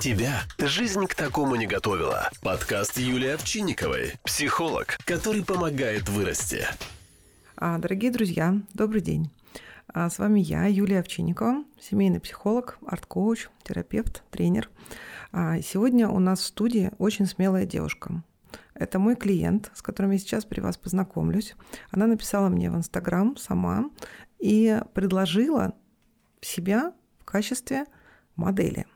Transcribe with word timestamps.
Тебя 0.00 0.42
жизнь 0.58 1.06
к 1.06 1.14
такому 1.14 1.56
не 1.56 1.66
готовила. 1.66 2.30
Подкаст 2.42 2.98
Юлии 2.98 3.30
Овчинниковой. 3.30 4.12
Психолог, 4.24 4.98
который 5.04 5.42
помогает 5.44 6.08
вырасти. 6.08 6.66
А, 7.56 7.78
Дорогие 7.78 8.10
друзья, 8.10 8.54
добрый 8.74 9.00
день. 9.00 9.30
А, 9.88 10.10
С 10.10 10.18
вами 10.18 10.40
я, 10.40 10.66
Юлия 10.66 11.00
Овчинникова, 11.00 11.64
семейный 11.80 12.20
психолог, 12.20 12.78
арт-коуч, 12.86 13.48
терапевт, 13.64 14.22
тренер. 14.30 14.68
А, 15.32 15.60
Сегодня 15.60 16.08
у 16.08 16.18
нас 16.18 16.40
в 16.40 16.44
студии 16.44 16.92
очень 16.98 17.26
смелая 17.26 17.64
девушка. 17.64 18.22
Это 18.74 18.98
мой 18.98 19.16
клиент, 19.16 19.70
с 19.74 19.80
которым 19.82 20.12
я 20.12 20.18
сейчас 20.18 20.44
при 20.44 20.60
вас 20.60 20.76
познакомлюсь. 20.76 21.54
Она 21.90 22.06
написала 22.06 22.48
мне 22.48 22.70
в 22.70 22.76
Инстаграм 22.76 23.36
сама 23.38 23.90
и 24.38 24.80
предложила 24.92 25.74
себя 26.42 26.92
в 27.18 27.24
качестве 27.24 27.86
модели. 28.36 28.86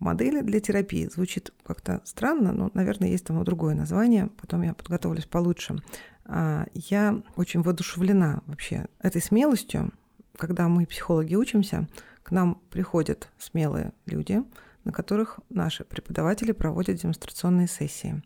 Модели 0.00 0.40
для 0.40 0.60
терапии. 0.60 1.08
Звучит 1.08 1.52
как-то 1.62 2.00
странно, 2.04 2.52
но, 2.52 2.70
наверное, 2.72 3.10
есть 3.10 3.26
там 3.26 3.44
другое 3.44 3.74
название. 3.74 4.28
Потом 4.40 4.62
я 4.62 4.72
подготовлюсь 4.72 5.26
получше. 5.26 5.76
А, 6.24 6.66
Я 6.72 7.22
очень 7.36 7.60
воодушевлена 7.60 8.42
вообще 8.46 8.86
этой 8.98 9.20
смелостью. 9.20 9.92
Когда 10.36 10.68
мы, 10.68 10.86
психологи, 10.86 11.34
учимся, 11.34 11.86
к 12.22 12.30
нам 12.30 12.62
приходят 12.70 13.28
смелые 13.38 13.92
люди, 14.06 14.42
на 14.84 14.92
которых 14.92 15.38
наши 15.50 15.84
преподаватели 15.84 16.52
проводят 16.52 16.96
демонстрационные 16.96 17.68
сессии. 17.68 18.22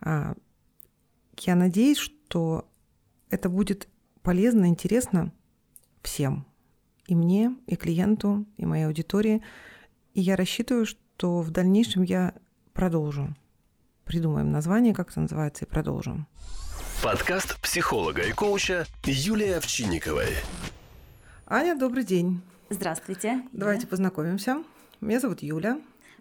А, 0.00 0.34
Я 1.38 1.54
надеюсь, 1.54 1.98
что 1.98 2.68
это 3.30 3.48
будет 3.48 3.88
полезно, 4.22 4.66
интересно 4.66 5.32
всем. 6.02 6.44
И 7.06 7.14
мне, 7.14 7.54
и 7.68 7.76
клиенту, 7.76 8.46
и 8.56 8.66
моей 8.66 8.86
аудитории. 8.86 9.42
И 10.14 10.20
я 10.20 10.34
рассчитываю, 10.34 10.86
что 10.86 11.03
в 11.22 11.50
дальнейшем 11.50 12.02
я 12.02 12.34
продолжу. 12.72 13.34
Придумаем 14.04 14.50
название, 14.50 14.94
как 14.94 15.10
это 15.10 15.20
называется, 15.20 15.64
и 15.64 15.68
продолжим. 15.68 16.26
Подкаст 17.02 17.60
психолога 17.60 18.22
и 18.22 18.32
коуча 18.32 18.86
Юлии 19.04 19.50
Овчинниковой. 19.50 20.34
Аня, 21.46 21.78
добрый 21.78 22.04
день. 22.04 22.42
Здравствуйте. 22.68 23.42
Давайте 23.52 23.82
Юля. 23.82 23.90
познакомимся. 23.90 24.64
Меня 25.00 25.20
зовут 25.20 25.42
Юля. 25.42 25.80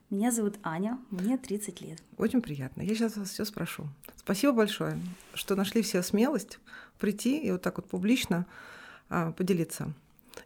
Меня 0.10 0.32
зовут 0.32 0.60
Аня, 0.62 1.00
мне 1.10 1.38
30 1.38 1.82
лет. 1.82 2.00
Очень 2.18 2.42
приятно. 2.42 2.84
Я 2.84 2.94
сейчас 2.94 3.18
вас 3.18 3.30
все 3.32 3.46
спрошу. 3.46 3.88
Спасибо 4.16 4.54
большое, 4.54 5.00
что 5.34 5.56
нашли 5.56 5.82
все 5.82 6.04
смелость 6.04 6.60
прийти 7.00 7.40
и 7.40 7.52
вот 7.52 7.62
так 7.62 7.78
вот 7.78 7.90
публично 7.90 8.46
а, 9.10 9.32
поделиться. 9.32 9.92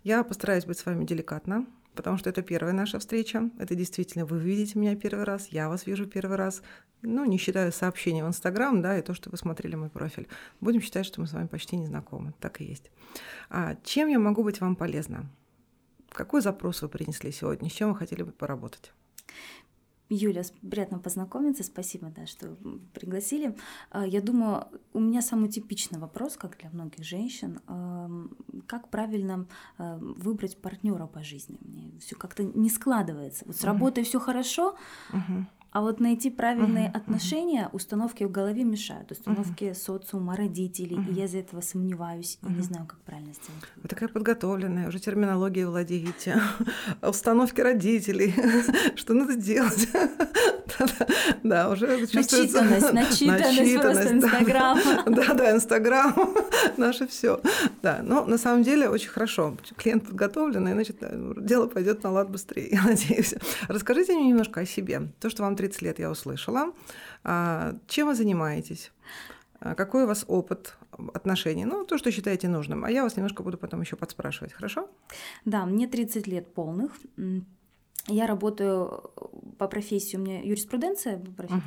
Я 0.03 0.23
постараюсь 0.23 0.65
быть 0.65 0.79
с 0.79 0.85
вами 0.85 1.05
деликатно, 1.05 1.65
потому 1.97 2.17
что 2.17 2.29
это 2.29 2.41
первая 2.41 2.73
наша 2.73 2.99
встреча. 2.99 3.49
Это 3.59 3.75
действительно 3.75 4.25
вы 4.25 4.39
видите 4.39 4.79
меня 4.79 4.95
первый 4.95 5.25
раз, 5.25 5.47
я 5.49 5.67
вас 5.67 5.85
вижу 5.85 6.05
первый 6.05 6.37
раз. 6.37 6.61
Ну, 7.01 7.25
не 7.25 7.37
считая 7.37 7.71
сообщений 7.71 8.23
в 8.23 8.27
Инстаграм, 8.27 8.81
да, 8.81 8.97
и 8.97 9.01
то, 9.01 9.13
что 9.13 9.29
вы 9.29 9.37
смотрели 9.37 9.75
мой 9.75 9.89
профиль. 9.89 10.27
Будем 10.61 10.81
считать, 10.81 11.05
что 11.05 11.19
мы 11.19 11.27
с 11.27 11.33
вами 11.33 11.47
почти 11.47 11.75
не 11.75 11.87
знакомы. 11.87 12.33
Так 12.39 12.61
и 12.61 12.63
есть. 12.63 12.89
А 13.49 13.75
чем 13.83 14.07
я 14.07 14.19
могу 14.19 14.43
быть 14.43 14.61
вам 14.61 14.75
полезна? 14.75 15.25
Какой 16.09 16.41
запрос 16.41 16.81
вы 16.81 16.89
принесли 16.89 17.31
сегодня? 17.31 17.69
С 17.69 17.73
чем 17.73 17.89
вы 17.89 17.95
хотели 17.97 18.23
бы 18.23 18.31
поработать? 18.31 18.93
Юля, 20.09 20.43
приятно 20.69 20.99
познакомиться, 20.99 21.63
спасибо, 21.63 22.11
да, 22.15 22.25
что 22.25 22.55
пригласили. 22.93 23.55
А, 23.91 24.05
Я 24.05 24.21
думаю, 24.21 24.67
у 24.93 24.99
меня 24.99 25.21
самый 25.21 25.49
типичный 25.49 25.99
вопрос, 25.99 26.37
как 26.37 26.57
для 26.57 26.69
многих 26.69 27.03
женщин, 27.03 27.59
как 28.67 28.89
правильно 28.89 29.45
а, 29.77 29.97
выбрать 29.97 30.57
партнера 30.61 31.07
по 31.07 31.23
жизни? 31.23 31.57
Мне 31.61 31.91
все 31.99 32.15
как-то 32.15 32.43
не 32.43 32.69
складывается. 32.69 33.43
Вот 33.45 33.55
с 33.57 33.63
работой 33.63 34.03
все 34.03 34.19
хорошо, 34.19 34.75
Мгм. 35.11 35.47
А 35.71 35.81
вот 35.81 35.99
найти 35.99 36.29
правильные 36.29 36.89
мгм. 36.89 36.97
отношения 36.97 37.69
установки 37.71 38.23
в 38.23 38.31
голове 38.31 38.63
мешают, 38.63 39.11
установки 39.11 39.73
социума, 39.73 40.35
родителей, 40.35 40.97
и 41.09 41.13
я 41.13 41.25
из-за 41.25 41.39
этого 41.39 41.61
сомневаюсь 41.61 42.39
и 42.47 42.51
не 42.51 42.61
знаю, 42.61 42.85
как 42.85 42.99
правильно 42.99 43.33
сделать. 43.33 43.63
Вы 43.75 43.89
такая 43.89 44.09
подготовленная, 44.09 44.87
уже 44.87 44.99
терминологией 44.99 45.65
владеете, 45.65 46.41
установки 47.01 47.61
родителей, 47.61 48.33
что 48.95 49.13
надо 49.13 49.35
делать. 49.35 49.87
Да, 51.43 51.69
уже 51.69 52.05
чувствуется... 52.07 52.61
Начитанность, 52.61 52.93
начитанность 52.93 53.81
просто 53.81 54.03
да. 54.03 54.11
Инстаграма. 54.11 55.03
Да, 55.07 55.33
да, 55.33 55.51
Инстаграм, 55.51 56.35
наше 56.77 57.07
все. 57.07 57.41
Да, 57.81 58.01
но 58.03 58.25
на 58.25 58.37
самом 58.37 58.63
деле 58.63 58.89
очень 58.89 59.09
хорошо. 59.09 59.57
Клиент 59.77 60.05
подготовленный, 60.05 60.73
значит, 60.73 60.97
э, 61.01 61.33
дело 61.37 61.67
пойдет 61.67 62.03
на 62.03 62.11
лад 62.11 62.29
быстрее, 62.29 62.69
я 62.71 62.83
надеюсь. 62.83 63.35
Расскажите 63.67 64.13
мне 64.13 64.29
немножко 64.29 64.61
о 64.61 64.65
себе. 64.65 65.09
То, 65.19 65.29
что 65.29 65.43
вам 65.43 65.55
30 65.57 65.81
лет, 65.81 65.99
я 65.99 66.09
услышала. 66.09 66.73
А, 67.23 67.75
Чем 67.87 68.07
вы 68.07 68.15
занимаетесь? 68.15 68.91
А, 69.59 69.75
Какой 69.75 70.03
у 70.03 70.07
вас 70.07 70.25
опыт 70.27 70.77
отношений? 71.13 71.65
Ну, 71.65 71.85
то, 71.85 71.97
что 71.97 72.11
считаете 72.11 72.47
нужным. 72.47 72.83
А 72.85 72.91
я 72.91 73.03
вас 73.03 73.17
немножко 73.17 73.43
буду 73.43 73.57
потом 73.57 73.81
еще 73.81 73.95
подспрашивать, 73.95 74.53
хорошо? 74.53 74.89
Да, 75.45 75.65
мне 75.65 75.87
30 75.87 76.27
лет 76.27 76.53
полных. 76.53 76.91
Я 78.07 78.25
работаю 78.27 79.11
по 79.57 79.67
профессии, 79.67 80.17
у 80.17 80.19
меня 80.19 80.39
юриспруденция 80.41 81.19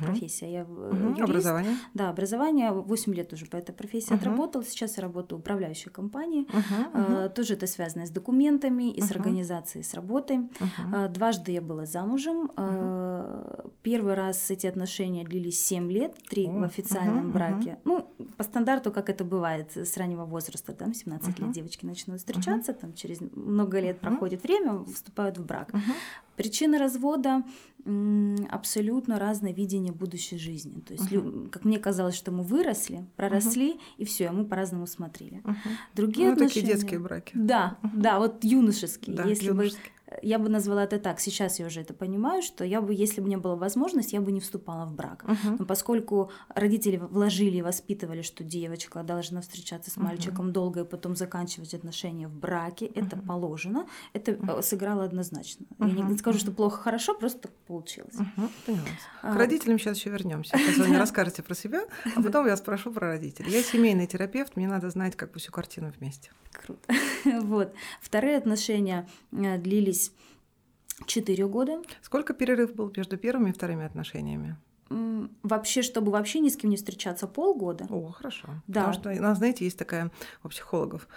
профессия, 0.05 0.51
я 0.51 0.61
э, 0.67 1.03
юрист. 1.09 1.21
Образование. 1.29 1.75
Да, 1.93 2.09
образование, 2.09 2.71
8 2.71 3.13
лет 3.13 3.33
уже 3.33 3.45
по 3.45 3.57
этой 3.57 3.73
профессии 3.73 4.13
Мгм. 4.13 4.19
отработала, 4.19 4.63
сейчас 4.63 4.97
я 4.97 5.03
работаю 5.03 5.37
в 5.39 5.41
управляющей 5.41 5.91
компании. 5.91 6.47
Мгм, 6.51 6.87
Э, 6.93 7.29
Тоже 7.35 7.53
это 7.55 7.67
связано 7.67 8.05
с 8.05 8.09
документами 8.09 8.91
и 8.91 9.01
с 9.01 9.09
Мгм. 9.09 9.17
организацией, 9.21 9.83
с 9.83 9.93
работой. 9.93 10.49
Э, 10.93 11.09
Дважды 11.09 11.51
я 11.51 11.61
была 11.61 11.85
замужем. 11.85 12.49
Э, 12.57 13.67
Первый 13.83 14.13
раз 14.13 14.49
эти 14.51 14.67
отношения 14.67 15.23
длились 15.25 15.59
7 15.65 15.91
лет, 15.91 16.15
три 16.29 16.47
О, 16.47 16.51
в 16.59 16.63
официальном 16.63 17.25
мгм, 17.25 17.31
браке. 17.33 17.77
Ну, 17.83 18.07
по 18.37 18.43
стандарту, 18.43 18.91
как 18.91 19.09
это 19.09 19.23
бывает 19.25 19.75
с 19.75 19.97
раннего 19.97 20.25
возраста, 20.25 20.73
там 20.73 20.93
17 20.93 21.37
Мгм. 21.39 21.45
лет 21.47 21.55
девочки 21.55 21.85
начинают 21.85 22.21
встречаться, 22.21 22.73
там 22.73 22.93
через 22.93 23.19
много 23.35 23.79
лет 23.79 23.99
проходит 23.99 24.43
время, 24.43 24.83
вступают 24.85 25.37
в 25.37 25.45
брак. 25.45 25.73
Мгм. 25.73 25.81
Причина 26.41 26.79
развода 26.79 27.43
абсолютно 28.49 29.17
разное 29.19 29.53
видение 29.53 29.91
будущей 29.93 30.37
жизни. 30.37 30.79
То 30.81 30.93
есть, 30.93 31.11
лю- 31.11 31.49
как 31.51 31.65
мне 31.65 31.79
казалось, 31.79 32.15
что 32.15 32.31
мы 32.31 32.43
выросли, 32.43 33.05
проросли, 33.15 33.79
и 33.97 34.05
все, 34.05 34.31
мы 34.31 34.45
по-разному 34.45 34.87
смотрели. 34.87 35.41
Мгм. 35.43 35.57
Другие 35.95 36.29
Ну, 36.29 36.33
такие 36.35 36.45
отношения. 36.47 36.73
детские 36.73 36.99
браки. 36.99 37.31
Да, 37.35 37.77
да, 37.95 38.19
вот 38.19 38.43
юношеские. 38.43 39.15
Да, 39.15 39.23
если 39.25 39.47
юношеские. 39.47 39.91
Я 40.21 40.39
бы 40.39 40.49
назвала 40.49 40.83
это 40.83 40.99
так, 40.99 41.19
сейчас 41.19 41.59
я 41.59 41.67
уже 41.67 41.81
это 41.81 41.93
понимаю, 41.93 42.41
что 42.41 42.63
я 42.63 42.81
бы, 42.81 42.93
если 42.93 43.21
бы 43.21 43.29
не 43.29 43.37
было 43.37 43.55
возможность, 43.55 44.13
я 44.13 44.21
бы 44.21 44.31
не 44.31 44.39
вступала 44.39 44.85
в 44.85 44.93
брак. 44.93 45.23
Мгм. 45.23 45.57
Но 45.59 45.65
поскольку 45.65 46.31
родители 46.49 46.97
вложили 46.97 47.57
и 47.57 47.61
воспитывали, 47.61 48.21
что 48.21 48.43
девочка 48.43 49.03
должна 49.03 49.41
встречаться 49.41 49.91
с 49.91 49.97
мальчиком 49.97 50.51
долго 50.51 50.81
и 50.81 50.85
потом 50.85 51.15
заканчивать 51.15 51.73
отношения 51.73 52.27
в 52.27 52.33
браке, 52.33 52.85
это 52.85 53.17
положено, 53.17 53.87
это 54.13 54.31
э, 54.31 54.61
сыграло 54.61 55.03
однозначно. 55.03 55.65
Я 55.79 56.03
не 56.03 56.17
скажу, 56.17 56.39
что 56.39 56.51
плохо, 56.51 56.81
хорошо, 56.81 57.13
просто 57.13 57.41
так 57.41 57.51
получилось. 57.67 58.15
А. 59.21 59.33
К 59.33 59.35
родителям 59.35 59.79
сейчас 59.79 59.97
еще 59.97 60.09
вернемся. 60.09 60.57
Сейчас 60.61 60.77
вы 60.77 60.87
мне 60.87 60.99
расскажете 60.99 61.43
про 61.43 61.55
себя, 61.55 61.83
а 62.15 62.21
потом 62.21 62.47
я 62.47 62.57
спрошу 62.57 62.91
про 62.91 63.07
родителей. 63.07 63.51
Я 63.51 63.63
семейный 63.63 64.07
терапевт, 64.07 64.55
мне 64.55 64.67
надо 64.67 64.89
знать 64.89 65.15
как 65.15 65.31
бы 65.31 65.39
всю 65.39 65.51
картину 65.51 65.91
вместе. 65.97 66.31
Круто. 66.51 66.93
Вот. 67.41 67.73
Вторые 68.01 68.37
отношения 68.37 69.07
э, 69.31 69.57
длились 70.01 70.11
4 71.05 71.47
года. 71.47 71.81
Сколько 72.01 72.33
перерыв 72.33 72.73
был 72.73 72.91
между 72.95 73.17
первыми 73.17 73.49
и 73.49 73.53
вторыми 73.53 73.85
отношениями? 73.85 74.57
Вообще, 75.43 75.81
чтобы 75.81 76.11
вообще 76.11 76.39
ни 76.39 76.49
с 76.49 76.57
кем 76.57 76.69
не 76.69 76.75
встречаться 76.75 77.27
полгода. 77.27 77.85
О, 77.89 78.11
хорошо. 78.11 78.47
Да. 78.67 78.81
Потому 78.81 78.93
что, 78.93 79.09
у 79.09 79.21
нас, 79.21 79.37
знаете, 79.37 79.63
есть 79.63 79.77
такая 79.77 80.11
у 80.43 80.49
психологов 80.49 81.07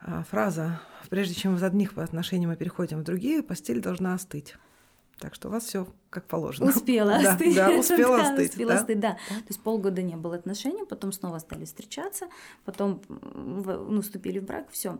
а, 0.00 0.22
фраза, 0.22 0.80
прежде 1.10 1.34
чем 1.34 1.56
из 1.56 1.62
одних 1.62 1.98
отношений 1.98 2.46
мы 2.46 2.56
переходим 2.56 3.00
в 3.00 3.02
другие, 3.02 3.42
постель 3.42 3.80
должна 3.80 4.14
остыть. 4.14 4.56
Так 5.18 5.34
что 5.34 5.48
у 5.48 5.50
вас 5.52 5.64
все 5.64 5.86
как 6.10 6.26
положено. 6.26 6.70
Успела 6.70 7.18
Да, 7.20 7.32
остыть. 7.32 7.54
Да, 7.56 7.70
успела 7.70 8.16
Да, 8.18 8.30
остыть. 8.30 8.50
успела 8.50 8.72
да. 8.72 8.78
остыть, 8.78 9.00
да. 9.00 9.12
То 9.12 9.48
есть 9.48 9.60
полгода 9.60 10.02
не 10.02 10.16
было 10.16 10.36
отношений, 10.36 10.84
потом 10.88 11.12
снова 11.12 11.38
стали 11.38 11.64
встречаться, 11.64 12.26
потом 12.64 13.02
ну, 13.08 14.00
вступили 14.00 14.38
в 14.38 14.44
брак, 14.44 14.68
все. 14.70 14.98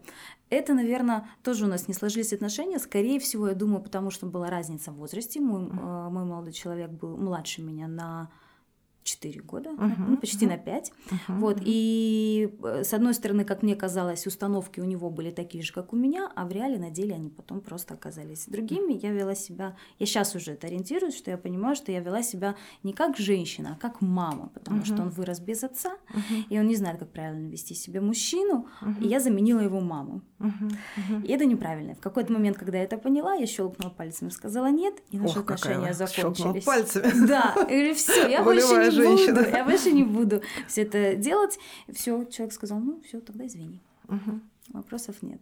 Это, 0.51 0.75
наверное, 0.75 1.29
тоже 1.43 1.65
у 1.67 1.69
нас 1.69 1.89
не 1.89 1.95
сложились 1.95 2.33
отношения. 2.33 2.79
Скорее 2.79 3.21
всего, 3.21 3.49
я 3.49 3.55
думаю, 3.55 3.83
потому 3.83 4.11
что 4.11 4.27
была 4.27 4.51
разница 4.51 4.91
в 4.91 4.97
возрасте. 4.97 5.41
Мой, 5.41 5.65
э, 5.67 6.09
мой 6.11 6.25
молодой 6.25 6.53
человек 6.53 6.91
был 6.91 7.17
младше 7.17 7.63
меня 7.63 7.87
на 7.89 8.31
4 9.05 9.41
года, 9.43 9.71
Мгм, 9.73 10.07
ну, 10.09 10.17
почти 10.17 10.47
мгм. 10.47 10.55
на 10.57 10.59
5. 10.61 10.93
Мгм, 11.11 11.41
Вот, 11.41 11.59
и 11.61 12.51
э, 12.65 12.83
с 12.85 12.93
одной 12.95 13.15
стороны, 13.15 13.45
как 13.45 13.63
мне 13.63 13.77
казалось, 13.77 14.27
установки 14.27 14.81
у 14.81 14.85
него 14.85 15.11
были 15.11 15.31
такие 15.31 15.63
же, 15.63 15.73
как 15.73 15.93
у 15.93 15.97
меня, 15.97 16.31
а 16.35 16.47
в 16.47 16.53
реале 16.53 16.79
на 16.79 16.91
деле 16.91 17.15
они 17.15 17.29
потом 17.31 17.61
просто 17.61 17.95
оказались 17.95 18.47
другими. 18.47 18.95
Я 18.95 19.13
вела 19.13 19.35
себя, 19.35 19.77
я 19.99 20.07
сейчас 20.07 20.35
уже 20.35 20.53
это 20.53 20.67
ориентируюсь, 20.67 21.17
что 21.17 21.31
я 21.31 21.37
понимаю, 21.39 21.77
что 21.77 21.93
я 21.93 22.01
вела 22.01 22.23
себя 22.23 22.57
не 22.83 22.93
как 22.93 23.17
женщина, 23.19 23.77
а 23.77 23.81
как 23.81 24.01
мама, 24.01 24.49
потому 24.55 24.85
что 24.85 24.95
Мгм. 24.95 25.03
он 25.05 25.11
вырос 25.11 25.41
без 25.41 25.63
отца, 25.65 25.93
Мгм, 26.15 26.47
и 26.49 26.59
он 26.59 26.67
не 26.67 26.77
знает, 26.77 26.99
как 26.99 27.13
правильно 27.13 27.49
вести 27.49 27.75
себя 27.75 28.01
мужчину, 28.01 28.67
мгм, 28.81 29.03
и 29.03 29.07
я 29.07 29.21
заменила 29.21 29.61
его 29.61 29.81
маму. 29.81 30.23
мгм, 30.39 30.71
мгм. 30.97 31.23
И 31.25 31.29
это 31.33 31.45
неправильно. 31.45 31.95
В 31.95 32.01
какой-то 32.01 32.33
момент, 32.33 32.57
когда 32.59 32.79
я 32.79 32.85
это 32.85 32.97
поняла, 32.99 33.35
я 33.35 33.47
щелкнула 33.47 33.91
пальцем 33.91 34.29
и 34.29 34.31
сказала 34.31 34.71
нет, 34.71 34.95
и 35.11 35.19
наши 35.19 35.39
Ох, 35.39 35.45
отношения 35.45 35.93
щелкнула 35.93 36.07
закончились. 36.07 36.65
пальцами. 36.65 37.27
Да, 37.27 37.55
говорю, 37.55 37.95
все, 37.95 38.29
я 38.31 38.43
больше 38.45 38.67
не 38.75 38.91
женщина. 39.03 39.43
буду, 39.43 39.49
я 39.57 39.65
больше 39.65 39.93
не 39.93 40.05
буду 40.05 40.43
все 40.69 40.83
это 40.83 41.15
делать. 41.17 41.59
Все, 41.93 42.25
человек 42.25 42.53
сказал, 42.55 42.79
ну 42.81 43.01
все, 43.07 43.21
тогда 43.21 43.47
извини, 43.47 43.81
Мгм. 44.09 44.43
вопросов 44.73 45.17
нет. 45.23 45.41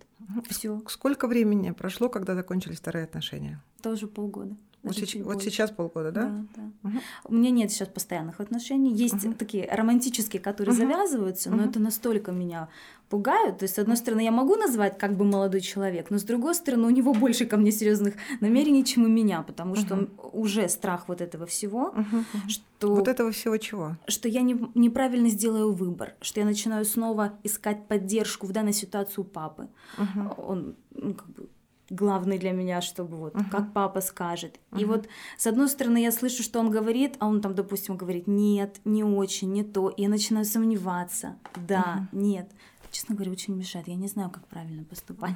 Все, 0.48 0.80
Сколько 0.88 1.26
времени 1.28 1.70
прошло, 1.72 2.08
когда 2.08 2.34
закончились 2.34 2.78
вторые 2.78 3.04
отношения? 3.04 3.60
тоже 3.82 4.06
полгода. 4.06 4.54
Вот, 4.82 4.96
чуть 4.96 5.22
вот 5.22 5.42
сейчас 5.42 5.70
полгода, 5.70 6.10
да? 6.10 6.22
Да, 6.22 6.44
да. 6.56 6.62
Мгм. 6.82 7.00
У 7.24 7.34
меня 7.34 7.50
нет 7.50 7.70
сейчас 7.70 7.86
постоянных 7.88 8.40
отношений. 8.40 8.92
Есть 8.92 9.24
Мгм. 9.24 9.34
такие 9.34 9.68
романтические, 9.70 10.42
которые 10.42 10.74
Мгм. 10.74 10.82
завязываются, 10.82 11.50
но 11.50 11.58
Мгм. 11.58 11.70
это 11.70 11.78
настолько 11.78 12.32
меня 12.32 12.68
пугают. 13.08 13.58
То 13.58 13.64
есть, 13.64 13.76
с 13.76 13.78
одной 13.78 13.96
стороны, 13.96 14.22
я 14.24 14.32
могу 14.32 14.56
назвать 14.56 14.98
как 14.98 15.16
бы 15.16 15.24
молодой 15.24 15.60
человек, 15.60 16.10
но 16.10 16.18
с 16.18 16.24
другой 16.24 16.54
стороны, 16.56 16.86
у 16.86 16.90
него 16.90 17.14
больше 17.14 17.46
ко 17.46 17.56
мне 17.56 17.70
серьезных 17.70 18.14
намерений, 18.40 18.84
чем 18.84 19.04
у 19.04 19.08
меня, 19.08 19.42
потому 19.42 19.76
что 19.76 19.96
Мгм. 19.96 20.10
уже 20.32 20.68
страх 20.68 21.06
вот 21.08 21.20
этого 21.20 21.46
всего, 21.46 21.92
мгм. 21.92 22.24
что, 22.48 22.94
Вот 22.94 23.06
этого 23.06 23.30
всего 23.30 23.56
чего? 23.58 23.96
что 24.08 24.28
я 24.28 24.40
не, 24.42 24.56
неправильно 24.74 25.28
сделаю 25.28 25.72
выбор, 25.72 26.14
что 26.20 26.40
я 26.40 26.46
начинаю 26.46 26.84
снова 26.84 27.38
искать 27.44 27.86
поддержку 27.86 28.46
в 28.48 28.52
данной 28.52 28.72
ситуации 28.72 29.20
у 29.20 29.24
папы. 29.24 29.68
Мгм. 29.96 30.32
Он 30.38 30.74
ну, 30.94 31.14
как 31.14 31.28
бы 31.28 31.48
главный 31.92 32.38
для 32.38 32.52
меня, 32.52 32.80
чтобы 32.80 33.16
вот 33.16 33.34
Мгм. 33.34 33.50
как 33.50 33.72
папа 33.72 34.00
скажет. 34.00 34.58
И 34.76 34.84
Мгм. 34.84 34.92
вот 34.92 35.08
с 35.38 35.46
одной 35.46 35.68
стороны 35.68 35.98
я 36.02 36.10
слышу, 36.12 36.42
что 36.42 36.58
он 36.60 36.70
говорит, 36.70 37.16
а 37.20 37.26
он 37.26 37.40
там, 37.40 37.54
допустим, 37.54 37.96
говорит 37.96 38.26
нет, 38.26 38.80
не 38.84 39.04
очень, 39.04 39.52
не 39.52 39.62
то, 39.62 39.88
и 39.90 40.02
я 40.02 40.08
начинаю 40.08 40.44
сомневаться. 40.44 41.36
Да, 41.68 42.08
нет. 42.12 42.50
Честно 42.90 43.14
говоря, 43.14 43.32
очень 43.32 43.54
мешает. 43.56 43.88
Я 43.88 43.94
не 43.96 44.08
знаю, 44.08 44.30
как 44.30 44.46
правильно 44.48 44.84
поступать. 44.84 45.34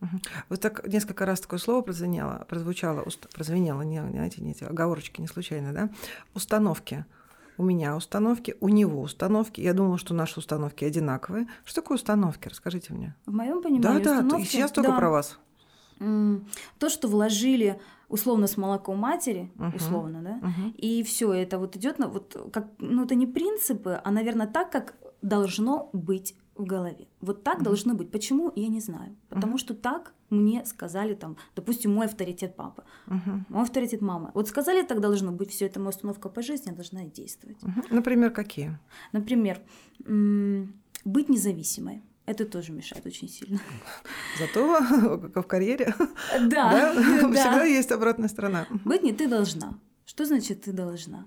Мгм. 0.00 0.20
Вот 0.48 0.60
так 0.60 0.86
несколько 0.86 1.26
раз 1.26 1.40
такое 1.40 1.58
слово 1.58 1.82
прозвенело, 1.82 2.46
прозвучало, 2.48 3.02
уст- 3.02 3.28
прозвенело, 3.34 3.82
не, 3.82 4.00
знаете, 4.00 4.42
не 4.42 4.52
эти 4.52 4.64
оговорочки 4.64 5.20
не 5.20 5.26
случайно, 5.26 5.72
да? 5.74 5.90
Установки. 6.34 7.04
У 7.58 7.62
меня 7.62 7.94
установки, 7.94 8.56
у 8.60 8.68
него 8.70 9.02
установки. 9.02 9.60
Я 9.60 9.74
думала, 9.74 9.98
что 9.98 10.14
наши 10.14 10.38
установки 10.38 10.84
одинаковые. 10.86 11.46
Что 11.64 11.82
такое 11.82 11.96
установки? 11.96 12.48
Расскажите 12.48 12.94
мне. 12.94 13.14
В 13.26 13.32
моем 13.34 13.56
Да, 13.56 13.68
понимании 13.68 14.02
да, 14.02 14.12
установки- 14.20 14.46
сейчас 14.46 14.72
только 14.72 14.90
да, 14.92 14.96
про 14.96 15.10
вас. 15.10 15.38
То, 16.78 16.88
что 16.88 17.08
вложили 17.08 17.78
условно 18.08 18.46
с 18.46 18.56
молоком 18.56 18.98
матери, 18.98 19.50
Мгм. 19.56 19.76
условно, 19.76 20.22
да, 20.22 20.48
Мгм. 20.48 20.74
И 20.76 21.02
все 21.02 21.32
это 21.32 21.58
вот 21.58 21.76
идет 21.76 21.98
на 21.98 22.08
вот 22.08 22.36
как, 22.52 22.68
ну 22.78 23.04
это 23.04 23.14
не 23.14 23.26
принципы, 23.26 24.00
а, 24.02 24.10
наверное, 24.10 24.46
так, 24.46 24.72
как 24.72 24.94
должно 25.22 25.90
быть 25.92 26.34
в 26.56 26.64
голове. 26.64 27.06
Вот 27.20 27.42
так 27.44 27.56
Мгм. 27.56 27.64
должно 27.64 27.94
быть. 27.94 28.10
Почему, 28.10 28.52
я 28.56 28.68
не 28.68 28.80
знаю. 28.80 29.14
Потому 29.28 29.52
Мгм. 29.52 29.58
что 29.58 29.74
так 29.74 30.12
мне 30.30 30.64
сказали 30.64 31.14
там, 31.14 31.36
допустим, 31.56 31.94
мой 31.94 32.06
авторитет 32.06 32.56
папа, 32.56 32.84
Мгм. 33.06 33.46
мой 33.48 33.62
авторитет 33.62 34.00
мама. 34.02 34.30
Вот 34.34 34.48
сказали, 34.48 34.82
так 34.82 35.00
должно 35.00 35.32
быть. 35.32 35.50
Все 35.50 35.66
это 35.66 35.78
моя 35.80 35.90
установка 35.90 36.28
по 36.28 36.42
жизни, 36.42 36.70
я 36.70 36.74
должна 36.74 37.04
действовать. 37.04 37.62
Мгм. 37.62 37.82
Например, 37.90 38.30
какие? 38.30 38.78
Например, 39.12 39.60
м, 40.06 40.72
быть 41.04 41.28
независимой. 41.28 42.02
Это 42.30 42.44
тоже 42.44 42.70
мешает 42.70 43.04
очень 43.04 43.28
сильно. 43.28 43.58
Зато 44.38 45.18
как 45.34 45.36
в 45.44 45.48
карьере 45.48 45.92
Да, 46.40 46.92
всегда 46.94 47.32
да. 47.34 47.64
есть 47.64 47.90
обратная 47.90 48.28
сторона. 48.28 48.68
Быть 48.84 49.02
не 49.02 49.12
ты 49.12 49.26
должна. 49.26 49.80
Что 50.06 50.24
значит 50.24 50.62
ты 50.62 50.72
должна? 50.72 51.26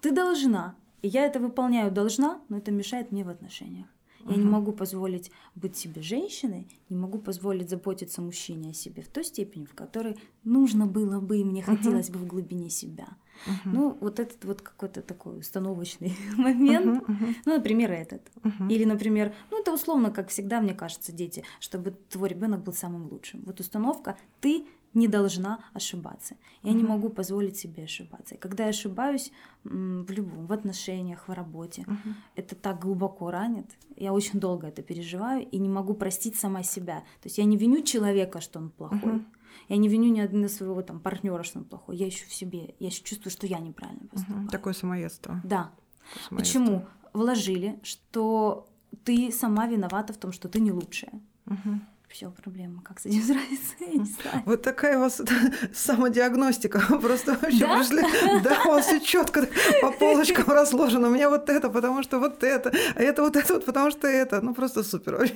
Ты 0.00 0.12
должна. 0.12 0.76
И 1.02 1.08
я 1.08 1.26
это 1.26 1.40
выполняю 1.40 1.90
должна, 1.90 2.40
но 2.48 2.58
это 2.58 2.70
мешает 2.70 3.10
мне 3.10 3.24
в 3.24 3.30
отношениях. 3.30 3.88
Я 4.26 4.36
не 4.36 4.42
Мгм. 4.42 4.52
могу 4.52 4.72
позволить 4.72 5.30
быть 5.54 5.76
себе 5.76 6.02
женщиной, 6.02 6.66
не 6.88 6.96
могу 6.96 7.18
позволить 7.18 7.68
заботиться 7.70 8.22
мужчине 8.22 8.70
о 8.70 8.74
себе 8.74 9.02
в 9.02 9.08
той 9.08 9.24
степени, 9.24 9.64
в 9.66 9.74
которой 9.74 10.16
нужно 10.44 10.86
было 10.86 11.20
бы 11.20 11.38
и 11.38 11.44
мне 11.44 11.62
Мгм. 11.62 11.76
хотелось 11.76 12.10
бы 12.10 12.18
в 12.18 12.26
глубине 12.26 12.70
себя. 12.70 13.08
Мгм. 13.46 13.74
Ну, 13.74 13.98
вот 14.00 14.20
этот 14.20 14.44
вот 14.44 14.62
какой-то 14.62 15.02
такой 15.02 15.38
установочный 15.38 16.16
момент. 16.36 17.02
Мгм, 17.08 17.14
мгм, 17.14 17.34
Ну, 17.44 17.56
например, 17.56 17.92
этот. 17.92 18.22
мгм. 18.42 18.68
Или, 18.68 18.84
например, 18.84 19.34
ну 19.50 19.60
это 19.60 19.72
условно, 19.72 20.10
как 20.10 20.28
всегда, 20.28 20.60
мне 20.60 20.74
кажется, 20.74 21.12
дети, 21.12 21.44
чтобы 21.60 21.90
твой 21.90 22.28
ребенок 22.30 22.62
был 22.62 22.72
самым 22.72 23.08
лучшим. 23.10 23.42
Вот 23.44 23.60
установка 23.60 24.16
ты 24.40 24.64
не 24.94 25.08
должна 25.08 25.58
ошибаться. 25.72 26.36
Я 26.62 26.72
не 26.72 26.82
Мгм. 26.82 26.88
могу 26.92 27.08
позволить 27.10 27.56
себе 27.56 27.84
ошибаться. 27.84 28.34
И 28.34 28.38
когда 28.38 28.64
я 28.64 28.70
ошибаюсь 28.70 29.32
в 29.64 30.10
любом, 30.10 30.46
в 30.46 30.52
отношениях, 30.52 31.28
в 31.28 31.32
работе, 31.32 31.84
Мгм. 31.86 32.14
это 32.36 32.54
так 32.54 32.80
глубоко 32.80 33.30
ранит. 33.30 33.66
Я 33.96 34.12
очень 34.12 34.40
долго 34.40 34.68
это 34.68 34.82
переживаю 34.82 35.46
и 35.48 35.58
не 35.58 35.68
могу 35.68 35.94
простить 35.94 36.36
сама 36.36 36.62
себя. 36.62 37.00
То 37.22 37.26
есть 37.26 37.38
я 37.38 37.44
не 37.44 37.56
виню 37.56 37.82
человека, 37.82 38.40
что 38.40 38.58
он 38.60 38.70
плохой. 38.70 38.98
Мгм. 39.12 39.26
Я 39.68 39.76
не 39.76 39.88
виню 39.88 40.10
ни 40.12 40.20
одного 40.20 40.48
своего 40.48 40.82
там 40.82 41.00
партнера, 41.00 41.42
что 41.42 41.58
он 41.60 41.64
плохой. 41.64 41.96
Я 41.96 42.08
ищу 42.08 42.26
в 42.28 42.34
себе, 42.34 42.74
я 42.78 42.86
ещё 42.88 43.02
чувствую, 43.04 43.30
что 43.30 43.46
я 43.46 43.58
неправильно 43.58 44.06
поступаю. 44.08 44.40
Мгм. 44.42 44.48
Такое 44.48 44.72
самоедство. 44.74 45.40
Да. 45.44 45.70
Такое 46.14 46.24
самоедство. 46.28 46.36
Почему? 46.36 46.86
Вложили, 47.12 47.78
что 47.82 48.66
ты 49.04 49.30
сама 49.32 49.66
виновата 49.68 50.12
в 50.12 50.16
том, 50.16 50.32
что 50.32 50.48
ты 50.48 50.60
не 50.60 50.72
лучшая. 50.72 51.20
Мгм. 51.46 51.86
Все, 52.14 52.30
проблема. 52.30 52.80
Как 52.82 53.00
с 53.00 53.06
этим 53.06 53.22
справиться? 53.24 53.74
Я 53.80 53.86
не 53.88 54.04
знаю. 54.04 54.42
Вот 54.46 54.62
такая 54.62 54.98
у 54.98 55.00
вас 55.00 55.20
самодиагностика. 55.74 56.78
Просто 57.02 57.32
вообще 57.42 57.58
Да? 57.58 57.76
пришли. 57.76 58.02
Да, 58.44 58.56
у 58.66 58.68
вас 58.68 58.86
все 58.86 59.00
четко 59.00 59.48
по 59.82 59.90
полочкам 59.90 60.46
разложено. 60.46 61.08
У 61.08 61.10
меня 61.10 61.28
вот 61.28 61.50
это, 61.50 61.68
потому 61.68 62.04
что 62.04 62.20
вот 62.20 62.44
это, 62.44 62.72
а 62.94 63.02
это 63.02 63.20
вот 63.22 63.34
это 63.34 63.54
вот, 63.54 63.64
потому 63.64 63.90
что 63.90 64.06
это. 64.06 64.40
Ну 64.42 64.54
просто 64.54 64.84
супер 64.84 65.28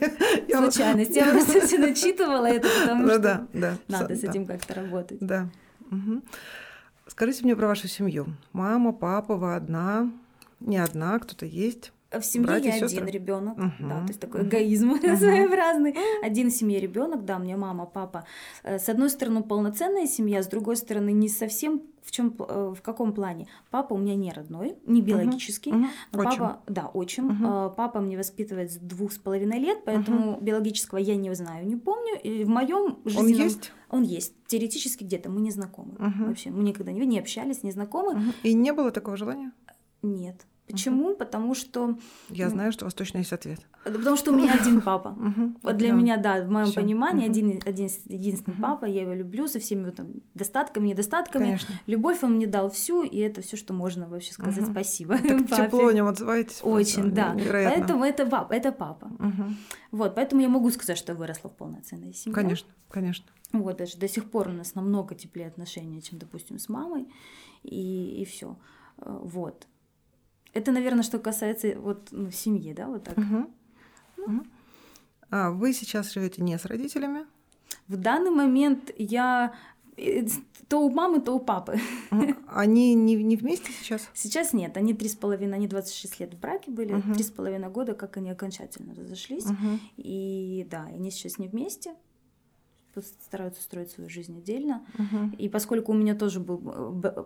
Случайность. 0.48 1.16
Я 1.16 1.24
просто 1.32 1.66
все 1.66 1.78
начитывала 1.78 2.46
это, 2.46 2.68
потому 2.80 3.08
что 3.10 3.48
надо 3.88 4.14
С- 4.14 4.22
этим 4.22 4.46
как-то 4.46 4.74
работать. 4.74 5.18
Да. 5.20 5.48
Скажите 7.08 7.42
мне 7.42 7.56
про 7.56 7.66
вашу 7.66 7.88
семью. 7.88 8.26
Мама, 8.52 8.92
папа, 8.92 9.34
вы 9.34 9.56
одна, 9.56 10.12
не 10.60 10.76
одна, 10.78 11.18
кто-то 11.18 11.44
есть. 11.44 11.90
В 12.10 12.22
семье 12.22 12.46
Братья, 12.46 12.70
я 12.70 12.78
сестры? 12.78 13.02
один 13.02 13.14
ребенок, 13.14 13.56
да, 13.58 13.64
Мгм. 13.78 14.06
то 14.06 14.08
есть 14.08 14.20
такой 14.20 14.42
эгоизм 14.42 14.88
Мгм. 14.92 15.16
своеобразный. 15.16 15.94
Один 16.22 16.48
в 16.48 16.52
семье 16.54 16.80
ребенок, 16.80 17.26
да, 17.26 17.38
мне 17.38 17.54
мама, 17.56 17.84
папа. 17.84 18.24
Э, 18.64 18.78
С 18.78 18.88
одной 18.88 19.10
стороны 19.10 19.42
полноценная 19.42 20.06
семья, 20.06 20.42
с 20.42 20.46
другой 20.46 20.76
стороны 20.76 21.12
не 21.12 21.28
совсем 21.28 21.82
в 22.02 22.10
чем, 22.10 22.34
в 22.38 22.78
каком 22.82 23.12
плане. 23.12 23.46
Папа 23.70 23.92
у 23.92 23.98
меня 23.98 24.14
не 24.16 24.32
родной, 24.32 24.76
не 24.86 25.02
биологический. 25.02 25.70
Мгм. 25.72 25.88
Но 26.12 26.20
Отчим. 26.22 26.38
папа, 26.40 26.60
да, 26.66 26.86
отчим. 26.94 27.46
Э, 27.46 27.70
Папа 27.76 28.00
мне 28.00 28.16
воспитывает 28.16 28.72
с 28.72 28.76
двух 28.76 29.12
с 29.12 29.18
половиной 29.18 29.58
лет, 29.58 29.80
поэтому 29.84 30.38
биологического 30.40 30.96
я 30.98 31.16
не 31.16 31.34
знаю, 31.34 31.66
не 31.66 31.76
помню. 31.76 32.18
И 32.22 32.44
в 32.44 32.48
моем 32.48 32.96
Он 33.04 33.10
жизненном... 33.10 33.42
есть? 33.42 33.72
Он 33.90 34.02
есть. 34.02 34.32
Теоретически 34.46 35.04
где-то. 35.04 35.28
Мы 35.28 35.40
не 35.42 35.50
знакомы. 35.50 35.92
Мгм. 35.98 36.28
Вообще, 36.28 36.48
мы 36.48 36.62
никогда 36.62 36.90
не, 36.92 37.04
не 37.04 37.18
общались, 37.18 37.62
не 37.62 37.70
знакомы. 37.72 38.14
Мгм. 38.14 38.32
И 38.44 38.54
не 38.54 38.72
было 38.72 38.90
такого 38.90 39.18
желания? 39.18 39.52
Нет. 40.00 40.46
Почему? 40.70 41.14
Потому 41.16 41.54
что... 41.54 41.98
Я 42.28 42.46
Ну. 42.46 42.50
знаю, 42.52 42.72
что 42.72 42.84
у 42.84 42.86
вас 42.86 42.94
точно 42.94 43.18
есть 43.18 43.32
ответ. 43.32 43.60
Потому 43.84 44.16
что 44.16 44.32
у 44.32 44.36
меня 44.36 44.52
один 44.54 44.80
папа. 44.82 45.10
Мгм. 45.16 45.56
Вот 45.62 45.76
для 45.76 45.88
Да. 45.90 45.94
меня, 45.94 46.16
да, 46.16 46.42
в 46.42 46.50
моем 46.50 46.66
Всё. 46.66 46.80
понимании 46.80 47.22
Мгм. 47.24 47.30
один, 47.30 47.62
один, 47.64 47.88
единственный 48.06 48.54
Мгм. 48.54 48.62
папа, 48.62 48.84
я 48.84 49.02
его 49.02 49.14
люблю 49.14 49.48
со 49.48 49.58
всеми 49.60 49.90
там 49.90 50.08
достатками, 50.34 50.88
недостатками. 50.88 51.44
Конечно. 51.44 51.74
Любовь 51.86 52.22
он 52.22 52.34
мне 52.34 52.46
дал 52.46 52.70
всю, 52.70 53.02
и 53.02 53.16
это 53.18 53.40
все, 53.40 53.56
что 53.56 53.72
можно 53.72 54.08
вообще 54.08 54.32
сказать. 54.32 54.62
Мгм. 54.64 54.72
Спасибо. 54.72 55.16
Так 55.18 55.48
папе. 55.48 55.64
тепло 55.66 55.86
о 55.86 55.92
нем 55.92 56.06
отзываетесь. 56.06 56.60
Очень, 56.62 57.12
да. 57.12 57.34
Невероятно. 57.34 57.78
Поэтому 57.78 58.04
это 58.04 58.26
папа, 58.26 58.52
это 58.52 58.72
папа. 58.72 59.06
Мгм. 59.18 59.56
Вот, 59.90 60.14
поэтому 60.14 60.42
я 60.42 60.48
могу 60.48 60.70
сказать, 60.70 60.98
что 60.98 61.12
я 61.12 61.18
выросла 61.18 61.48
в 61.50 61.56
полноценной 61.56 62.12
семье. 62.12 62.34
Конечно, 62.34 62.68
конечно. 62.90 63.24
Вот, 63.52 63.78
даже 63.78 63.96
до 63.96 64.08
сих 64.08 64.30
пор 64.30 64.48
у 64.48 64.52
нас 64.52 64.74
намного 64.74 65.14
теплее 65.14 65.48
отношения, 65.48 66.02
чем, 66.02 66.18
допустим, 66.18 66.58
с 66.58 66.68
мамой, 66.68 67.06
и, 67.62 68.20
и 68.20 68.24
все. 68.26 68.58
Вот. 68.98 69.66
Это, 70.52 70.72
наверное, 70.72 71.02
что 71.02 71.18
касается 71.18 71.78
вот 71.78 72.08
ну, 72.10 72.30
семьи, 72.30 72.72
да, 72.72 72.86
вот 72.88 73.04
так. 73.04 73.16
Мгм. 73.16 73.50
Мгм. 74.16 74.46
А 75.30 75.50
вы 75.50 75.72
сейчас 75.72 76.12
живете 76.12 76.42
не 76.42 76.58
с 76.58 76.64
родителями? 76.64 77.26
В 77.86 77.96
данный 77.96 78.30
момент 78.30 78.90
я 78.96 79.54
э, 79.96 80.26
то 80.68 80.80
у 80.80 80.90
мамы, 80.90 81.20
то 81.20 81.32
у 81.32 81.38
папы. 81.38 81.78
Они 82.46 82.94
не, 82.94 83.14
не 83.16 83.36
вместе 83.36 83.72
сейчас? 83.72 84.08
Сейчас 84.14 84.52
нет, 84.52 84.76
они 84.76 84.94
три 84.94 85.08
с 85.08 85.14
половиной, 85.14 85.56
они 85.56 85.68
26 85.68 86.20
лет 86.20 86.34
в 86.34 86.38
браке 86.38 86.70
были, 86.70 87.00
три 87.14 87.22
с 87.22 87.30
половиной 87.30 87.70
года, 87.70 87.94
как 87.94 88.16
они 88.16 88.30
окончательно 88.30 88.94
разошлись. 88.94 89.46
Мгм. 89.46 89.80
И 89.96 90.66
да, 90.70 90.84
они 90.84 91.10
сейчас 91.10 91.38
не 91.38 91.48
вместе, 91.48 91.94
стараются 93.00 93.62
строить 93.62 93.90
свою 93.90 94.10
жизнь 94.10 94.36
отдельно. 94.38 94.84
Угу. 94.94 95.36
И 95.38 95.48
поскольку 95.48 95.92
у 95.92 95.94
меня 95.94 96.14
тоже 96.14 96.40
был, 96.40 96.58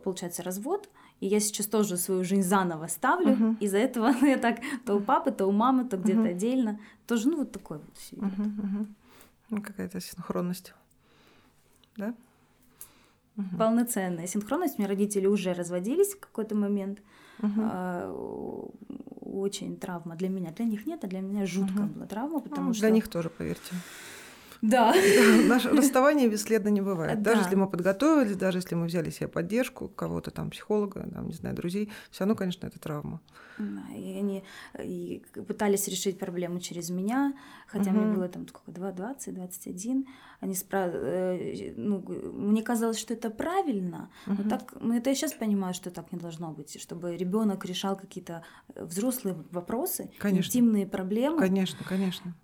получается, 0.05 0.43
развод, 0.43 0.88
и 1.23 1.29
я 1.29 1.38
сейчас 1.38 1.67
тоже 1.67 1.97
свою 1.99 2.25
жизнь 2.25 2.43
заново 2.43 2.88
ставлю, 2.88 3.33
угу. 3.33 3.57
из-за 3.61 3.79
этого 3.79 4.09
я 4.26 4.38
так 4.38 4.59
то 4.85 4.97
у 4.97 5.00
папы, 5.00 5.31
то 5.31 5.47
у 5.47 5.52
мамы, 5.52 5.85
то 5.85 5.97
где-то 5.97 6.21
угу. 6.21 6.29
отдельно. 6.29 6.81
Тоже, 7.07 7.29
ну, 7.29 7.37
вот 7.37 7.52
такое 7.52 7.79
вот 7.79 7.97
все. 7.97 8.17
Угу, 8.17 8.43
угу. 8.43 8.87
Ну, 9.50 9.62
какая-то 9.62 10.00
синхронность. 10.00 10.75
Да? 11.97 12.12
Угу. 13.37 13.57
Полноценная 13.57 14.26
синхронность. 14.26 14.79
У 14.79 14.83
меня 14.83 14.88
родители 14.88 15.26
уже 15.26 15.52
разводились 15.52 16.14
в 16.14 16.19
какой-то 16.19 16.57
момент. 16.57 17.00
Угу. 17.41 18.73
Очень 19.21 19.76
травма 19.76 20.17
для 20.17 20.29
меня. 20.29 20.50
Для 20.50 20.64
них 20.64 20.87
нет, 20.87 21.05
а 21.05 21.07
для 21.07 21.21
меня 21.21 21.47
жуткая 21.47 21.87
угу. 21.87 21.95
была 21.95 22.07
травма, 22.07 22.41
потому 22.41 22.69
ну, 22.69 22.75
что... 22.75 22.81
Для 22.81 22.91
них 22.91 23.07
тоже, 23.07 23.31
поверьте. 23.31 23.76
Да. 24.62 24.95
Наше 25.49 25.71
расставание 25.71 26.28
бесследно 26.28 26.69
не 26.69 26.81
бывает. 26.81 27.21
Даже 27.21 27.42
если 27.42 27.57
мы 27.57 27.69
подготовились, 27.69 28.37
даже 28.37 28.59
если 28.59 28.76
мы 28.76 28.87
взяли 28.87 29.11
себе 29.11 29.26
поддержку, 29.26 29.88
кого-то 29.88 30.31
там, 30.31 30.50
психолога, 30.50 31.09
там, 31.12 31.26
не 31.26 31.35
знаю, 31.35 31.57
друзей, 31.57 31.90
все 32.11 32.21
равно, 32.21 32.37
конечно, 32.37 32.69
это 32.69 32.78
травма. 32.78 33.21
И 33.59 34.16
они 34.19 34.45
и 34.83 35.23
пытались 35.49 35.88
решить 35.88 36.19
проблему 36.19 36.61
через 36.61 36.90
меня, 36.90 37.35
хотя 37.66 37.90
угу. 37.90 38.00
мне 38.00 38.14
было 38.14 38.28
там 38.28 38.47
сколько, 38.49 38.71
20, 38.71 39.35
21. 39.35 40.07
Они 40.40 40.54
спра... 40.54 40.90
Э, 40.92 41.73
ну, 41.76 42.02
мне 42.33 42.62
казалось, 42.62 42.99
что 42.99 43.14
это 43.14 43.31
правильно, 43.31 44.11
угу. 44.26 44.42
но 44.42 44.49
так, 44.49 44.75
ну, 44.81 44.97
это 44.97 45.11
я 45.11 45.16
сейчас 45.16 45.33
понимаю, 45.33 45.75
что 45.75 45.90
так 45.90 46.12
не 46.12 46.19
должно 46.19 46.52
быть, 46.52 46.81
чтобы 46.81 47.16
ребенок 47.16 47.64
решал 47.64 47.97
какие-то 47.97 48.45
взрослые 48.76 49.37
вопросы, 49.50 50.11
конечно. 50.19 50.49
интимные 50.49 50.87
проблемы. 50.87 51.38
Конечно, 51.38 51.85
конечно 51.85 52.35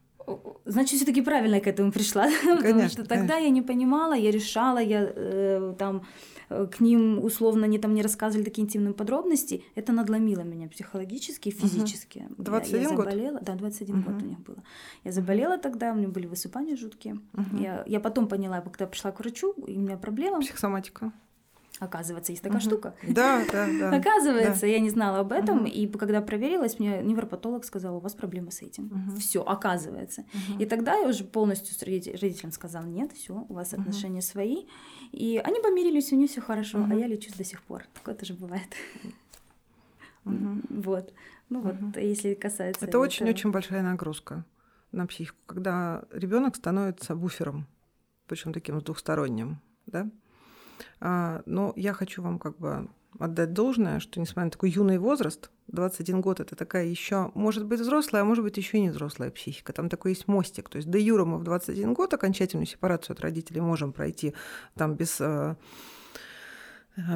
значит, 0.65 0.97
все-таки 0.97 1.23
правильно 1.23 1.61
к 1.61 1.67
этому 1.67 1.93
пришла. 1.93 2.25
Конечно, 2.25 2.57
Потому 2.57 2.89
что 2.89 3.05
тогда 3.05 3.35
конечно. 3.35 3.45
я 3.45 3.51
не 3.51 3.63
понимала, 3.63 4.13
я 4.15 4.31
решала, 4.31 4.79
я 4.79 5.13
э, 5.15 5.75
там 5.79 6.03
э, 6.49 6.67
к 6.67 6.81
ним 6.81 7.25
условно 7.25 7.65
не 7.67 7.79
там 7.79 7.95
не 7.95 8.03
рассказывали 8.03 8.45
такие 8.45 8.65
интимные 8.65 8.95
подробности. 8.95 9.63
Это 9.75 9.93
надломило 9.93 10.43
меня 10.43 10.69
психологически 10.69 11.49
и 11.49 11.53
физически. 11.53 12.27
Угу. 12.31 12.43
21 12.45 12.83
я, 12.83 12.83
я 12.83 12.97
заболела. 12.97 13.33
Год? 13.33 13.45
Да, 13.45 13.55
21 13.55 13.99
угу. 13.99 14.11
год 14.11 14.23
у 14.23 14.27
них 14.27 14.41
было. 14.41 14.63
Я 15.05 15.13
заболела 15.13 15.59
тогда, 15.59 15.93
у 15.93 15.97
меня 15.97 16.09
были 16.09 16.27
высыпания 16.27 16.77
жуткие. 16.77 17.21
Угу. 17.35 17.57
Я, 17.61 17.85
я 17.87 18.01
потом 18.01 18.29
поняла, 18.29 18.61
когда 18.61 18.87
пришла 18.87 19.13
к 19.13 19.21
врачу, 19.21 19.53
и 19.67 19.77
у 19.77 19.81
меня 19.81 19.97
проблема. 19.97 20.41
Психосоматика. 20.41 21.13
Оказывается, 21.81 22.33
есть 22.33 22.43
такая 22.43 22.59
угу. 22.59 22.67
штука. 22.67 22.95
Да, 23.03 23.45
да, 23.53 23.69
да. 23.81 23.97
Оказывается, 23.97 24.63
да. 24.63 24.67
я 24.67 24.81
не 24.81 24.91
знала 24.91 25.21
об 25.21 25.33
этом, 25.33 25.61
угу. 25.61 25.67
и 25.67 25.87
когда 25.87 26.21
проверилась, 26.21 26.79
мне 26.79 27.01
невропатолог 27.03 27.65
сказал, 27.65 27.97
у 27.97 28.01
вас 28.01 28.15
проблемы 28.15 28.51
с 28.51 28.63
этим. 28.63 28.87
Угу. 28.87 29.21
Все, 29.21 29.43
оказывается. 29.43 30.23
Угу. 30.23 30.63
И 30.63 30.67
тогда 30.67 30.97
я 30.97 31.09
уже 31.09 31.25
полностью 31.25 31.75
с 31.75 31.83
родителям 31.83 32.53
сказала, 32.53 32.85
нет, 32.85 33.13
все, 33.13 33.47
у 33.49 33.55
вас 33.55 33.75
отношения 33.75 34.19
угу. 34.19 34.27
свои. 34.27 34.67
И 35.13 35.41
они 35.43 35.61
помирились, 35.61 36.13
у 36.13 36.17
них 36.17 36.31
все 36.31 36.41
хорошо, 36.41 36.79
угу. 36.79 36.93
а 36.93 36.95
я 36.95 37.07
лечусь 37.07 37.35
до 37.35 37.45
сих 37.45 37.63
пор. 37.63 37.85
Такое 37.95 38.15
тоже 38.15 38.35
бывает. 38.35 38.69
Угу. 40.25 40.83
Вот. 40.83 41.15
Ну 41.49 41.61
угу. 41.61 41.69
вот, 41.81 41.97
если 41.97 42.35
касается. 42.35 42.85
Это 42.85 42.99
очень-очень 42.99 43.51
большая 43.51 43.83
нагрузка 43.83 44.45
на 44.93 45.07
психику, 45.07 45.39
когда 45.47 46.05
ребенок 46.11 46.57
становится 46.57 47.15
буфером, 47.15 47.67
причем 48.27 48.53
таким 48.53 48.79
двухсторонним, 48.81 49.59
да? 49.87 50.11
А, 51.01 51.43
но 51.47 51.73
я 51.77 51.93
хочу 51.93 52.23
вам 52.23 52.39
как 52.39 52.59
бы 52.59 52.89
отдать 53.19 53.53
должное, 53.53 54.01
что 54.01 54.21
несмотря 54.21 54.45
на 54.45 54.51
такой 54.51 54.71
юный 54.71 54.99
возраст, 54.99 55.51
21 55.69 56.21
год 56.21 56.41
это 56.41 56.57
такая 56.57 56.87
еще, 56.87 57.31
может 57.35 57.67
быть, 57.67 57.81
взрослая, 57.81 58.23
а 58.23 58.25
может 58.25 58.45
быть, 58.45 58.57
еще 58.57 58.79
и 58.79 58.83
не 58.83 58.91
взрослая 58.91 59.31
психика. 59.31 59.73
Там 59.73 59.89
такой 59.89 60.13
есть 60.13 60.29
мостик. 60.29 60.69
То 60.69 60.77
есть 60.77 60.89
до 60.89 60.99
Юра 60.99 61.25
мы 61.25 61.39
в 61.39 61.45
21 61.45 61.95
год 61.95 62.15
окончательную 62.15 62.67
сепарацию 62.67 63.15
от 63.15 63.21
родителей 63.21 63.61
можем 63.61 63.93
пройти 63.93 64.35
там 64.75 64.95
без 64.95 65.21
э, 65.21 65.57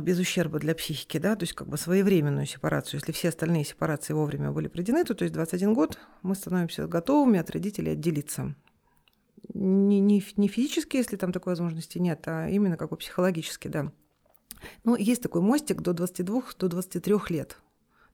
без 0.02 0.18
ущерба 0.18 0.58
для 0.58 0.74
психики, 0.74 1.18
да, 1.18 1.34
то 1.34 1.42
есть 1.42 1.54
как 1.54 1.68
бы 1.68 1.76
своевременную 1.76 2.46
сепарацию. 2.46 3.00
Если 3.00 3.12
все 3.12 3.30
остальные 3.30 3.64
сепарации 3.64 4.12
вовремя 4.12 4.52
были 4.52 4.68
проведены, 4.68 5.04
то, 5.04 5.14
то 5.14 5.24
есть 5.24 5.34
21 5.34 5.74
год 5.74 5.98
мы 6.22 6.34
становимся 6.34 6.86
готовыми 6.86 7.40
от 7.40 7.50
родителей 7.50 7.92
отделиться 7.92 8.54
не, 9.54 10.00
не, 10.00 10.24
не 10.36 10.48
физически, 10.48 10.96
если 10.96 11.16
там 11.16 11.32
такой 11.32 11.52
возможности 11.52 11.98
нет, 11.98 12.22
а 12.26 12.48
именно 12.48 12.76
как 12.76 12.90
бы 12.90 12.96
психологически, 12.96 13.68
да. 13.68 13.92
Ну, 14.84 14.96
есть 14.96 15.22
такой 15.22 15.40
мостик 15.40 15.80
до 15.80 15.92
22, 15.92 16.42
до 16.58 16.68
23 16.68 17.14
лет, 17.30 17.58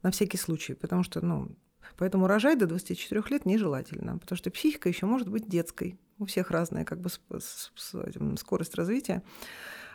на 0.02 0.10
всякий 0.10 0.38
случай, 0.38 0.74
потому 0.74 1.02
что, 1.02 1.24
ну, 1.24 1.56
поэтому 1.96 2.26
рожать 2.26 2.58
до 2.58 2.66
24 2.66 3.22
лет 3.30 3.46
нежелательно, 3.46 4.18
потому 4.18 4.36
что 4.36 4.50
психика 4.50 4.88
еще 4.88 5.06
может 5.06 5.28
быть 5.28 5.48
детской, 5.48 5.98
у 6.18 6.24
всех 6.24 6.50
разная 6.50 6.84
как 6.84 7.00
бы 7.00 7.10
с, 7.10 7.20
с, 7.38 7.72
с 7.74 7.94
этим, 7.94 8.36
скорость 8.36 8.74
развития. 8.74 9.22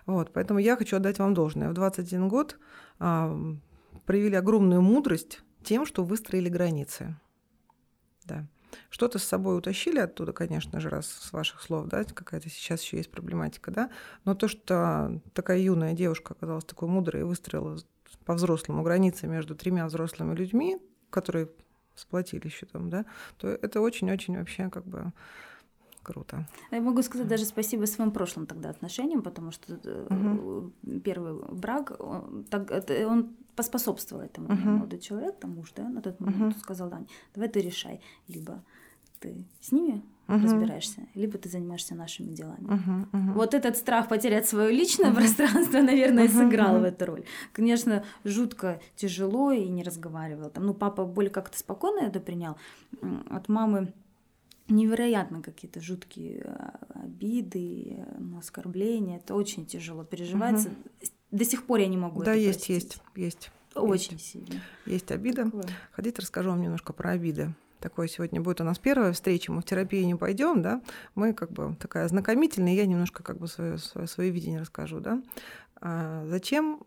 Вот, 0.06 0.32
поэтому 0.34 0.60
я 0.60 0.76
хочу 0.76 0.98
отдать 0.98 1.20
вам 1.20 1.34
должное. 1.34 1.70
В 1.70 1.74
21 1.74 2.28
год 2.28 2.58
а, 3.00 3.38
проявили 4.06 4.36
огромную 4.36 4.82
мудрость 4.82 5.42
тем, 5.64 5.86
что 5.86 6.04
выстроили 6.04 6.50
границы. 6.50 7.18
Да. 8.26 8.48
Что-то 8.90 9.20
с 9.20 9.24
собой 9.24 9.58
утащили 9.58 10.00
оттуда, 10.00 10.34
конечно 10.34 10.80
же, 10.80 10.90
раз 10.90 11.08
с 11.08 11.34
ваших 11.34 11.62
слов, 11.62 11.88
да, 11.88 12.04
какая-то 12.04 12.50
сейчас 12.50 12.82
еще 12.84 12.98
есть 12.98 13.12
проблематика, 13.12 13.72
да, 13.72 13.90
но 14.26 14.36
то, 14.36 14.48
что 14.48 15.22
такая 15.34 15.60
юная 15.60 15.94
девушка 15.94 16.34
оказалась 16.34 16.66
такой 16.66 16.88
мудрой 16.88 17.22
и 17.22 17.26
выстроила 17.26 17.78
по-взрослому 18.26 18.84
границы 18.84 19.28
между 19.28 19.56
тремя 19.56 19.86
взрослыми 19.86 20.36
людьми, 20.36 20.78
которые 21.10 21.50
сплотили 21.96 22.48
еще 22.48 22.66
там, 22.66 22.90
да, 22.90 23.06
то 23.38 23.48
это 23.48 23.82
очень-очень 23.82 24.38
вообще 24.38 24.70
как 24.70 24.86
бы 24.86 25.14
круто. 26.04 26.48
Я 26.72 26.82
могу 26.82 27.02
сказать 27.02 27.28
даже 27.28 27.46
спасибо 27.46 27.86
своим 27.86 28.12
прошлым 28.12 28.46
тогда 28.46 28.70
отношениям, 28.70 29.22
потому 29.22 29.52
что 29.52 29.74
угу. 30.10 30.72
первый 31.04 31.34
брак, 31.52 31.94
он, 32.00 32.46
так, 32.50 32.72
он 33.08 33.36
поспособствовал 33.56 34.24
этому 34.24 34.48
угу. 34.48 34.70
молодой 34.70 35.00
человек, 35.00 35.40
там 35.40 35.56
муж, 35.56 35.72
да, 35.76 35.88
на 35.88 36.02
тот 36.02 36.20
момент 36.20 36.56
угу. 36.56 36.60
сказал, 36.60 36.90
Дань, 36.90 37.08
давай 37.34 37.50
ты 37.50 37.62
решай, 37.62 38.02
либо 38.28 38.64
ты 39.20 39.46
с 39.62 39.72
ними 39.72 40.04
угу. 40.28 40.44
разбираешься, 40.44 41.02
либо 41.16 41.38
ты 41.38 41.50
занимаешься 41.50 41.96
нашими 41.96 42.34
делами. 42.34 42.66
Угу, 42.66 43.18
угу. 43.18 43.34
Вот 43.34 43.54
этот 43.54 43.78
страх 43.78 44.10
потерять 44.10 44.48
свое 44.48 44.72
личное 44.72 45.10
угу. 45.10 45.18
пространство, 45.18 45.80
наверное, 45.82 46.26
угу, 46.26 46.34
сыграл 46.34 46.76
угу. 46.76 46.82
в 46.82 46.84
эту 46.86 47.06
роль. 47.06 47.24
Конечно, 47.52 48.04
жутко 48.24 48.82
тяжело 48.96 49.52
и 49.52 49.68
не 49.68 49.84
разговаривал. 49.84 50.50
Там, 50.50 50.66
ну, 50.66 50.74
папа 50.74 51.06
более 51.06 51.32
как-то 51.32 51.58
спокойно 51.58 52.06
это 52.06 52.20
принял. 52.20 52.58
От 53.30 53.50
мамы 53.50 53.94
невероятно 54.76 55.42
какие-то 55.42 55.82
жуткие 55.82 56.44
а, 56.46 56.80
обиды, 57.04 58.06
оскорбления. 58.38 59.18
Это 59.18 59.36
очень 59.36 59.66
тяжело 59.66 60.04
переживается. 60.04 60.70
Угу. 60.70 61.10
До 61.32 61.46
сих 61.46 61.66
пор 61.66 61.80
я 61.80 61.88
не 61.88 61.98
могу. 61.98 62.24
Да, 62.24 62.32
это 62.32 62.40
есть, 62.40 62.68
простить. 62.68 62.76
есть, 62.84 63.02
есть. 63.16 63.52
Очень 63.76 64.14
есть. 64.14 64.26
сильно. 64.26 64.62
Есть 64.86 65.12
обида. 65.12 65.46
Такое. 65.46 65.66
Хотите, 65.92 66.22
расскажу 66.22 66.50
вам 66.50 66.62
немножко 66.62 66.94
про 66.94 67.12
обиды. 67.12 67.54
Такое 67.80 68.08
сегодня 68.08 68.40
будет 68.40 68.62
у 68.62 68.64
нас 68.64 68.80
первая 68.80 69.12
встреча, 69.12 69.52
мы 69.52 69.60
в 69.60 69.66
терапию 69.66 70.06
не 70.06 70.16
пойдем, 70.16 70.62
да, 70.62 70.82
мы 71.16 71.34
как 71.34 71.52
бы 71.52 71.76
такая 71.78 72.08
знакомительная, 72.08 72.76
я 72.76 72.86
немножко 72.86 73.24
как 73.24 73.40
бы 73.40 73.50
свое, 73.50 73.78
свое, 73.78 74.08
свое 74.08 74.30
видение 74.30 74.62
расскажу, 74.62 75.02
да. 75.02 75.22
А 75.82 76.26
зачем 76.28 76.86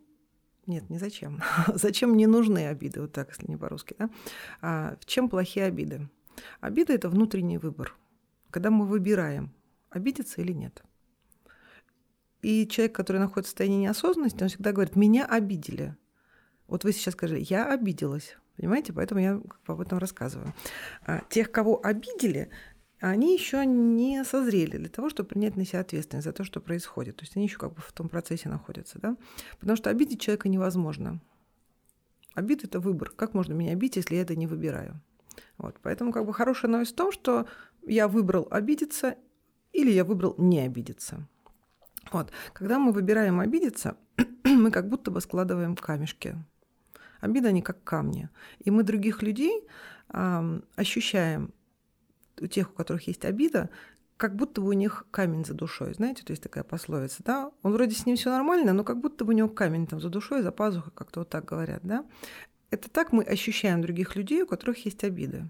нет, 0.67 0.89
не 0.91 0.99
зачем. 0.99 1.43
зачем 1.75 2.17
не 2.17 2.27
нужны 2.27 2.67
обиды, 2.67 3.01
вот 3.01 3.13
так, 3.13 3.29
если 3.29 3.47
не 3.47 3.57
по-русски. 3.57 3.95
Да? 3.99 4.11
А 4.63 4.97
в 5.01 5.07
чем 5.07 5.29
плохие 5.29 5.67
обиды? 5.67 6.09
Обида– 6.61 6.93
это 6.95 7.09
внутренний 7.09 7.59
выбор. 7.59 7.97
Когда 8.51 8.71
мы 8.71 8.87
выбираем, 8.87 9.53
обидеться 9.91 10.41
или 10.41 10.53
нет. 10.53 10.83
И 12.43 12.67
человек, 12.69 12.95
который 12.95 13.19
находится 13.19 13.49
в 13.49 13.53
состоянии 13.53 13.83
неосознанности, 13.83 14.43
он 14.43 14.49
всегда 14.49 14.73
говорит, 14.73 14.97
меня 14.97 15.27
обидели. 15.27 15.97
Вот 16.69 16.85
вы 16.85 16.93
сейчас 16.93 17.15
скажите, 17.15 17.43
я 17.43 17.73
обиделась. 17.73 18.37
Понимаете? 18.57 18.93
Поэтому 18.93 19.21
я 19.21 19.41
об 19.67 19.81
этом 19.81 19.99
рассказываю. 19.99 20.55
А 21.03 21.21
тех, 21.29 21.51
кого 21.51 21.85
обидели, 21.85 22.51
они 23.01 23.35
еще 23.35 23.67
не 23.67 24.25
созрели 24.25 24.79
для 24.79 24.89
того, 24.89 25.11
чтобы 25.11 25.29
принять 25.29 25.57
на 25.57 25.65
себя 25.65 25.81
ответственность 25.81 26.25
за 26.25 26.33
то, 26.33 26.45
что 26.45 26.61
происходит. 26.61 27.17
То 27.17 27.25
есть 27.25 27.37
они 27.37 27.47
еще 27.47 27.59
как 27.59 27.75
бы 27.75 27.83
в 27.83 27.93
том 27.93 28.09
процессе 28.09 28.49
находятся. 28.49 28.99
Да? 28.99 29.17
Потому 29.61 29.77
что 29.77 29.91
обидеть 29.91 30.21
человека 30.21 30.49
невозможно. 30.49 31.21
Обид– 32.35 32.65
это 32.65 32.81
выбор. 32.81 33.11
Как 33.11 33.35
можно 33.35 33.53
меня 33.55 33.73
обидеть, 33.73 33.97
если 33.97 34.17
я 34.17 34.23
это 34.23 34.37
не 34.37 34.47
выбираю? 34.47 35.01
Вот. 35.59 35.77
Поэтому 35.83 36.13
как 36.13 36.27
бы 36.27 36.33
хорошая 36.33 36.71
новость 36.71 36.93
в 36.93 36.97
том, 36.97 37.13
что 37.13 37.47
я 37.87 38.09
выбрал 38.09 38.49
обидеться 38.51 39.17
или 39.73 39.91
я 39.91 40.05
выбрал 40.05 40.35
не 40.39 40.61
обидеться. 40.61 41.27
Вот. 42.13 42.31
Когда 42.53 42.79
мы 42.79 42.93
выбираем 42.93 43.41
обидеться, 43.41 43.97
мы 44.45 44.71
как 44.71 44.89
будто 44.89 45.11
бы 45.11 45.21
складываем 45.21 45.77
камешки. 45.77 46.37
Обида, 47.21 47.49
они 47.49 47.63
как 47.63 47.83
камни. 47.83 48.29
И 48.61 48.71
мы 48.71 48.83
других 48.83 49.23
людей 49.23 49.67
э, 50.11 50.61
ощущаем, 50.77 51.53
у 52.41 52.47
тех, 52.47 52.71
у 52.71 52.75
которых 52.75 53.07
есть 53.07 53.25
обида, 53.25 53.71
как 54.17 54.35
будто 54.35 54.61
бы 54.61 54.69
у 54.69 54.73
них 54.73 55.07
камень 55.11 55.45
за 55.45 55.55
душой, 55.55 55.93
знаете, 55.95 56.23
то 56.25 56.31
есть 56.31 56.43
такая 56.43 56.65
пословица, 56.65 57.23
да, 57.23 57.51
он 57.63 57.73
вроде 57.73 57.95
с 57.95 58.07
ним 58.07 58.17
все 58.17 58.31
нормально, 58.31 58.73
но 58.73 58.83
как 58.83 59.01
будто 59.01 59.25
бы 59.25 59.35
у 59.35 59.37
него 59.37 59.49
камень 59.49 59.87
там 59.87 60.01
за 60.01 60.09
душой, 60.09 60.43
за 60.43 60.53
пазухой, 60.53 60.93
как-то 60.95 61.21
вот 61.21 61.29
так 61.29 61.45
говорят, 61.45 61.81
да. 61.83 62.05
Это 62.71 62.91
так 62.91 63.13
мы 63.13 63.23
ощущаем 63.23 63.83
других 63.83 64.17
людей, 64.17 64.43
у 64.43 64.47
которых 64.47 64.85
есть 64.85 65.05
обиды. 65.05 65.49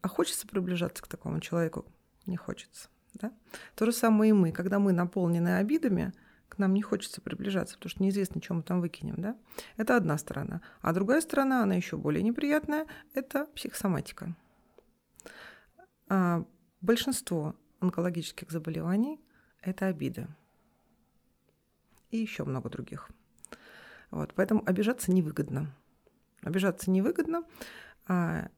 А 0.00 0.08
хочется 0.08 0.46
приближаться 0.46 1.02
к 1.02 1.08
такому 1.08 1.40
человеку? 1.40 1.86
Не 2.26 2.36
хочется. 2.36 2.88
Да? 3.14 3.32
То 3.74 3.86
же 3.86 3.92
самое 3.92 4.30
и 4.30 4.32
мы. 4.32 4.52
Когда 4.52 4.78
мы 4.78 4.92
наполнены 4.92 5.56
обидами, 5.56 6.12
к 6.48 6.58
нам 6.58 6.74
не 6.74 6.82
хочется 6.82 7.20
приближаться, 7.20 7.76
потому 7.76 7.90
что 7.90 8.02
неизвестно, 8.02 8.40
чем 8.40 8.58
мы 8.58 8.62
там 8.62 8.80
выкинем. 8.80 9.16
Да? 9.16 9.36
Это 9.76 9.96
одна 9.96 10.18
сторона. 10.18 10.60
А 10.80 10.92
другая 10.92 11.20
сторона, 11.20 11.62
она 11.62 11.74
еще 11.74 11.96
более 11.96 12.22
неприятная, 12.22 12.86
это 13.14 13.46
психосоматика. 13.54 14.36
А 16.08 16.44
большинство 16.80 17.54
онкологических 17.80 18.50
заболеваний– 18.50 19.20
это 19.62 19.86
обида. 19.86 20.28
И 22.10 22.18
еще 22.18 22.44
много 22.44 22.70
других. 22.70 23.10
Вот, 24.10 24.32
поэтому 24.34 24.62
обижаться 24.64 25.12
невыгодно. 25.12 25.74
Обижаться 26.42 26.90
невыгодно. 26.90 27.44
А, 28.06 28.48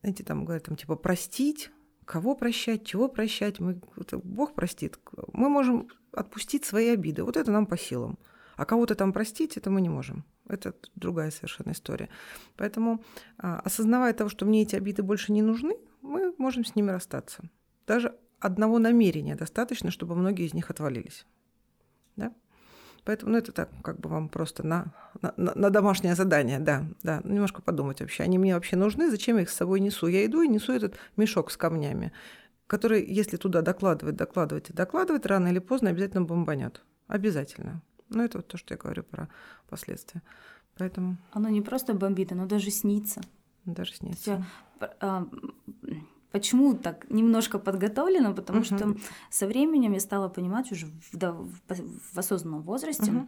знаете, 0.00 0.24
там 0.24 0.44
говорят, 0.44 0.64
там, 0.64 0.76
типа, 0.76 0.96
простить, 0.96 1.70
кого 2.04 2.34
прощать, 2.34 2.84
чего 2.84 3.08
прощать. 3.08 3.60
Мы, 3.60 3.80
это 3.96 4.18
Бог 4.18 4.54
простит. 4.54 4.98
Мы 5.32 5.48
можем 5.48 5.88
отпустить 6.12 6.64
свои 6.64 6.88
обиды. 6.88 7.22
Вот 7.24 7.36
это 7.36 7.50
нам 7.50 7.66
по 7.66 7.78
силам. 7.78 8.18
А 8.56 8.64
кого-то 8.64 8.94
там 8.94 9.12
простить, 9.12 9.56
это 9.56 9.70
мы 9.70 9.80
не 9.80 9.88
можем. 9.88 10.24
Это 10.46 10.74
другая 10.94 11.30
совершенно 11.30 11.72
история. 11.72 12.08
Поэтому, 12.56 13.02
а, 13.38 13.60
осознавая 13.60 14.12
того, 14.12 14.28
что 14.28 14.44
мне 14.44 14.62
эти 14.62 14.76
обиды 14.76 15.02
больше 15.02 15.32
не 15.32 15.42
нужны, 15.42 15.76
мы 16.02 16.34
можем 16.38 16.64
с 16.64 16.74
ними 16.74 16.90
расстаться. 16.90 17.48
Даже 17.86 18.14
одного 18.38 18.78
намерения 18.78 19.36
достаточно, 19.36 19.90
чтобы 19.90 20.14
многие 20.14 20.46
из 20.46 20.54
них 20.54 20.70
отвалились. 20.70 21.26
Поэтому, 23.04 23.32
ну, 23.32 23.38
это 23.38 23.52
так, 23.52 23.70
как 23.82 23.98
бы 23.98 24.08
вам 24.08 24.28
просто 24.28 24.66
на, 24.66 24.92
на, 25.22 25.32
на 25.36 25.70
домашнее 25.70 26.14
задание, 26.14 26.58
да, 26.58 26.84
да, 27.02 27.20
немножко 27.24 27.62
подумать 27.62 28.00
вообще, 28.00 28.22
они 28.22 28.38
мне 28.38 28.54
вообще 28.54 28.76
нужны, 28.76 29.10
зачем 29.10 29.36
я 29.36 29.42
их 29.42 29.50
с 29.50 29.56
собой 29.56 29.80
несу? 29.80 30.06
Я 30.06 30.24
иду 30.26 30.42
и 30.42 30.48
несу 30.48 30.72
этот 30.72 30.96
мешок 31.16 31.50
с 31.50 31.56
камнями, 31.56 32.12
который, 32.66 33.04
если 33.04 33.36
туда 33.36 33.62
докладывать, 33.62 34.16
докладывать 34.16 34.70
и 34.70 34.72
докладывать, 34.72 35.26
рано 35.26 35.48
или 35.48 35.58
поздно 35.58 35.90
обязательно 35.90 36.22
бомбанет. 36.22 36.82
Обязательно. 37.06 37.82
Ну, 38.10 38.22
это 38.22 38.38
вот 38.38 38.48
то, 38.48 38.56
что 38.56 38.74
я 38.74 38.78
говорю 38.78 39.02
про 39.02 39.28
последствия. 39.68 40.22
Поэтому... 40.76 41.16
Оно 41.32 41.48
не 41.48 41.62
просто 41.62 41.94
бомбит, 41.94 42.32
оно 42.32 42.46
даже 42.46 42.70
снится. 42.70 43.20
Даже 43.64 43.94
снится. 43.94 44.44
А, 45.00 45.26
Почему 46.32 46.74
так 46.74 47.10
немножко 47.10 47.58
подготовлено? 47.58 48.34
Потому 48.34 48.60
uh-huh. 48.60 48.76
что 48.76 48.96
со 49.30 49.46
временем 49.46 49.92
я 49.92 50.00
стала 50.00 50.28
понимать 50.28 50.70
уже 50.70 50.86
в, 50.86 51.16
да, 51.16 51.32
в, 51.32 51.58
в 52.12 52.18
осознанном 52.18 52.62
возрасте, 52.62 53.10
uh-huh. 53.10 53.26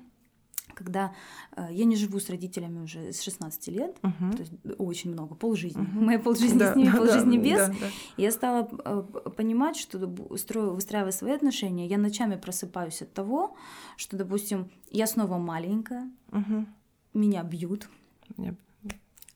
когда 0.75 1.13
э, 1.57 1.67
я 1.73 1.85
не 1.85 1.97
живу 1.97 2.21
с 2.21 2.31
родителями 2.31 2.79
уже 2.79 3.13
с 3.13 3.23
16 3.23 3.69
лет, 3.69 3.97
uh-huh. 4.03 4.33
то 4.37 4.39
есть 4.39 4.53
очень 4.79 5.11
много, 5.11 5.35
полжизни. 5.35 5.83
Uh-huh. 5.83 6.05
Моя 6.05 6.21
полжизни 6.21 6.59
да, 6.59 6.73
с 6.73 6.77
ними, 6.77 6.91
да, 6.91 6.99
полжизни 6.99 7.39
да, 7.39 7.43
без. 7.43 7.59
Да, 7.59 7.69
да. 7.69 7.87
Я 8.17 8.31
стала 8.31 8.69
э, 8.85 9.03
понимать, 9.37 9.77
что 9.77 9.99
устрою, 10.29 10.75
выстраивая 10.75 11.13
свои 11.13 11.33
отношения, 11.33 11.89
я 11.89 11.99
ночами 11.99 12.37
просыпаюсь 12.37 13.03
от 13.03 13.13
того, 13.13 13.57
что, 13.97 14.17
допустим, 14.17 14.71
я 14.93 15.09
снова 15.09 15.39
маленькая, 15.39 16.09
uh-huh. 16.31 16.67
меня 17.15 17.43
бьют. 17.43 17.89
Yep. 18.37 18.55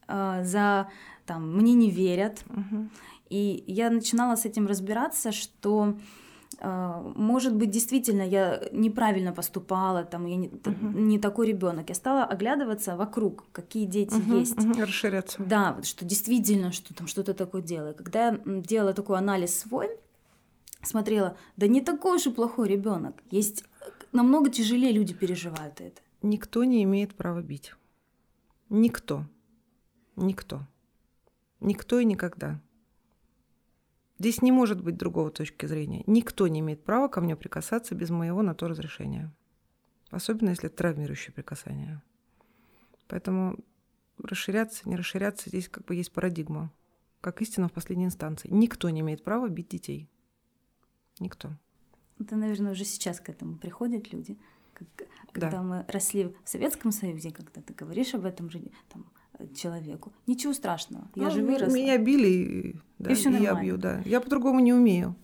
Э, 0.07 0.43
за 0.45 0.89
там 1.25 1.57
мне 1.57 1.73
не 1.73 1.91
верят. 1.91 2.45
Uh-huh 2.47 2.87
и 3.29 3.63
я 3.67 3.89
начинала 3.89 4.35
с 4.35 4.45
этим 4.45 4.67
разбираться, 4.67 5.31
что 5.31 5.97
э, 6.59 7.11
может 7.15 7.55
быть, 7.55 7.69
действительно, 7.69 8.21
я 8.21 8.61
неправильно 8.71 9.33
поступала, 9.33 10.03
там, 10.03 10.25
я 10.25 10.35
не, 10.35 10.47
uh-huh. 10.47 10.99
не 10.99 11.19
такой 11.19 11.47
ребенок. 11.47 11.89
Я 11.89 11.95
стала 11.95 12.25
оглядываться 12.25 12.95
вокруг, 12.95 13.45
какие 13.51 13.85
дети 13.85 14.13
uh-huh, 14.13 14.39
есть. 14.39 14.57
Uh-huh, 14.57 14.81
расширяться. 14.81 15.43
Да, 15.43 15.77
что 15.83 16.05
действительно, 16.05 16.71
что 16.71 16.93
там 16.93 17.07
что-то 17.07 17.33
такое 17.33 17.61
делаю. 17.61 17.95
Когда 17.95 18.27
я 18.27 18.39
делала 18.45 18.93
такой 18.93 19.17
анализ 19.17 19.57
свой, 19.57 19.89
смотрела, 20.81 21.37
да 21.57 21.67
не 21.67 21.81
такой 21.81 22.17
уж 22.17 22.27
и 22.27 22.31
плохой 22.31 22.67
ребенок. 22.67 23.15
Есть 23.31 23.63
намного 24.11 24.49
тяжелее 24.49 24.91
люди 24.91 25.13
переживают 25.13 25.81
это. 25.81 26.01
Никто 26.21 26.63
не 26.63 26.83
имеет 26.83 27.15
права 27.15 27.41
бить. 27.41 27.73
Никто. 28.69 29.25
Никто. 30.15 30.61
Никто 31.59 31.99
и 31.99 32.05
никогда. 32.05 32.59
Здесь 34.19 34.41
не 34.41 34.51
может 34.51 34.81
быть 34.81 34.97
другого 34.97 35.29
точки 35.29 35.65
зрения. 35.67 36.03
Никто 36.07 36.47
не 36.47 36.59
имеет 36.61 36.83
права 36.83 37.07
ко 37.07 37.21
мне 37.21 37.35
прикасаться 37.35 37.93
без 37.93 38.09
моего 38.09 38.41
на 38.41 38.55
то 38.55 38.67
разрешения. 38.67 39.31
Особенно 40.09 40.49
если 40.49 40.67
это 40.67 40.77
травмирующее 40.77 41.33
прикасание. 41.33 42.01
Поэтому 43.07 43.57
расширяться, 44.17 44.87
не 44.89 44.95
расширяться, 44.95 45.49
здесь 45.49 45.69
как 45.69 45.85
бы 45.85 45.95
есть 45.95 46.11
парадигма. 46.11 46.71
Как 47.21 47.41
истина 47.41 47.67
в 47.67 47.73
последней 47.73 48.05
инстанции. 48.05 48.47
Никто 48.51 48.89
не 48.89 49.01
имеет 49.01 49.23
права 49.23 49.49
бить 49.49 49.69
детей. 49.69 50.09
Никто. 51.19 51.51
Это, 52.19 52.35
наверное, 52.35 52.71
уже 52.71 52.85
сейчас 52.85 53.19
к 53.19 53.29
этому 53.29 53.57
приходят 53.57 54.11
люди. 54.11 54.37
Как, 54.73 54.87
когда 55.31 55.51
да. 55.51 55.63
мы 55.63 55.85
росли 55.87 56.35
в 56.43 56.49
Советском 56.49 56.91
Союзе, 56.91 57.31
когда 57.31 57.61
ты 57.61 57.73
говоришь 57.73 58.13
об 58.13 58.25
этом 58.25 58.49
там, 58.89 59.05
человеку. 59.55 60.13
Ничего 60.25 60.53
страшного. 60.53 61.07
Я 61.15 61.25
ну, 61.25 61.31
же 61.31 61.43
выросла. 61.43 61.73
Меня 61.75 61.97
били, 61.97 62.75
да, 62.99 63.11
и, 63.11 63.15
все 63.15 63.29
и 63.29 63.41
я 63.41 63.53
бью, 63.53 63.77
да. 63.77 64.01
Я 64.05 64.21
по-другому 64.21 64.59
не 64.59 64.73
умею. 64.73 65.15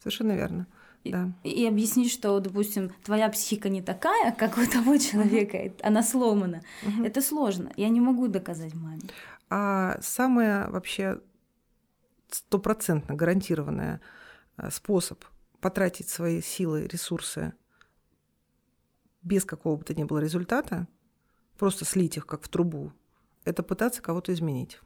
Совершенно 0.00 0.32
верно. 0.32 0.66
И, 1.04 1.12
да. 1.12 1.32
и 1.44 1.66
объяснить, 1.66 2.10
что, 2.10 2.38
допустим, 2.40 2.90
твоя 3.04 3.28
психика 3.28 3.68
не 3.68 3.82
такая, 3.82 4.32
как 4.32 4.58
у 4.58 4.66
того 4.66 4.96
человека, 4.98 5.56
uh-huh. 5.56 5.80
она 5.82 6.02
сломана. 6.02 6.62
Uh-huh. 6.82 7.06
Это 7.06 7.22
сложно. 7.22 7.72
Я 7.76 7.88
не 7.88 8.00
могу 8.00 8.28
доказать 8.28 8.74
маме. 8.74 9.02
А 9.50 9.98
самое 10.00 10.68
вообще 10.68 11.20
стопроцентно 12.30 13.14
гарантированный 13.14 14.00
э, 14.56 14.70
способ 14.70 15.24
потратить 15.60 16.08
свои 16.08 16.42
силы, 16.42 16.86
ресурсы 16.86 17.54
без 19.22 19.44
какого 19.44 19.76
бы 19.76 19.84
то 19.84 19.94
ни 19.94 20.04
было 20.04 20.18
результата, 20.18 20.86
просто 21.58 21.84
слить 21.84 22.16
их 22.16 22.26
как 22.26 22.42
в 22.42 22.48
трубу, 22.48 22.92
это 23.44 23.62
пытаться 23.62 24.02
кого-то 24.02 24.32
изменить. 24.32 24.80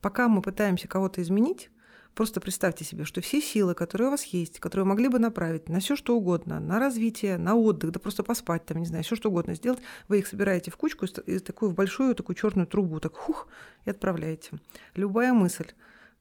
Пока 0.00 0.28
мы 0.28 0.42
пытаемся 0.42 0.88
кого-то 0.88 1.22
изменить, 1.22 1.70
просто 2.14 2.40
представьте 2.40 2.84
себе, 2.84 3.04
что 3.04 3.20
все 3.20 3.40
силы, 3.40 3.74
которые 3.74 4.08
у 4.08 4.10
вас 4.10 4.24
есть, 4.24 4.60
которые 4.60 4.84
могли 4.84 5.08
бы 5.08 5.18
направить 5.18 5.68
на 5.68 5.80
все 5.80 5.96
что 5.96 6.16
угодно, 6.16 6.60
на 6.60 6.78
развитие, 6.78 7.38
на 7.38 7.54
отдых, 7.54 7.92
да 7.92 8.00
просто 8.00 8.22
поспать, 8.22 8.64
там, 8.66 8.78
не 8.78 8.86
знаю, 8.86 9.04
все 9.04 9.16
что 9.16 9.28
угодно 9.28 9.54
сделать, 9.54 9.80
вы 10.08 10.18
их 10.18 10.26
собираете 10.26 10.70
в 10.70 10.76
кучку 10.76 11.06
и 11.06 11.38
такую 11.38 11.70
в 11.70 11.74
большую 11.74 12.14
такую 12.14 12.36
черную 12.36 12.66
трубу, 12.66 13.00
так 13.00 13.14
хух, 13.14 13.48
и 13.84 13.90
отправляете. 13.90 14.58
Любая 14.94 15.32
мысль, 15.32 15.66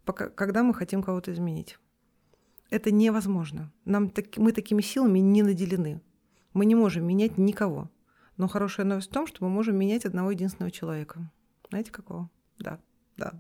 пока, 0.06 0.30
когда 0.30 0.64
мы 0.64 0.74
хотим 0.74 1.02
кого-то 1.02 1.34
изменить. 1.34 1.80
Это 2.70 2.92
невозможно. 2.92 3.72
Нам, 3.86 4.10
так, 4.10 4.38
мы 4.38 4.52
такими 4.52 4.82
силами 4.82 5.20
не 5.20 5.42
наделены. 5.42 6.02
Мы 6.54 6.66
не 6.66 6.76
можем 6.76 7.06
менять 7.08 7.38
никого. 7.38 7.90
Но 8.38 8.48
хорошая 8.48 8.86
новость 8.86 9.10
в 9.10 9.14
том, 9.14 9.28
что 9.28 9.44
мы 9.44 9.50
можем 9.50 9.76
менять 9.76 10.06
одного 10.06 10.32
единственного 10.32 10.72
человека. 10.72 11.32
Знаете, 11.70 11.92
какого? 11.92 12.30
Да, 12.60 12.80
да, 13.18 13.34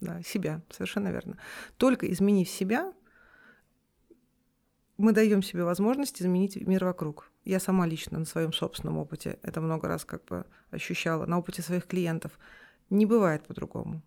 да, 0.00 0.20
себя, 0.22 0.62
совершенно 0.70 1.08
верно. 1.08 1.38
Только 1.76 2.10
изменив 2.10 2.48
себя, 2.48 2.92
мы 4.98 5.12
даем 5.12 5.42
себе 5.42 5.64
возможность 5.64 6.20
изменить 6.20 6.56
мир 6.56 6.84
вокруг. 6.84 7.30
Я 7.44 7.60
сама 7.60 7.86
лично 7.86 8.18
на 8.18 8.24
своем 8.24 8.52
собственном 8.52 8.98
опыте 8.98 9.38
это 9.42 9.60
много 9.60 9.88
раз 9.88 10.04
как 10.04 10.24
бы 10.26 10.44
ощущала, 10.70 11.26
на 11.26 11.38
опыте 11.38 11.62
своих 11.62 11.86
клиентов. 11.86 12.38
Не 12.90 13.06
бывает 13.06 13.46
по-другому. 13.46 14.02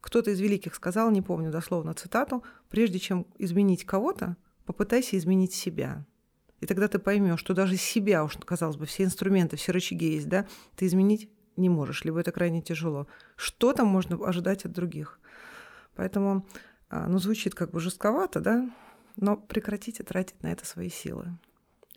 Кто-то 0.00 0.30
из 0.30 0.40
великих 0.40 0.74
сказал, 0.74 1.10
не 1.10 1.22
помню 1.22 1.50
дословно 1.52 1.94
цитату, 1.94 2.42
прежде 2.68 2.98
чем 2.98 3.26
изменить 3.38 3.84
кого-то, 3.84 4.36
попытайся 4.64 5.16
изменить 5.16 5.52
себя. 5.52 6.04
И 6.62 6.66
тогда 6.66 6.86
ты 6.86 7.00
поймешь, 7.00 7.40
что 7.40 7.54
даже 7.54 7.76
себя, 7.76 8.22
уж 8.22 8.36
казалось 8.36 8.76
бы, 8.76 8.86
все 8.86 9.02
инструменты, 9.02 9.56
все 9.56 9.72
рычаги 9.72 10.14
есть, 10.14 10.28
да, 10.28 10.46
ты 10.76 10.86
изменить 10.86 11.28
не 11.56 11.68
можешь, 11.68 12.04
либо 12.04 12.20
это 12.20 12.30
крайне 12.30 12.62
тяжело. 12.62 13.08
Что 13.34 13.72
там 13.72 13.88
можно 13.88 14.16
ожидать 14.24 14.64
от 14.64 14.70
других? 14.70 15.18
Поэтому, 15.96 16.46
а, 16.88 17.08
ну, 17.08 17.18
звучит 17.18 17.56
как 17.56 17.72
бы 17.72 17.80
жестковато, 17.80 18.38
да, 18.38 18.70
но 19.16 19.36
прекратите 19.36 20.04
тратить 20.04 20.40
на 20.44 20.52
это 20.52 20.64
свои 20.64 20.88
силы. 20.88 21.36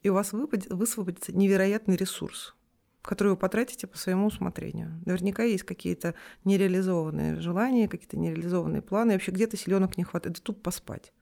И 0.01 0.09
у 0.09 0.15
вас 0.15 0.33
высвободится 0.33 1.31
невероятный 1.31 1.95
ресурс, 1.95 2.55
который 3.03 3.29
вы 3.29 3.37
потратите 3.37 3.85
по 3.85 3.99
своему 3.99 4.25
усмотрению. 4.25 4.99
Наверняка 5.05 5.43
есть 5.43 5.63
какие-то 5.63 6.15
нереализованные 6.43 7.39
желания, 7.39 7.87
какие-то 7.87 8.17
нереализованные 8.17 8.81
планы, 8.81 9.11
и 9.11 9.13
вообще 9.13 9.29
где-то 9.29 9.57
силенок 9.57 9.95
не 9.95 10.05
хватает, 10.05 10.37
да 10.37 10.41
тут 10.43 10.63
поспать 10.63 11.13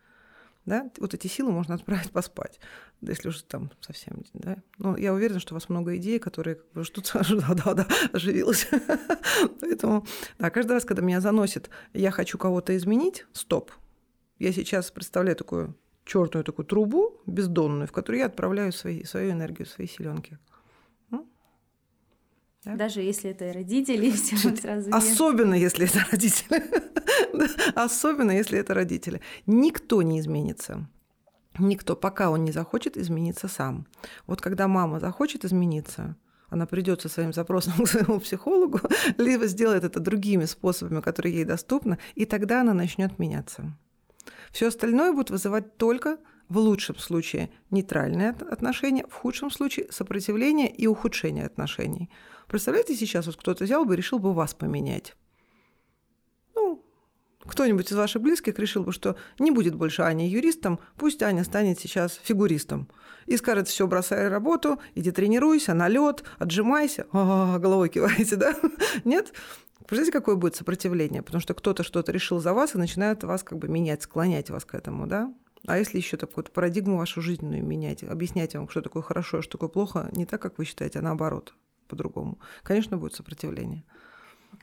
да, 0.65 0.89
вот 0.99 1.13
эти 1.13 1.27
силы 1.27 1.51
можно 1.51 1.75
отправить 1.75 2.11
поспать, 2.11 2.59
если 3.01 3.29
уже 3.29 3.43
там 3.43 3.71
совсем, 3.81 4.23
да. 4.33 4.57
Но 4.77 4.97
я 4.97 5.13
уверена, 5.13 5.39
что 5.39 5.53
у 5.53 5.57
вас 5.57 5.69
много 5.69 5.95
идей, 5.97 6.19
которые 6.19 6.55
как 6.55 6.71
бы 6.71 6.83
ждут, 6.83 7.11
да, 7.13 7.53
да, 7.53 7.73
да, 7.73 7.87
оживилась. 8.13 8.67
Поэтому, 9.59 10.05
да, 10.39 10.49
каждый 10.49 10.73
раз, 10.73 10.85
когда 10.85 11.01
меня 11.01 11.21
заносит, 11.21 11.69
я 11.93 12.11
хочу 12.11 12.37
кого-то 12.37 12.75
изменить, 12.77 13.25
стоп. 13.33 13.71
Я 14.39 14.51
сейчас 14.51 14.91
представляю 14.91 15.35
такую 15.35 15.77
черную 16.05 16.43
такую 16.43 16.65
трубу 16.65 17.21
бездонную, 17.25 17.87
в 17.87 17.91
которую 17.91 18.19
я 18.19 18.25
отправляю 18.25 18.71
свои, 18.73 19.03
свою 19.03 19.31
энергию, 19.31 19.65
свои 19.65 19.87
силенки. 19.87 20.37
Да? 22.65 22.75
Даже 22.75 23.01
если 23.01 23.31
это 23.31 23.51
родители, 23.51 24.09
все 24.11 24.37
сразу. 24.55 24.89
Особенно 24.91 25.53
если 25.53 25.85
это 25.85 26.05
родители. 26.11 26.63
Особенно, 27.75 28.31
если 28.31 28.59
это 28.59 28.73
родители. 28.73 29.21
Никто 29.45 30.01
не 30.01 30.19
изменится. 30.19 30.87
Никто, 31.59 31.95
пока 31.95 32.31
он 32.31 32.43
не 32.43 32.51
захочет 32.51 32.97
измениться 32.97 33.47
сам. 33.47 33.85
Вот 34.25 34.41
когда 34.41 34.67
мама 34.67 34.99
захочет 34.99 35.45
измениться, 35.45 36.15
она 36.49 36.65
придет 36.65 37.01
со 37.01 37.09
своим 37.09 37.33
запросом 37.33 37.73
к 37.83 37.87
своему 37.87 38.19
психологу, 38.19 38.79
либо 39.17 39.47
сделает 39.47 39.83
это 39.83 39.99
другими 39.99 40.45
способами, 40.45 41.01
которые 41.01 41.35
ей 41.35 41.45
доступны, 41.45 41.99
и 42.15 42.25
тогда 42.25 42.61
она 42.61 42.73
начнет 42.73 43.19
меняться. 43.19 43.75
Все 44.51 44.67
остальное 44.67 45.13
будет 45.13 45.29
вызывать 45.31 45.77
только 45.77 46.17
в 46.49 46.57
лучшем 46.57 46.97
случае 46.97 47.49
нейтральные 47.71 48.29
отношения, 48.29 49.05
в 49.09 49.13
худшем 49.13 49.49
случае 49.49 49.87
сопротивление 49.91 50.69
и 50.71 50.87
ухудшение 50.87 51.45
отношений. 51.45 52.09
Представляете, 52.47 52.95
сейчас 52.95 53.25
вот 53.25 53.37
кто-то 53.37 53.63
взял 53.63 53.85
бы 53.85 53.93
и 53.93 53.97
решил 53.97 54.19
бы 54.19 54.33
вас 54.33 54.53
поменять. 54.53 55.15
Кто-нибудь 57.45 57.91
из 57.91 57.95
ваших 57.95 58.21
близких 58.21 58.57
решил 58.57 58.83
бы, 58.83 58.91
что 58.91 59.15
не 59.39 59.51
будет 59.51 59.75
больше 59.75 60.01
Ани 60.03 60.29
юристом, 60.29 60.79
пусть 60.97 61.21
Аня 61.23 61.43
станет 61.43 61.79
сейчас 61.79 62.19
фигуристом. 62.23 62.87
И 63.25 63.37
скажет, 63.37 63.67
все, 63.67 63.87
бросай 63.87 64.27
работу, 64.27 64.79
иди 64.95 65.11
тренируйся, 65.11 65.73
на 65.73 65.87
лед, 65.87 66.23
отжимайся. 66.39 67.05
А, 67.11 67.59
головой 67.59 67.89
киваете, 67.89 68.35
да? 68.37 68.55
Нет? 69.03 69.33
Представляете, 69.79 70.11
какое 70.11 70.35
будет 70.35 70.55
сопротивление? 70.55 71.21
Потому 71.21 71.41
что 71.41 71.53
кто-то 71.53 71.83
что-то 71.83 72.11
решил 72.11 72.39
за 72.39 72.53
вас 72.53 72.75
и 72.75 72.77
начинает 72.77 73.23
вас 73.23 73.43
как 73.43 73.57
бы 73.57 73.67
менять, 73.67 74.03
склонять 74.03 74.49
вас 74.49 74.65
к 74.65 74.75
этому, 74.75 75.07
да? 75.07 75.33
А 75.65 75.77
если 75.77 75.97
еще 75.97 76.17
такую 76.17 76.45
парадигму 76.45 76.97
вашу 76.97 77.21
жизненную 77.21 77.63
менять, 77.63 78.03
объяснять 78.03 78.55
вам, 78.55 78.67
что 78.69 78.81
такое 78.81 79.01
хорошо, 79.01 79.37
а 79.37 79.41
что 79.41 79.53
такое 79.53 79.69
плохо, 79.69 80.09
не 80.11 80.25
так, 80.25 80.41
как 80.41 80.57
вы 80.57 80.65
считаете, 80.65 80.99
а 80.99 81.01
наоборот, 81.01 81.53
по-другому, 81.87 82.39
конечно, 82.63 82.97
будет 82.97 83.15
сопротивление. 83.15 83.85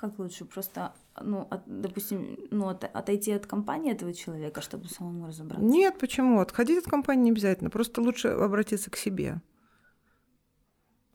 Как 0.01 0.19
лучше? 0.19 0.47
Просто, 0.47 0.95
ну, 1.21 1.47
от, 1.51 1.61
допустим, 1.67 2.39
ну, 2.51 2.69
от, 2.69 2.85
отойти 2.85 3.33
от 3.33 3.47
компании 3.47 3.93
этого 3.93 4.15
человека, 4.15 4.63
чтобы 4.63 4.89
самому 4.89 5.27
разобраться? 5.27 5.63
Нет, 5.63 5.99
почему? 5.99 6.41
Отходить 6.41 6.79
от 6.79 6.91
компании 6.91 7.25
не 7.25 7.31
обязательно. 7.33 7.69
Просто 7.69 8.01
лучше 8.01 8.29
обратиться 8.29 8.91
к 8.91 8.97
себе. 8.97 9.43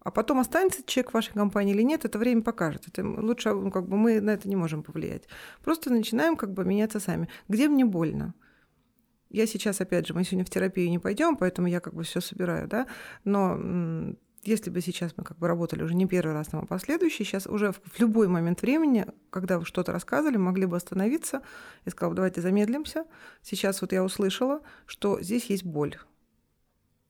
А 0.02 0.12
потом 0.12 0.38
останется 0.38 0.84
человек 0.86 1.10
в 1.10 1.14
вашей 1.16 1.34
компании 1.34 1.74
или 1.74 1.82
нет, 1.82 2.06
это 2.06 2.20
время 2.20 2.44
покажет. 2.44 2.88
Это 2.88 3.04
лучше, 3.04 3.54
ну, 3.54 3.72
как 3.72 3.90
бы 3.90 3.98
мы 3.98 4.22
на 4.22 4.30
это 4.30 4.48
не 4.48 4.56
можем 4.56 4.84
повлиять. 4.84 5.28
Просто 5.64 5.90
начинаем 5.90 6.36
как 6.36 6.54
бы 6.54 6.64
меняться 6.64 7.00
сами. 7.00 7.28
Где 7.48 7.68
мне 7.68 7.86
больно? 7.86 8.36
Я 9.32 9.48
сейчас, 9.48 9.82
опять 9.82 10.06
же, 10.06 10.14
мы 10.14 10.24
сегодня 10.24 10.46
в 10.46 10.52
терапию 10.52 10.92
не 10.92 11.00
пойдем, 11.00 11.38
поэтому 11.38 11.68
я 11.68 11.80
как 11.80 11.96
бы 11.96 12.04
все 12.04 12.22
собираю, 12.22 12.68
да, 12.68 12.86
но 13.24 14.16
если 14.46 14.70
бы 14.70 14.82
сейчас 14.82 15.14
мы 15.18 15.24
как 15.24 15.38
бы 15.38 15.48
работали 15.48 15.84
уже 15.84 15.96
не 15.96 16.06
первый 16.06 16.34
раз, 16.34 16.48
а 16.52 16.66
последующий, 16.66 17.26
сейчас 17.26 17.48
уже 17.48 17.72
в, 17.72 17.82
в 17.84 18.00
любой 18.00 18.28
момент 18.28 18.62
времени, 18.62 19.06
когда 19.30 19.60
вы 19.60 19.66
что-то 19.66 19.92
рассказывали, 19.92 20.38
могли 20.38 20.66
бы 20.66 20.78
остановиться 20.78 21.42
и 21.86 21.90
сказал, 21.90 22.14
давайте 22.14 22.42
замедлимся. 22.42 23.06
Сейчас 23.42 23.82
вот 23.82 23.92
я 23.92 24.04
услышала, 24.04 24.62
что 24.86 25.22
здесь 25.22 25.46
есть 25.46 25.64
боль. 25.64 25.98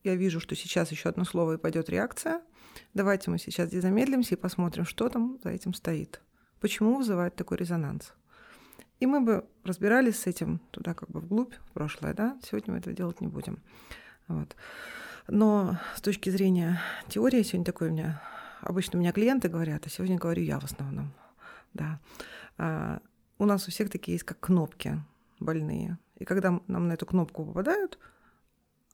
Я 0.03 0.15
вижу, 0.15 0.39
что 0.39 0.55
сейчас 0.55 0.91
еще 0.91 1.09
одно 1.09 1.25
слово 1.25 1.53
и 1.53 1.57
пойдет 1.57 1.89
реакция. 1.89 2.41
Давайте 2.93 3.31
мы 3.31 3.37
сейчас 3.37 3.69
здесь 3.69 3.81
замедлимся 3.81 4.35
и 4.35 4.37
посмотрим, 4.37 4.85
что 4.85 5.09
там 5.09 5.39
за 5.43 5.49
этим 5.49 5.73
стоит. 5.73 6.21
Почему 6.61 6.97
вызывает 6.97 7.35
такой 7.35 7.57
резонанс? 7.57 8.13
И 8.99 9.07
мы 9.07 9.21
бы 9.21 9.45
разбирались 9.63 10.19
с 10.19 10.27
этим 10.27 10.59
туда 10.71 10.93
как 10.93 11.09
бы 11.09 11.19
вглубь, 11.19 11.53
в 11.69 11.71
прошлое, 11.73 12.13
да, 12.13 12.39
сегодня 12.43 12.73
мы 12.73 12.79
этого 12.79 12.95
делать 12.95 13.19
не 13.19 13.27
будем. 13.27 13.59
Вот. 14.27 14.55
Но 15.27 15.77
с 15.95 16.01
точки 16.01 16.29
зрения 16.29 16.79
теории, 17.07 17.43
сегодня 17.43 17.65
такой 17.65 17.89
у 17.89 17.91
меня, 17.91 18.21
обычно 18.61 18.99
у 18.99 19.01
меня 19.01 19.11
клиенты 19.11 19.49
говорят, 19.49 19.85
а 19.85 19.89
сегодня 19.89 20.17
говорю 20.17 20.43
я 20.43 20.59
в 20.59 20.63
основном, 20.63 21.13
да. 21.73 21.99
А, 22.57 22.99
у 23.37 23.45
нас 23.45 23.67
у 23.67 23.71
всех 23.71 23.89
такие 23.89 24.15
есть 24.15 24.23
как 24.23 24.39
кнопки 24.39 25.01
больные. 25.39 25.97
И 26.17 26.25
когда 26.25 26.61
нам 26.67 26.87
на 26.87 26.93
эту 26.93 27.05
кнопку 27.05 27.45
попадают, 27.45 27.99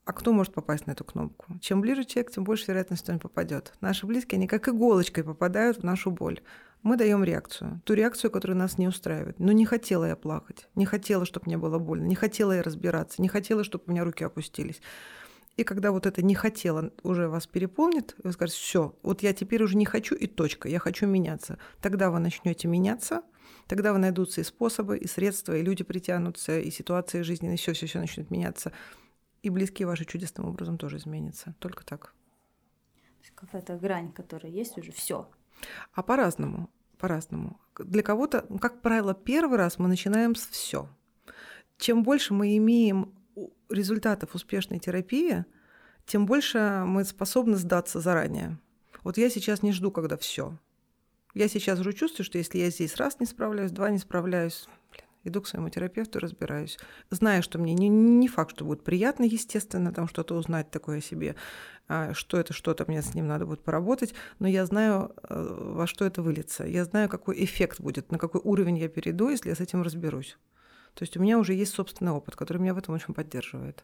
а 0.05 0.13
кто 0.13 0.33
может 0.33 0.53
попасть 0.53 0.87
на 0.87 0.91
эту 0.91 1.03
кнопку? 1.03 1.59
Чем 1.59 1.81
ближе 1.81 2.05
человек, 2.05 2.31
тем 2.31 2.43
больше 2.43 2.65
вероятность, 2.67 3.03
что 3.03 3.11
он 3.11 3.19
попадет. 3.19 3.73
Наши 3.81 4.07
близкие, 4.07 4.37
они 4.37 4.47
как 4.47 4.67
иголочкой 4.67 5.23
попадают 5.23 5.77
в 5.77 5.83
нашу 5.83 6.11
боль 6.11 6.41
мы 6.83 6.97
даем 6.97 7.23
реакцию, 7.23 7.81
ту 7.85 7.93
реакцию, 7.93 8.31
которая 8.31 8.57
нас 8.57 8.77
не 8.77 8.87
устраивает. 8.87 9.39
Но 9.39 9.51
не 9.51 9.65
хотела 9.65 10.05
я 10.05 10.15
плакать, 10.15 10.67
не 10.75 10.85
хотела, 10.85 11.25
чтобы 11.25 11.45
мне 11.45 11.57
было 11.57 11.77
больно, 11.77 12.05
не 12.05 12.15
хотела 12.15 12.53
я 12.53 12.63
разбираться, 12.63 13.21
не 13.21 13.27
хотела, 13.27 13.63
чтобы 13.63 13.85
у 13.87 13.91
меня 13.91 14.03
руки 14.03 14.23
опустились. 14.23 14.81
И 15.61 15.63
когда 15.63 15.91
вот 15.91 16.07
это 16.07 16.23
не 16.23 16.33
хотела 16.33 16.91
уже 17.03 17.27
вас 17.27 17.45
переполнит, 17.45 18.15
вы 18.23 18.31
скажете, 18.31 18.59
все, 18.59 18.95
вот 19.03 19.21
я 19.21 19.31
теперь 19.31 19.61
уже 19.61 19.77
не 19.77 19.85
хочу 19.85 20.15
и 20.15 20.25
точка, 20.25 20.67
я 20.67 20.79
хочу 20.79 21.05
меняться. 21.05 21.59
Тогда 21.81 22.09
вы 22.09 22.17
начнете 22.17 22.67
меняться, 22.67 23.21
тогда 23.67 23.93
вы 23.93 23.99
найдутся 23.99 24.41
и 24.41 24.43
способы, 24.43 24.97
и 24.97 25.05
средства, 25.05 25.55
и 25.55 25.61
люди 25.61 25.83
притянутся, 25.83 26.57
и 26.57 26.71
ситуации 26.71 27.21
жизненные, 27.21 27.57
все, 27.57 27.73
все, 27.73 27.85
все 27.85 27.99
начнет 27.99 28.31
меняться. 28.31 28.71
И 29.43 29.51
близкие 29.51 29.85
ваши 29.85 30.03
чудесным 30.05 30.47
образом 30.47 30.79
тоже 30.79 30.97
изменятся. 30.97 31.53
Только 31.59 31.85
так. 31.85 32.15
Какая-то 33.35 33.77
грань, 33.77 34.11
которая 34.11 34.51
есть 34.51 34.79
уже, 34.79 34.91
все, 34.91 35.29
а 35.93 36.01
по-разному, 36.01 36.71
по-разному. 36.97 37.59
Для 37.77 38.01
кого-то, 38.01 38.47
как 38.59 38.81
правило, 38.81 39.13
первый 39.13 39.59
раз 39.59 39.77
мы 39.77 39.87
начинаем 39.87 40.33
с 40.33 40.47
все. 40.47 40.89
Чем 41.77 42.01
больше 42.01 42.33
мы 42.33 42.57
имеем 42.57 43.13
результатов 43.71 44.35
успешной 44.35 44.79
терапии, 44.79 45.45
тем 46.05 46.25
больше 46.25 46.83
мы 46.85 47.03
способны 47.05 47.57
сдаться 47.57 47.99
заранее. 47.99 48.59
Вот 49.03 49.17
я 49.17 49.29
сейчас 49.29 49.63
не 49.63 49.71
жду, 49.71 49.91
когда 49.91 50.17
все. 50.17 50.57
Я 51.33 51.47
сейчас 51.47 51.79
уже 51.79 51.93
чувствую, 51.93 52.25
что 52.25 52.37
если 52.37 52.57
я 52.57 52.69
здесь 52.69 52.97
раз 52.97 53.19
не 53.19 53.25
справляюсь, 53.25 53.71
два 53.71 53.89
не 53.89 53.99
справляюсь, 53.99 54.67
иду 55.23 55.41
к 55.41 55.47
своему 55.47 55.69
терапевту, 55.69 56.19
разбираюсь. 56.19 56.77
Знаю, 57.09 57.43
что 57.43 57.59
мне 57.59 57.73
не, 57.73 57.87
не 57.89 58.27
факт, 58.27 58.55
что 58.55 58.65
будет 58.65 58.83
приятно, 58.83 59.23
естественно, 59.23 59.93
там 59.93 60.07
что-то 60.07 60.35
узнать 60.35 60.71
такое 60.71 60.97
о 60.97 61.01
себе, 61.01 61.35
а, 61.87 62.13
что 62.13 62.37
это 62.37 62.53
что-то, 62.53 62.85
мне 62.87 63.01
с 63.01 63.13
ним 63.13 63.27
надо 63.27 63.45
будет 63.45 63.63
поработать, 63.63 64.13
но 64.39 64.47
я 64.47 64.65
знаю, 64.65 65.13
э, 65.23 65.73
во 65.73 65.87
что 65.87 66.05
это 66.05 66.21
выльется. 66.21 66.65
Я 66.65 66.85
знаю, 66.85 67.09
какой 67.09 67.43
эффект 67.43 67.79
будет, 67.79 68.11
на 68.11 68.17
какой 68.17 68.41
уровень 68.43 68.77
я 68.77 68.89
перейду, 68.89 69.29
если 69.29 69.49
я 69.49 69.55
с 69.55 69.59
этим 69.59 69.83
разберусь. 69.83 70.37
То 70.93 71.03
есть 71.03 71.17
у 71.17 71.21
меня 71.21 71.39
уже 71.39 71.53
есть 71.53 71.73
собственный 71.73 72.11
опыт, 72.11 72.35
который 72.35 72.57
меня 72.57 72.73
в 72.73 72.77
этом 72.77 72.95
очень 72.95 73.13
поддерживает. 73.13 73.83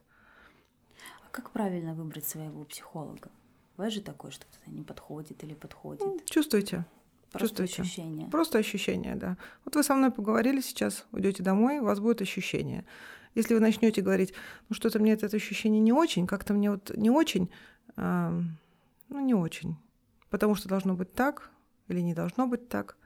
А 1.25 1.29
как 1.31 1.51
правильно 1.51 1.93
выбрать 1.93 2.27
своего 2.27 2.63
психолога? 2.65 3.29
Бывает 3.75 3.93
же 3.93 4.01
такое, 4.01 4.31
что 4.31 4.45
кто-то 4.45 4.71
не 4.71 4.83
подходит 4.83 5.43
или 5.43 5.53
подходит? 5.53 6.25
Чувствуйте. 6.25 6.85
Просто 7.31 7.63
Чувствуете? 7.63 7.81
ощущение. 7.81 8.29
Просто 8.29 8.57
ощущение, 8.57 9.15
да. 9.15 9.37
Вот 9.65 9.75
вы 9.75 9.83
со 9.83 9.93
мной 9.93 10.11
поговорили 10.11 10.61
сейчас, 10.61 11.05
уйдете 11.11 11.43
домой, 11.43 11.79
у 11.79 11.85
вас 11.85 11.99
будет 11.99 12.21
ощущение. 12.21 12.85
Если 13.35 13.53
вы 13.53 13.59
начнете 13.59 14.01
говорить, 14.01 14.33
ну 14.69 14.75
что-то 14.75 14.99
мне 14.99 15.13
это 15.13 15.27
ощущение 15.27 15.79
не 15.79 15.93
очень, 15.93 16.25
как-то 16.25 16.53
мне 16.53 16.71
вот 16.71 16.91
не 16.95 17.11
очень, 17.11 17.51
э, 17.97 18.41
ну 19.09 19.19
не 19.19 19.35
очень, 19.35 19.75
потому 20.29 20.55
что 20.55 20.69
должно 20.69 20.95
быть 20.95 21.13
так 21.13 21.51
или 21.87 21.99
не 21.99 22.13
должно 22.15 22.47
быть 22.47 22.67
так. 22.69 22.97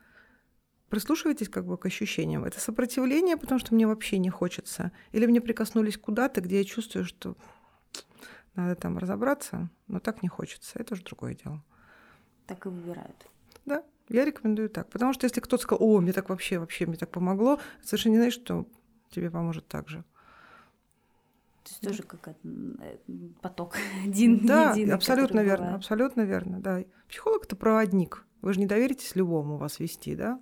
Прислушивайтесь 0.91 1.47
как 1.47 1.65
бы 1.65 1.77
к 1.77 1.85
ощущениям. 1.85 2.43
Это 2.43 2.59
сопротивление, 2.59 3.37
потому 3.37 3.59
что 3.59 3.73
мне 3.73 3.87
вообще 3.87 4.17
не 4.17 4.29
хочется. 4.29 4.91
Или 5.13 5.25
мне 5.25 5.39
прикоснулись 5.39 5.97
куда-то, 5.97 6.41
где 6.41 6.57
я 6.57 6.65
чувствую, 6.65 7.05
что 7.05 7.37
надо 8.55 8.75
там 8.75 8.97
разобраться, 8.97 9.69
но 9.87 10.01
так 10.01 10.21
не 10.21 10.27
хочется. 10.27 10.73
Это 10.75 10.95
уже 10.95 11.03
другое 11.03 11.37
дело. 11.41 11.63
Так 12.45 12.65
и 12.65 12.69
выбирают. 12.69 13.15
Да. 13.65 13.85
Я 14.09 14.25
рекомендую 14.25 14.69
так. 14.69 14.89
Потому 14.89 15.13
что 15.13 15.23
если 15.23 15.39
кто-то 15.39 15.63
сказал, 15.63 15.81
о, 15.81 16.01
мне 16.01 16.11
так 16.11 16.27
вообще, 16.27 16.59
вообще, 16.59 16.85
мне 16.85 16.97
так 16.97 17.09
помогло, 17.09 17.61
совершенно 17.81 18.11
не 18.11 18.17
знаешь, 18.17 18.33
что 18.33 18.67
тебе 19.11 19.31
поможет 19.31 19.69
так 19.69 19.87
же. 19.87 20.03
То 21.63 21.69
есть 21.69 21.81
да. 21.83 21.89
тоже 21.91 22.03
как 22.03 22.35
э, 22.43 22.97
поток 23.39 23.77
один. 24.03 24.45
Да, 24.45 24.71
единый, 24.71 24.93
абсолютно 24.93 25.39
верно, 25.39 25.67
бывает. 25.67 25.77
абсолютно 25.77 26.21
верно. 26.23 26.59
Да. 26.59 26.83
Психолог 27.07 27.45
это 27.45 27.55
проводник. 27.55 28.25
Вы 28.41 28.51
же 28.51 28.59
не 28.59 28.65
доверитесь 28.65 29.15
любому 29.15 29.55
вас 29.55 29.79
вести, 29.79 30.15
да? 30.15 30.41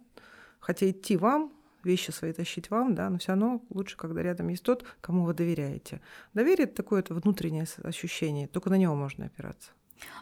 Хотя 0.60 0.89
идти 0.89 1.17
вам, 1.17 1.52
вещи 1.84 2.12
свои 2.12 2.34
тащить 2.34 2.69
вам, 2.69 2.95
да, 2.95 3.10
но 3.10 3.17
все 3.17 3.30
равно 3.32 3.62
лучше, 3.69 3.98
когда 3.98 4.22
рядом 4.22 4.50
есть 4.50 4.63
тот, 4.63 4.86
кому 5.02 5.26
вы 5.26 5.34
доверяете. 5.34 6.02
Доверие 6.34 6.65
это 6.65 6.76
такое 6.76 7.00
это 7.00 7.13
внутреннее 7.13 7.65
ощущение, 7.84 8.48
только 8.48 8.69
на 8.69 8.76
него 8.76 8.95
можно 8.95 9.26
опираться. 9.26 9.72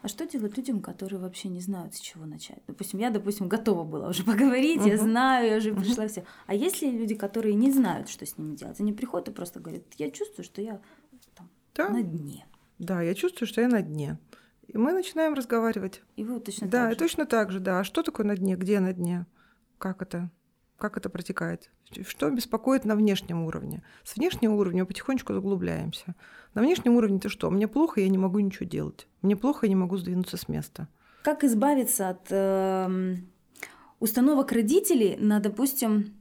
А 0.02 0.08
что 0.08 0.26
делать 0.26 0.58
людям, 0.58 0.82
которые 0.82 1.20
вообще 1.20 1.50
не 1.50 1.60
знают, 1.60 1.96
с 1.96 2.00
чего 2.00 2.26
начать? 2.26 2.62
Допустим, 2.66 3.00
я, 3.00 3.12
допустим, 3.12 3.48
готова 3.48 3.84
была 3.84 4.10
уже 4.10 4.24
поговорить, 4.24 4.82
uh-huh. 4.82 4.90
я 4.90 4.98
знаю, 4.98 5.50
я 5.50 5.58
уже 5.58 5.74
пришла 5.74 6.06
uh-huh. 6.06 6.10
все. 6.10 6.26
А 6.48 6.56
есть 6.56 6.82
ли 6.82 6.92
люди, 6.92 7.16
которые 7.16 7.54
не 7.54 7.72
знают, 7.72 8.10
что 8.10 8.26
с 8.26 8.38
ними 8.38 8.56
делать? 8.56 8.80
Они 8.80 8.94
приходят 8.94 9.30
и 9.30 9.32
просто 9.32 9.60
говорят, 9.60 9.84
я 9.98 10.10
чувствую, 10.10 10.46
что 10.46 10.62
я 10.62 10.82
там, 11.36 11.50
да. 11.76 11.90
на 11.90 12.02
дне. 12.02 12.46
Да, 12.80 13.02
я 13.02 13.14
чувствую, 13.14 13.48
что 13.48 13.62
я 13.62 13.68
на 13.68 13.82
дне. 13.82 14.18
И 14.68 14.78
мы 14.78 14.94
начинаем 14.94 15.34
разговаривать. 15.34 16.02
И 16.16 16.24
вы 16.24 16.40
точно 16.40 16.68
да, 16.68 16.72
так 16.72 16.90
же? 16.90 16.96
Да, 16.96 17.00
точно 17.06 17.26
так 17.26 17.52
же, 17.52 17.60
да. 17.60 17.80
А 17.80 17.84
что 17.84 18.04
такое 18.04 18.26
на 18.26 18.36
дне? 18.36 18.56
Где 18.56 18.80
на 18.80 18.94
дне? 18.94 19.26
Как 19.78 20.02
это? 20.02 20.30
Как 20.78 20.96
это 20.98 21.10
протекает? 21.10 21.72
Что 22.08 22.30
беспокоит 22.30 22.86
на 22.86 22.96
внешнем 22.96 23.44
уровне? 23.44 23.84
С 24.04 24.16
внешнего 24.16 24.54
уровня 24.54 24.84
мы 24.84 24.88
потихонечку 24.88 25.34
заглубляемся. 25.34 26.16
На 26.54 26.62
внешнем 26.62 26.96
уровне 26.96 27.18
это 27.18 27.30
что? 27.30 27.50
Мне 27.50 27.68
плохо, 27.68 28.02
я 28.02 28.10
не 28.10 28.18
могу 28.18 28.40
ничего 28.40 28.68
делать. 28.68 29.08
Мне 29.22 29.36
плохо, 29.36 29.66
я 29.66 29.70
не 29.70 29.76
могу 29.76 29.98
сдвинуться 29.98 30.38
с 30.38 30.48
места. 30.48 30.88
Как 31.24 31.44
избавиться 31.44 32.10
от 32.10 32.28
э, 32.30 33.18
установок 34.00 34.52
родителей 34.52 35.18
на, 35.18 35.40
допустим, 35.40 36.14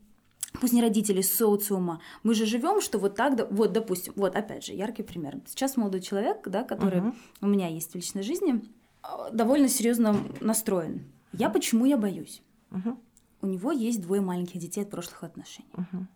пусть 0.60 0.72
не 0.72 0.80
родители, 0.80 1.20
социума. 1.20 2.00
Мы 2.22 2.34
же 2.34 2.46
живем, 2.46 2.80
что 2.80 2.98
вот 2.98 3.14
так, 3.14 3.36
да, 3.36 3.46
вот, 3.50 3.72
допустим, 3.72 4.14
вот 4.16 4.34
опять 4.36 4.64
же, 4.64 4.72
яркий 4.72 5.02
пример. 5.02 5.38
Сейчас 5.46 5.76
молодой 5.76 6.00
человек, 6.00 6.48
да, 6.48 6.64
который 6.64 7.00
Мгм. 7.00 7.16
у 7.42 7.46
меня 7.46 7.68
есть 7.68 7.92
в 7.92 7.94
личной 7.94 8.22
жизни, 8.22 8.62
э, 9.02 9.06
довольно 9.32 9.68
серьезно 9.68 10.16
настроен. 10.40 11.04
Я 11.32 11.50
почему 11.50 11.84
я 11.84 11.98
боюсь? 11.98 12.42
Мгм. 12.70 12.98
У 13.42 13.46
него 13.46 13.70
есть 13.72 14.00
двое 14.00 14.20
маленьких 14.20 14.60
детей 14.60 14.82
от 14.82 14.90
прошлых 14.90 15.22
отношений. 15.24 15.68
Мгм. 15.74 16.08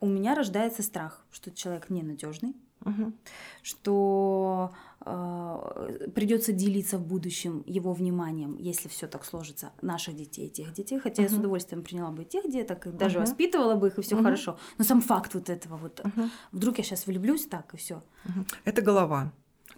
У 0.00 0.06
меня 0.06 0.34
рождается 0.34 0.82
страх, 0.82 1.24
что 1.30 1.50
человек 1.50 1.90
ненадежный, 1.90 2.54
Мгм. 2.80 3.14
что 3.62 4.72
э, 5.04 6.08
придется 6.14 6.52
делиться 6.52 6.98
в 6.98 7.06
будущем 7.06 7.64
его 7.66 7.92
вниманием, 7.92 8.56
если 8.58 8.88
все 8.88 9.08
так 9.08 9.24
сложится, 9.24 9.72
наших 9.82 10.14
детей 10.16 10.46
и 10.46 10.50
тех 10.50 10.72
детей. 10.72 10.98
Хотя 11.00 11.22
я 11.22 11.28
с 11.28 11.32
удовольствием 11.32 11.82
приняла 11.82 12.10
бы 12.10 12.24
тех 12.24 12.48
деток, 12.50 12.86
и 12.86 12.90
даже 12.90 13.18
Мгм. 13.18 13.26
воспитывала 13.26 13.74
бы 13.74 13.88
их, 13.88 13.98
и 13.98 14.02
все 14.02 14.14
Мгм. 14.14 14.24
хорошо. 14.24 14.58
Но 14.78 14.84
сам 14.84 15.00
факт 15.00 15.34
вот 15.34 15.50
этого 15.50 15.76
вот. 15.76 16.00
Мгм. 16.04 16.30
Вдруг 16.52 16.78
я 16.78 16.84
сейчас 16.84 17.06
влюблюсь 17.06 17.46
так, 17.46 17.74
и 17.74 17.76
все. 17.76 18.02
Мгм. 18.24 18.46
Это 18.64 18.82
голова. 18.82 19.32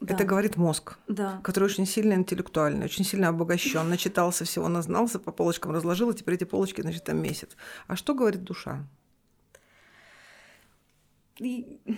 Это 0.06 0.24
говорит 0.24 0.56
мозг. 0.56 0.96
Да. 1.08 1.40
который 1.44 1.64
очень 1.64 1.86
сильно 1.86 2.14
интеллектуальный, 2.14 2.86
очень 2.86 3.04
сильно 3.04 3.28
обогащен, 3.28 3.88
начитался 3.88 4.44
всего, 4.44 4.68
назнался, 4.68 5.18
по 5.18 5.30
полочкам 5.30 5.72
разложил, 5.72 6.10
и 6.10 6.14
теперь 6.14 6.34
эти 6.36 6.44
полочки, 6.44 6.80
значит, 6.80 7.04
там 7.04 7.18
месяц. 7.22 7.50
А 7.86 7.96
что 7.96 8.14
говорит 8.14 8.42
душа? 8.42 8.86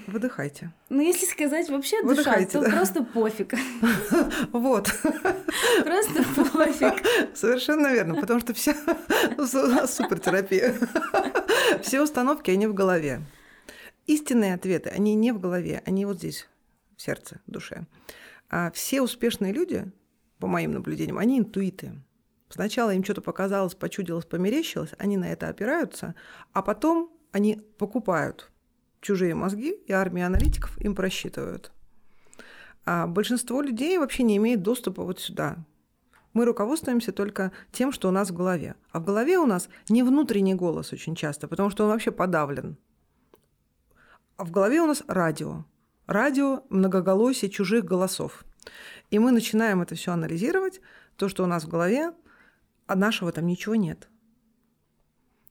Выдыхайте. 0.07 0.73
ну, 0.88 1.01
если 1.01 1.27
сказать 1.27 1.69
вообще 1.69 2.01
душа, 2.03 2.15
Выдыхайте, 2.15 2.53
то 2.53 2.61
да. 2.62 2.71
просто 2.71 3.03
пофиг. 3.03 3.55
Вот, 4.53 4.88
Просто 5.85 6.23
пофиг. 6.53 7.37
совершенно 7.37 7.93
верно, 7.93 8.21
потому 8.21 8.38
что 8.38 8.55
вся 8.55 8.75
супертерапия. 9.88 10.77
Все 11.83 12.01
установки, 12.03 12.53
они 12.53 12.69
в 12.69 12.75
голове. 12.75 13.23
Истинные 14.07 14.55
ответы, 14.55 14.91
они 14.91 15.17
не 15.17 15.33
в 15.33 15.41
голове, 15.41 15.83
они 15.87 16.07
вот 16.07 16.19
здесь, 16.19 16.49
сердце, 17.03 17.41
душе. 17.47 17.87
А 18.49 18.71
все 18.71 19.03
успешные 19.03 19.53
люди, 19.53 19.91
по 20.38 20.47
моим 20.47 20.73
наблюдениям, 20.73 21.19
они 21.19 21.38
интуиты. 21.38 22.03
Сначала 22.49 22.95
им 22.95 23.03
что-то 23.03 23.23
показалось, 23.23 23.75
почудилось, 23.75 24.27
померещилось, 24.27 24.93
они 24.99 25.17
на 25.17 25.33
это 25.33 25.49
опираются, 25.49 26.15
а 26.53 26.62
потом 26.62 27.11
они 27.33 27.57
покупают 27.79 28.51
чужие 29.01 29.35
мозги, 29.35 29.73
и 29.73 29.93
армия 29.93 30.27
аналитиков 30.27 30.79
им 30.81 30.95
просчитывают. 30.95 31.73
А 32.85 33.07
большинство 33.07 33.62
людей 33.62 33.99
вообще 33.99 34.23
не 34.23 34.37
имеет 34.37 34.62
доступа 34.62 35.03
вот 35.03 35.21
сюда. 35.21 35.57
Мы 36.33 36.45
руководствуемся 36.45 37.12
только 37.12 37.53
тем, 37.73 37.93
что 37.93 38.09
у 38.09 38.12
нас 38.12 38.31
в 38.31 38.35
голове. 38.35 38.75
А 38.91 39.01
в 39.01 39.05
голове 39.05 39.38
у 39.38 39.47
нас 39.47 39.69
не 39.88 40.03
внутренний 40.03 40.55
голос 40.55 40.93
очень 40.93 41.15
часто, 41.15 41.47
потому 41.47 41.71
что 41.71 41.85
он 41.85 41.91
вообще 41.91 42.11
подавлен. 42.11 42.77
А 44.37 44.45
в 44.45 44.51
голове 44.51 44.81
у 44.81 44.87
нас 44.87 45.03
радио. 45.07 45.65
Радио 46.07 46.65
многоголосие 46.69 47.51
чужих 47.51 47.85
голосов. 47.85 48.45
И 49.11 49.19
мы 49.19 49.31
начинаем 49.31 49.83
это 49.83 49.95
все 49.95 50.12
анализировать, 50.12 50.81
то, 51.17 51.29
что 51.29 51.45
у 51.45 51.47
нас 51.47 51.65
в 51.65 51.69
голове, 51.69 52.12
а 52.87 52.97
нашего 52.97 53.31
там 53.33 53.47
ничего 53.47 53.75
нет. 53.75 54.09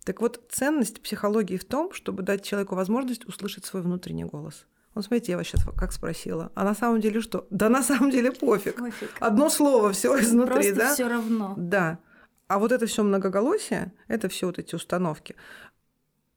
Так 0.03 0.19
вот, 0.19 0.43
ценность 0.49 1.01
психологии 1.01 1.57
в 1.57 1.65
том, 1.65 1.93
чтобы 1.93 2.23
дать 2.23 2.43
человеку 2.43 2.75
возможность 2.75 3.25
услышать 3.25 3.65
свой 3.65 3.81
внутренний 3.81 4.25
голос. 4.25 4.65
Вот 4.93 5.05
смотрите, 5.05 5.31
я 5.31 5.37
вас 5.37 5.47
сейчас 5.47 5.63
как 5.77 5.93
спросила. 5.93 6.51
А 6.55 6.63
на 6.65 6.73
самом 6.73 6.99
деле 6.99 7.21
что? 7.21 7.47
Да 7.49 7.69
на 7.69 7.81
самом 7.81 8.09
деле 8.11 8.31
пофиг. 8.31 8.75
Пофиг. 8.75 9.09
Одно 9.19 9.49
слово, 9.49 9.93
все 9.93 10.19
изнутри, 10.19 10.53
Просто 10.53 10.75
да? 10.75 10.93
все 10.93 11.07
равно. 11.07 11.53
Да. 11.55 11.99
А 12.47 12.59
вот 12.59 12.73
это 12.73 12.85
все 12.87 13.03
многоголосие, 13.03 13.93
это 14.09 14.27
все 14.27 14.47
вот 14.47 14.59
эти 14.59 14.75
установки. 14.75 15.35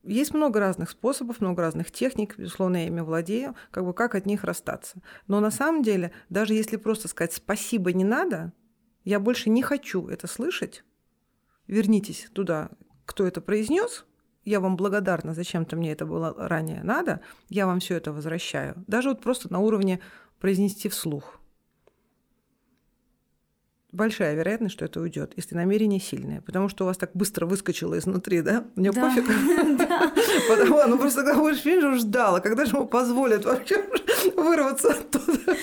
Есть 0.05 0.35
много 0.35 0.61
разных 0.61 0.90
способов, 0.90 1.40
много 1.40 1.62
разных 1.62 1.90
техник, 1.90 2.37
безусловно, 2.37 2.77
я 2.77 2.87
ими 2.87 3.01
владею, 3.01 3.57
как 3.71 3.85
бы 3.85 3.95
как 3.95 4.14
от 4.14 4.27
них 4.27 4.45
расстаться. 4.45 4.99
Но 5.27 5.40
на 5.40 5.51
самом 5.51 5.83
деле, 5.83 6.12
даже 6.29 6.53
если 6.55 6.77
просто 6.77 7.09
сказать 7.09 7.33
спасибо 7.33 7.93
не 7.93 8.05
надо, 8.05 8.53
я 9.05 9.19
больше 9.19 9.49
не 9.49 9.62
хочу 9.62 10.07
это 10.09 10.27
слышать, 10.27 10.85
вернитесь 11.67 12.29
туда, 12.33 12.71
кто 13.07 13.27
это 13.27 13.40
произнес, 13.40 14.05
я 14.45 14.61
вам 14.61 14.77
благодарна, 14.77 15.33
зачем-то 15.33 15.77
мне 15.77 15.93
это 15.93 16.05
было 16.05 16.35
ранее 16.37 16.83
надо, 16.83 17.21
я 17.49 17.67
вам 17.67 17.81
все 17.81 17.97
это 17.97 18.12
возвращаю. 18.12 18.85
Даже 18.87 19.09
вот 19.09 19.23
просто 19.23 19.51
на 19.51 19.61
уровне 19.61 20.01
произнести 20.38 20.90
вслух. 20.90 21.40
Большая 23.94 24.35
вероятность, 24.35 24.74
что 24.74 24.85
это 24.87 25.00
уйдет, 25.00 25.33
если 25.37 25.54
намерение 25.54 26.00
сильное, 26.00 26.40
потому 26.40 26.68
что 26.68 26.83
у 26.83 26.87
вас 26.88 26.96
так 26.96 27.11
быстро 27.14 27.46
выскочило 27.46 27.96
изнутри, 27.96 28.42
да? 28.42 28.64
Мне 28.74 28.90
Да. 28.90 29.02
пофиг. 29.02 29.24
Потому 30.48 30.80
ну 30.88 30.98
просто 30.98 31.22
когда 31.22 31.38
будешь 31.38 31.64
уже 31.64 32.00
ждала, 32.00 32.40
когда 32.40 32.64
же 32.64 32.74
ему 32.74 32.87
позволят 32.87 33.44
вообще 33.44 33.85
вырваться 34.37 34.90
оттуда. 34.90 35.57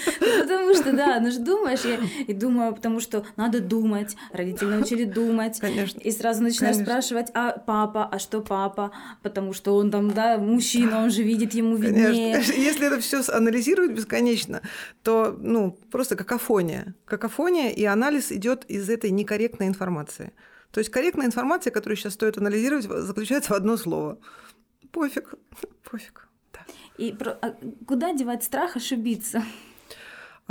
Что, 0.95 1.05
да, 1.05 1.19
ну 1.19 1.31
же 1.31 1.39
думаешь, 1.39 1.81
я 1.81 1.99
и 2.25 2.33
думаю, 2.33 2.73
потому 2.75 2.99
что 2.99 3.25
надо 3.35 3.59
думать, 3.59 4.15
родители 4.31 4.65
научили 4.67 5.03
думать. 5.03 5.59
Конечно. 5.59 5.99
И 5.99 6.11
сразу 6.11 6.43
начинаешь 6.43 6.75
Конечно. 6.75 6.93
спрашивать, 6.93 7.27
а 7.33 7.57
папа, 7.57 8.05
а 8.05 8.19
что 8.19 8.41
папа? 8.41 8.91
Потому 9.23 9.53
что 9.53 9.75
он 9.75 9.91
там, 9.91 10.11
да, 10.11 10.37
мужчина, 10.37 11.03
он 11.03 11.09
же 11.09 11.23
видит, 11.23 11.53
ему 11.53 11.75
виднее. 11.75 12.33
Конечно. 12.33 12.53
Если 12.53 12.87
это 12.87 12.99
все 12.99 13.21
анализировать 13.31 13.91
бесконечно, 13.91 14.61
то 15.03 15.35
ну, 15.39 15.77
просто 15.91 16.15
какофония. 16.15 16.95
Какофония 17.05 17.69
и 17.69 17.83
анализ 17.85 18.31
идет 18.31 18.65
из 18.65 18.89
этой 18.89 19.11
некорректной 19.11 19.67
информации. 19.67 20.33
То 20.71 20.79
есть 20.79 20.89
корректная 20.89 21.25
информация, 21.25 21.71
которую 21.71 21.97
сейчас 21.97 22.13
стоит 22.13 22.37
анализировать, 22.37 22.85
заключается 22.85 23.53
в 23.53 23.55
одно 23.55 23.77
слово. 23.77 24.19
Пофиг. 24.91 25.33
Пофиг. 25.91 26.27
Да. 26.53 26.59
И 26.97 27.11
про- 27.11 27.37
а 27.41 27.55
куда 27.85 28.13
девать 28.13 28.43
страх 28.43 28.75
ошибиться? 28.75 29.43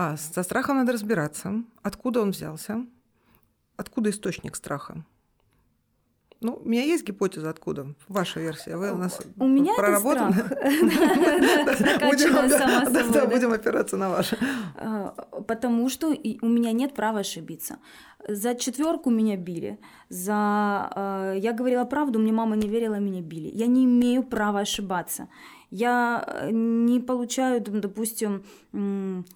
А, 0.02 0.16
со 0.16 0.42
страхом 0.42 0.76
надо 0.76 0.92
разбираться. 0.92 1.62
Откуда 1.82 2.22
он 2.22 2.30
взялся? 2.30 2.86
Откуда 3.76 4.08
источник 4.08 4.56
страха? 4.56 5.04
Ну, 6.40 6.54
у 6.64 6.68
меня 6.68 6.82
есть 6.84 7.06
гипотеза, 7.06 7.50
откуда. 7.50 7.94
Ваша 8.08 8.40
версия. 8.40 8.78
Вы 8.78 8.92
у 8.92 8.96
нас 8.96 9.20
У 9.36 9.46
меня 9.46 9.74
проработаны. 9.76 10.32
Будем- 12.00 13.52
опираться 13.52 13.96
на 13.98 14.08
ваше. 14.08 14.38
А, 14.76 15.10
Потому 15.46 15.90
что 15.90 16.08
у 16.42 16.46
меня 16.48 16.72
нет 16.72 16.94
права 16.94 17.18
ошибиться. 17.20 17.76
За 18.28 18.54
четверку 18.54 19.10
меня 19.10 19.36
били. 19.36 19.78
За 20.08 20.90
э, 20.96 21.38
я 21.42 21.52
говорила 21.52 21.84
правду, 21.84 22.18
мне 22.18 22.32
мама 22.32 22.56
не 22.56 22.68
верила, 22.68 22.98
меня 23.00 23.20
били. 23.20 23.50
Я 23.54 23.66
не 23.66 23.84
имею 23.84 24.22
права 24.22 24.60
ошибаться. 24.60 25.28
Я 25.70 26.24
э, 26.26 26.50
не 26.50 27.00
получаю, 27.00 27.60
допустим, 27.60 28.44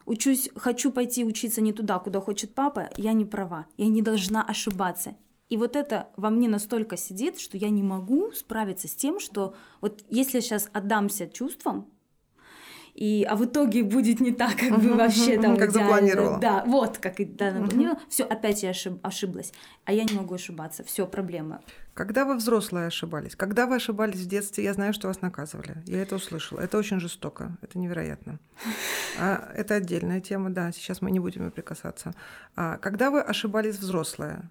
учусь, 0.05 0.51
хочу 0.57 0.91
пойти 0.91 1.25
учиться 1.25 1.61
не 1.61 1.73
туда, 1.73 1.99
куда 1.99 2.21
хочет 2.21 2.55
папа, 2.55 2.91
я 2.97 3.13
не 3.13 3.25
права. 3.25 3.67
Я 3.77 3.89
не 3.89 4.03
должна 4.03 4.43
ошибаться. 4.43 5.15
И 5.49 5.57
вот 5.57 5.77
это 5.77 6.09
во 6.17 6.31
мне 6.31 6.49
настолько 6.49 6.97
сидит, 6.97 7.39
что 7.39 7.57
я 7.57 7.71
не 7.71 7.83
могу 7.83 8.33
справиться 8.33 8.89
с 8.89 8.95
тем, 8.95 9.21
что 9.21 9.55
вот 9.81 10.05
если 10.09 10.39
я 10.39 10.43
сейчас 10.43 10.69
отдамся 10.73 11.29
чувствам, 11.29 11.87
и, 12.95 13.27
а 13.29 13.35
в 13.35 13.45
итоге 13.45 13.83
будет 13.83 14.21
не 14.21 14.31
так, 14.33 14.57
как 14.57 14.81
бы 14.81 14.95
вообще 14.95 15.41
там 15.41 15.57
как 15.57 15.71
идеально. 15.71 15.91
запланировала. 15.91 16.39
Да, 16.39 16.65
вот 16.67 16.99
как 16.99 17.21
и 17.21 17.25
да. 17.25 17.53
Все, 18.09 18.25
опять 18.25 18.63
я 18.63 18.71
ошиб- 18.71 19.01
ошиблась. 19.03 19.53
А 19.85 19.93
я 19.93 20.05
не 20.05 20.15
могу 20.15 20.35
ошибаться. 20.35 20.85
Все, 20.85 21.07
проблема. 21.07 21.61
Когда 21.95 22.25
вы 22.25 22.37
взрослые 22.37 22.89
ошибались? 22.89 23.37
Когда 23.37 23.67
вы 23.67 23.77
ошибались 23.77 24.21
в 24.21 24.27
детстве, 24.27 24.65
я 24.65 24.75
знаю, 24.75 24.93
что 24.93 25.07
вас 25.09 25.21
наказывали. 25.23 25.83
Я 25.87 26.03
это 26.03 26.17
услышала. 26.17 26.61
Это 26.61 26.77
очень 26.77 26.99
жестоко. 27.01 27.57
Это 27.63 27.79
невероятно. 27.79 28.39
А, 29.17 29.49
это 29.55 29.77
отдельная 29.77 30.21
тема, 30.21 30.51
да. 30.51 30.73
Сейчас 30.73 31.01
мы 31.01 31.13
не 31.13 31.21
будем 31.21 31.47
и 31.47 31.51
прикасаться. 31.51 32.15
А, 32.57 32.79
когда 32.79 33.13
вы 33.13 33.21
ошибались 33.21 33.79
взрослые, 33.79 34.51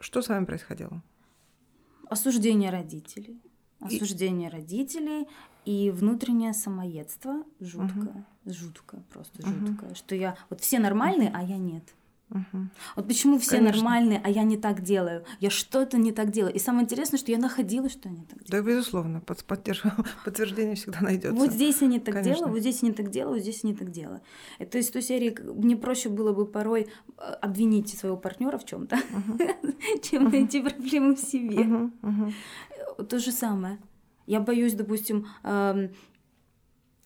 что 0.00 0.22
с 0.22 0.28
вами 0.28 0.46
происходило? 0.46 1.02
Осуждение 2.08 2.70
родителей. 2.70 3.38
И- 3.90 3.96
Осуждение 3.96 4.48
родителей 4.48 5.28
и 5.66 5.90
внутреннее 5.90 6.54
самоедство 6.54 7.44
жуткое. 7.60 8.24
Жуткое, 8.46 9.02
просто 9.12 9.46
жуткое. 9.46 9.94
Что 9.94 10.14
я... 10.14 10.36
Вот 10.48 10.62
все 10.62 10.78
нормальные, 10.78 11.30
а 11.34 11.42
я 11.42 11.58
нет. 11.58 11.84
Мгм. 12.32 12.70
Вот 12.96 13.06
почему 13.06 13.38
все 13.38 13.58
Конечно. 13.58 13.82
нормальные, 13.82 14.20
а 14.24 14.30
я 14.30 14.42
не 14.42 14.56
так 14.56 14.80
делаю? 14.82 15.24
Я 15.40 15.50
что-то 15.50 15.98
не 15.98 16.12
так 16.12 16.30
делаю. 16.30 16.54
И 16.54 16.58
самое 16.58 16.84
интересное, 16.84 17.18
что 17.18 17.30
я 17.30 17.38
находила, 17.38 17.88
что 17.88 18.08
я 18.08 18.14
не 18.14 18.24
так 18.24 18.42
делаю. 18.42 18.62
Да, 18.64 18.70
безусловно, 18.70 19.20
под- 19.20 19.44
подтверждение 20.24 20.74
всегда 20.74 21.00
найдется. 21.00 21.34
Вот 21.38 21.52
здесь 21.52 21.80
я 21.82 21.86
не 21.88 22.00
так 22.00 22.14
Конечно. 22.14 22.34
делаю, 22.34 22.52
вот 22.52 22.60
здесь 22.60 22.82
я 22.82 22.88
не 22.88 22.94
так 22.94 23.10
делаю, 23.10 23.34
вот 23.34 23.42
здесь 23.42 23.60
я 23.64 23.70
не 23.70 23.76
так 23.76 23.90
делаю. 23.90 24.20
Это 24.58 24.78
из 24.78 24.88
той 24.90 25.02
серии, 25.02 25.36
мне 25.54 25.76
проще 25.76 26.08
было 26.08 26.32
бы 26.32 26.46
порой 26.46 26.88
э, 27.18 27.22
обвинить 27.42 27.96
своего 27.98 28.16
партнера 28.16 28.56
в 28.58 28.64
чем-то, 28.64 28.96
чем 30.02 30.30
найти 30.30 30.60
проблему 30.62 31.14
в 31.14 31.18
себе. 31.20 31.64
Мгм. 31.64 32.34
Э, 32.98 33.02
То 33.04 33.18
же 33.18 33.30
самое. 33.32 33.78
Я 34.26 34.40
боюсь, 34.40 34.74
допустим, 34.74 35.26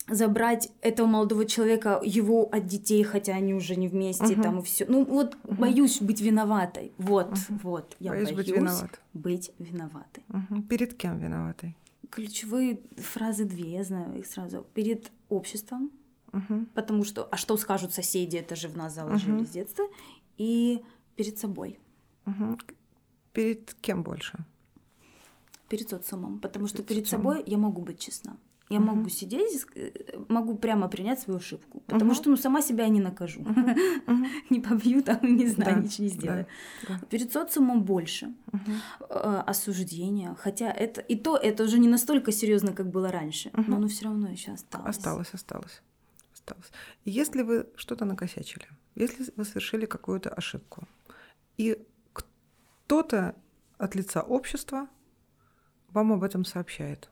забрать 0.09 0.71
этого 0.83 1.07
молодого 1.07 1.45
человека, 1.47 2.01
его 2.05 2.49
от 2.53 2.66
детей, 2.66 3.03
хотя 3.03 3.35
они 3.35 3.55
уже 3.55 3.77
не 3.77 3.88
вместе, 3.88 4.35
Мгм. 4.35 4.42
там 4.42 4.59
и 4.61 4.62
все. 4.62 4.87
Ну 4.88 5.05
вот 5.05 5.37
боюсь 5.45 6.01
быть 6.01 6.21
виноватой. 6.21 6.92
Вот, 6.99 7.31
Мгм. 7.31 7.61
вот. 7.62 7.97
Я 7.99 8.11
Боюсь 8.12 8.31
боюсь 8.31 8.37
быть 8.47 8.57
виноват. 8.57 9.01
быть 9.14 9.51
виноватой. 9.59 10.25
Мгм. 10.29 10.62
Перед 10.62 10.95
кем 10.95 11.19
виноватой? 11.19 11.77
Ключевые 12.11 12.79
фразы 12.99 13.45
две, 13.45 13.73
я 13.73 13.85
знаю 13.85 14.16
их 14.19 14.27
сразу. 14.27 14.64
Перед 14.75 15.11
обществом, 15.29 15.90
Мгм. 16.33 16.66
потому 16.75 17.03
что, 17.05 17.25
а 17.33 17.37
что 17.37 17.57
скажут 17.57 17.92
соседи, 17.92 18.37
это 18.37 18.55
же 18.55 18.69
в 18.69 18.77
нас 18.77 18.95
заложили 18.95 19.33
Мгм. 19.33 19.47
с 19.47 19.51
детства, 19.51 19.85
и 20.38 20.83
перед 21.16 21.38
собой, 21.38 21.79
Мгм. 22.27 22.59
Перед 23.33 23.75
кем 23.81 24.03
больше? 24.03 24.38
перед 25.69 25.88
социумом, 25.90 26.38
потому 26.38 26.69
что 26.69 26.77
Перед 26.79 26.88
перед 26.88 27.09
собой 27.09 27.42
я 27.47 27.59
могу 27.59 27.83
быть 27.83 27.99
честна. 27.99 28.37
Я 28.68 28.81
Мгм. 28.81 28.96
могу 28.96 29.09
сидеть, 29.11 29.64
э, 29.76 29.90
могу 30.29 30.57
прямо 30.57 30.88
принять 30.88 31.20
свою 31.20 31.38
ошибку, 31.38 31.81
потому 31.87 32.07
Мгм. 32.11 32.14
что 32.14 32.31
ну, 32.31 32.37
сама 32.37 32.62
себя 32.62 32.88
не 32.88 33.00
накажу, 33.00 33.40
Мгм. 33.42 33.76
не 34.50 34.61
побью, 34.61 35.02
там, 35.02 35.18
не 35.22 35.46
знаю, 35.46 35.76
Да, 35.76 35.81
ничего 35.83 36.05
не 36.05 36.11
сделаю. 36.11 36.46
да. 36.88 36.98
Перед 37.11 37.33
социумом 37.33 37.85
больше 37.85 38.35
э, 39.09 39.42
осуждения, 39.46 40.35
хотя 40.35 40.70
это 40.72 41.00
и 41.00 41.14
то 41.16 41.37
это 41.37 41.62
уже 41.64 41.79
не 41.79 41.88
настолько 41.88 42.33
серьезно, 42.33 42.72
как 42.72 42.90
было 42.90 43.12
раньше, 43.12 43.50
Мгм. 43.52 43.64
но 43.70 43.76
оно 43.76 43.87
все 43.88 44.05
равно 44.07 44.29
еще 44.31 44.52
осталось. 44.52 44.96
Осталось, 44.96 45.29
осталось. 45.35 45.83
осталось. 46.35 46.72
Если 47.05 47.42
вы 47.42 47.66
что-то 47.76 48.05
накосячили, 48.05 48.66
если 48.96 49.33
вы 49.37 49.44
совершили 49.44 49.87
какую-то 49.87 50.31
ошибку, 50.31 50.88
и 51.57 51.79
кто-то 52.12 53.35
от 53.79 53.94
лица 53.94 54.22
общества 54.22 54.88
вам 55.90 56.12
об 56.12 56.22
этом 56.24 56.44
сообщает, 56.44 57.09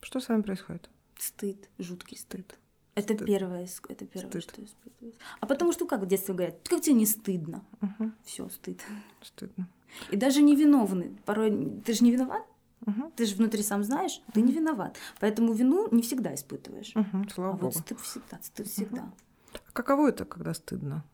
что 0.00 0.20
с 0.20 0.28
вами 0.28 0.42
происходит? 0.42 0.88
Стыд, 1.18 1.68
жуткий 1.78 2.16
стыд. 2.16 2.56
Это 2.94 3.14
Стыд. 3.14 3.26
первое, 3.26 3.68
это 3.88 4.06
первое, 4.06 4.30
Стыд. 4.30 4.42
что 4.42 4.64
испытывается. 4.64 5.20
А 5.40 5.46
потому 5.46 5.72
что 5.72 5.86
как 5.86 6.00
в 6.02 6.06
детстве 6.06 6.34
говорят, 6.34 6.56
как 6.68 6.80
тебе 6.82 6.94
не 6.96 7.06
стыдно? 7.06 7.64
Мгм. 7.80 8.14
Все, 8.24 8.48
стыд. 8.48 8.80
Стыдно. 9.22 9.68
И 10.10 10.16
даже 10.16 10.42
невиновный. 10.42 11.16
Порой 11.24 11.80
ты 11.84 11.92
же 11.94 12.04
не 12.04 12.10
виноват, 12.12 12.44
Мгм. 12.86 13.10
ты 13.12 13.26
же 13.26 13.36
внутри 13.36 13.62
сам 13.62 13.84
знаешь, 13.84 14.20
ты 14.34 14.40
не 14.42 14.52
виноват. 14.52 14.96
Поэтому 15.20 15.52
вину 15.52 15.88
не 15.90 16.02
всегда 16.02 16.34
испытываешь. 16.34 16.92
А 16.94 17.04
Слава 17.32 17.52
вот 17.52 17.60
Богу. 17.60 17.72
стыд 17.78 18.00
всегда, 18.00 18.38
стыд 18.42 18.66
всегда. 18.68 19.12
А 19.52 19.72
каково 19.72 20.08
это, 20.08 20.24
когда 20.24 20.52
стыдно? 20.54 21.04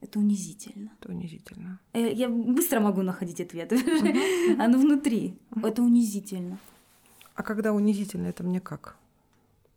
Это 0.00 0.18
унизительно. 0.18 0.90
Это 0.98 1.10
унизительно. 1.10 1.78
Э, 1.92 2.10
Я 2.12 2.28
быстро 2.30 2.80
могу 2.80 3.02
находить 3.02 3.40
ответ. 3.40 3.70
Оно 4.58 4.78
внутри. 4.78 5.38
Это 5.62 5.82
унизительно. 5.82 6.58
А 7.34 7.42
когда 7.42 7.72
унизительно, 7.72 8.26
это 8.26 8.42
мне 8.42 8.60
как? 8.60 8.96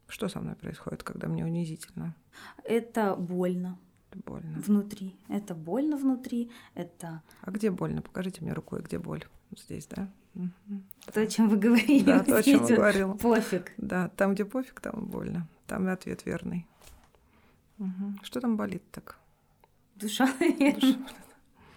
Что 0.07 0.27
со 0.27 0.39
мной 0.39 0.55
происходит, 0.55 1.03
когда 1.03 1.27
мне 1.27 1.43
унизительно? 1.45 2.15
Это 2.63 3.15
больно 3.15 3.77
больно. 4.15 4.59
внутри. 4.59 5.15
Это 5.29 5.55
больно 5.55 5.97
внутри. 5.97 6.51
Это 6.75 7.21
А 7.41 7.51
где 7.51 7.71
больно? 7.71 8.01
Покажите 8.01 8.41
мне 8.41 8.53
рукой, 8.53 8.81
где 8.81 8.99
боль. 8.99 9.25
Здесь, 9.55 9.87
да? 9.87 10.09
Мгм. 10.33 10.83
то, 11.13 11.21
о 11.21 11.27
чем 11.27 11.47
вы 11.47 11.57
говорили. 11.57 12.03
Да, 12.03 12.23
то, 12.23 12.37
о 12.37 12.43
чем 12.43 12.65
я 12.65 12.75
говорила. 12.75 13.13
Пофиг. 13.13 13.71
Да, 13.77 14.09
там, 14.09 14.33
где 14.33 14.45
пофиг, 14.45 14.79
там 14.79 15.05
больно. 15.05 15.47
Там 15.67 15.87
и 15.87 15.91
ответ 15.91 16.25
верный. 16.25 16.65
Мгм. 17.77 18.19
Что 18.23 18.39
там 18.41 18.57
болит 18.57 18.83
так? 18.91 19.17
Душа, 19.95 20.25
наверное. 20.39 21.05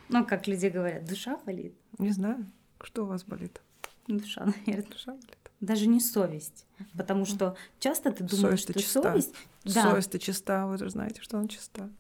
Ну, 0.09 0.25
как 0.25 0.47
люди 0.47 0.67
говорят, 0.67 1.05
душа 1.05 1.39
болит. 1.45 1.75
Не 1.99 2.13
знаю. 2.13 2.47
Что 2.83 3.05
у 3.05 3.07
вас 3.07 3.25
болит? 3.25 3.61
Душа, 4.07 4.45
наверное. 4.45 4.91
Душа 4.91 5.13
болит. 5.13 5.46
Даже 5.61 5.87
не 5.87 6.01
совесть. 6.01 6.67
Потому 6.97 7.25
что 7.25 7.57
часто 7.79 8.13
ты 8.13 8.25
думаешь, 8.25 8.63
Совесть-то 8.65 8.73
что 8.73 8.83
чиста. 8.83 9.03
совесть... 9.03 9.35
Да, 9.65 9.83
Совесть-то 9.91 10.19
чиста, 10.19 10.67
вы 10.67 10.77
же 10.79 10.91
знаете, 10.91 11.23
что 11.23 11.39
она 11.39 11.49
чиста. 11.49 11.91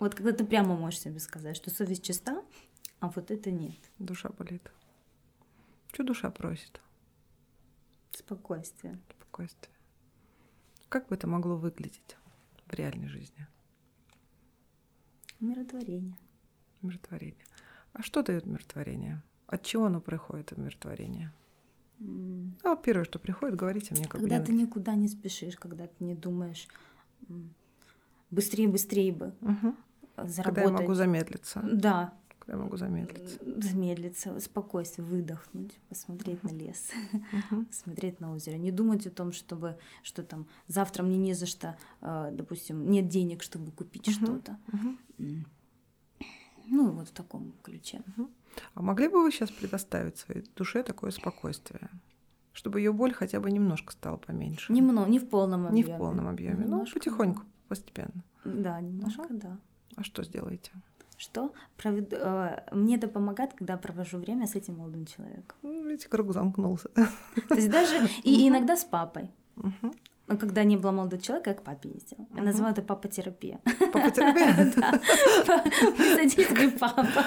вот 0.00 0.14
когда 0.14 0.32
ты 0.32 0.44
прямо 0.44 0.76
можешь 0.76 1.00
себе 1.00 1.20
сказать, 1.20 1.56
что 1.56 1.70
совесть 1.70 2.02
чиста, 2.02 2.42
а 3.00 3.08
вот 3.08 3.30
это 3.30 3.50
нет. 3.50 3.78
Душа 3.98 4.30
болит. 4.30 4.70
Что 5.92 6.02
душа 6.02 6.30
просит? 6.30 6.80
Спокойствие. 8.12 8.98
Спокойствие. 9.16 9.74
Как 10.88 11.06
бы 11.08 11.14
это 11.14 11.26
могло 11.28 11.56
выглядеть 11.56 12.16
в 12.66 12.72
реальной 12.72 13.08
жизни? 13.08 13.46
Умиротворение. 15.40 16.16
Умиротворение. 16.82 17.44
А 17.92 18.02
что 18.02 18.22
дает 18.22 18.44
умиротворение? 18.44 19.22
От 19.46 19.62
чего 19.62 19.86
оно 19.86 20.00
приходит, 20.00 20.52
умиротворение? 20.52 21.32
А 22.62 22.76
первое, 22.76 23.04
что 23.04 23.18
приходит, 23.18 23.56
говорите 23.56 23.94
мне, 23.94 24.04
как 24.04 24.20
Когда 24.20 24.40
ты 24.40 24.52
никуда 24.52 24.94
не 24.94 25.08
спешишь, 25.08 25.56
когда 25.56 25.86
ты 25.86 26.04
не 26.04 26.14
думаешь 26.14 26.68
быстрее, 28.30 28.68
быстрее 28.68 29.12
бы 29.12 29.34
Мгм. 29.40 29.76
заработать. 30.16 30.44
Когда 30.44 30.62
я 30.62 30.70
могу 30.70 30.94
замедлиться. 30.94 31.60
Да, 31.62 32.12
Когда 32.38 32.58
я 32.58 32.64
могу 32.64 32.76
замедлиться. 32.76 33.38
замедлиться, 33.62 34.40
спокойствие, 34.40 35.06
выдохнуть, 35.06 35.78
посмотреть 35.88 36.42
на 36.44 36.50
лес, 36.50 36.90
Мгм. 37.32 37.66
смотреть 37.70 38.20
на 38.20 38.32
озеро, 38.32 38.56
не 38.56 38.70
думать 38.70 39.06
о 39.06 39.10
том, 39.10 39.32
чтобы 39.32 39.78
что 40.02 40.22
там 40.22 40.46
завтра 40.68 41.02
мне 41.02 41.16
не 41.16 41.34
за 41.34 41.46
что, 41.46 41.76
э, 42.00 42.30
допустим, 42.32 42.90
нет 42.90 43.08
денег, 43.08 43.42
чтобы 43.42 43.72
купить 43.72 44.06
Мгм. 44.08 44.14
что-то. 44.14 44.58
М. 45.18 45.46
Ну 46.70 46.90
вот 46.90 47.08
в 47.08 47.12
таком 47.12 47.52
ключе. 47.62 48.02
А 48.74 48.82
могли 48.82 49.08
бы 49.08 49.22
вы 49.22 49.30
сейчас 49.32 49.50
предоставить 49.50 50.16
своей 50.18 50.44
душе 50.56 50.82
такое 50.82 51.10
спокойствие? 51.10 51.88
Чтобы 52.52 52.80
ее 52.80 52.92
боль 52.92 53.12
хотя 53.12 53.38
бы 53.40 53.50
немножко 53.50 53.92
стала 53.92 54.16
поменьше. 54.16 54.72
Немного, 54.72 55.08
не 55.08 55.18
в 55.18 55.28
полном 55.28 55.66
объеме. 55.66 55.88
Не 55.88 55.94
в 55.94 55.98
полном 55.98 56.28
объеме. 56.28 56.64
Немножко, 56.64 56.98
потихоньку, 56.98 57.42
постепенно. 57.68 58.24
Да, 58.44 58.80
немножко, 58.80 59.22
Ага. 59.22 59.34
да. 59.34 59.58
А 59.96 60.02
что 60.02 60.24
сделаете? 60.24 60.70
Что 61.16 61.52
проведу- 61.76 62.16
э, 62.16 62.62
мне 62.72 62.96
это 62.96 63.08
помогает, 63.08 63.52
когда 63.54 63.76
провожу 63.76 64.18
время 64.18 64.46
с 64.46 64.54
этим 64.54 64.76
молодым 64.76 65.06
человеком. 65.06 65.56
Видите, 65.62 66.08
круг 66.08 66.32
замкнулся. 66.32 66.88
То 67.48 67.54
есть 67.54 67.70
даже 67.70 68.08
и 68.22 68.48
иногда 68.48 68.76
с 68.76 68.84
папой. 68.84 69.30
Ну, 70.28 70.36
Когда 70.36 70.64
не 70.64 70.76
было 70.76 70.92
молодого 70.92 71.22
человека, 71.22 71.50
я 71.50 71.56
к 71.56 71.62
папе 71.62 71.88
ездила. 71.88 72.26
Я 72.34 72.42
называю 72.42 72.72
это 72.72 72.82
папа-терапия. 72.82 73.60
Папа-терапия? 73.92 74.72
Да. 74.76 74.92
Садись, 76.16 76.48
говорю, 76.48 76.72
папа. 76.78 77.24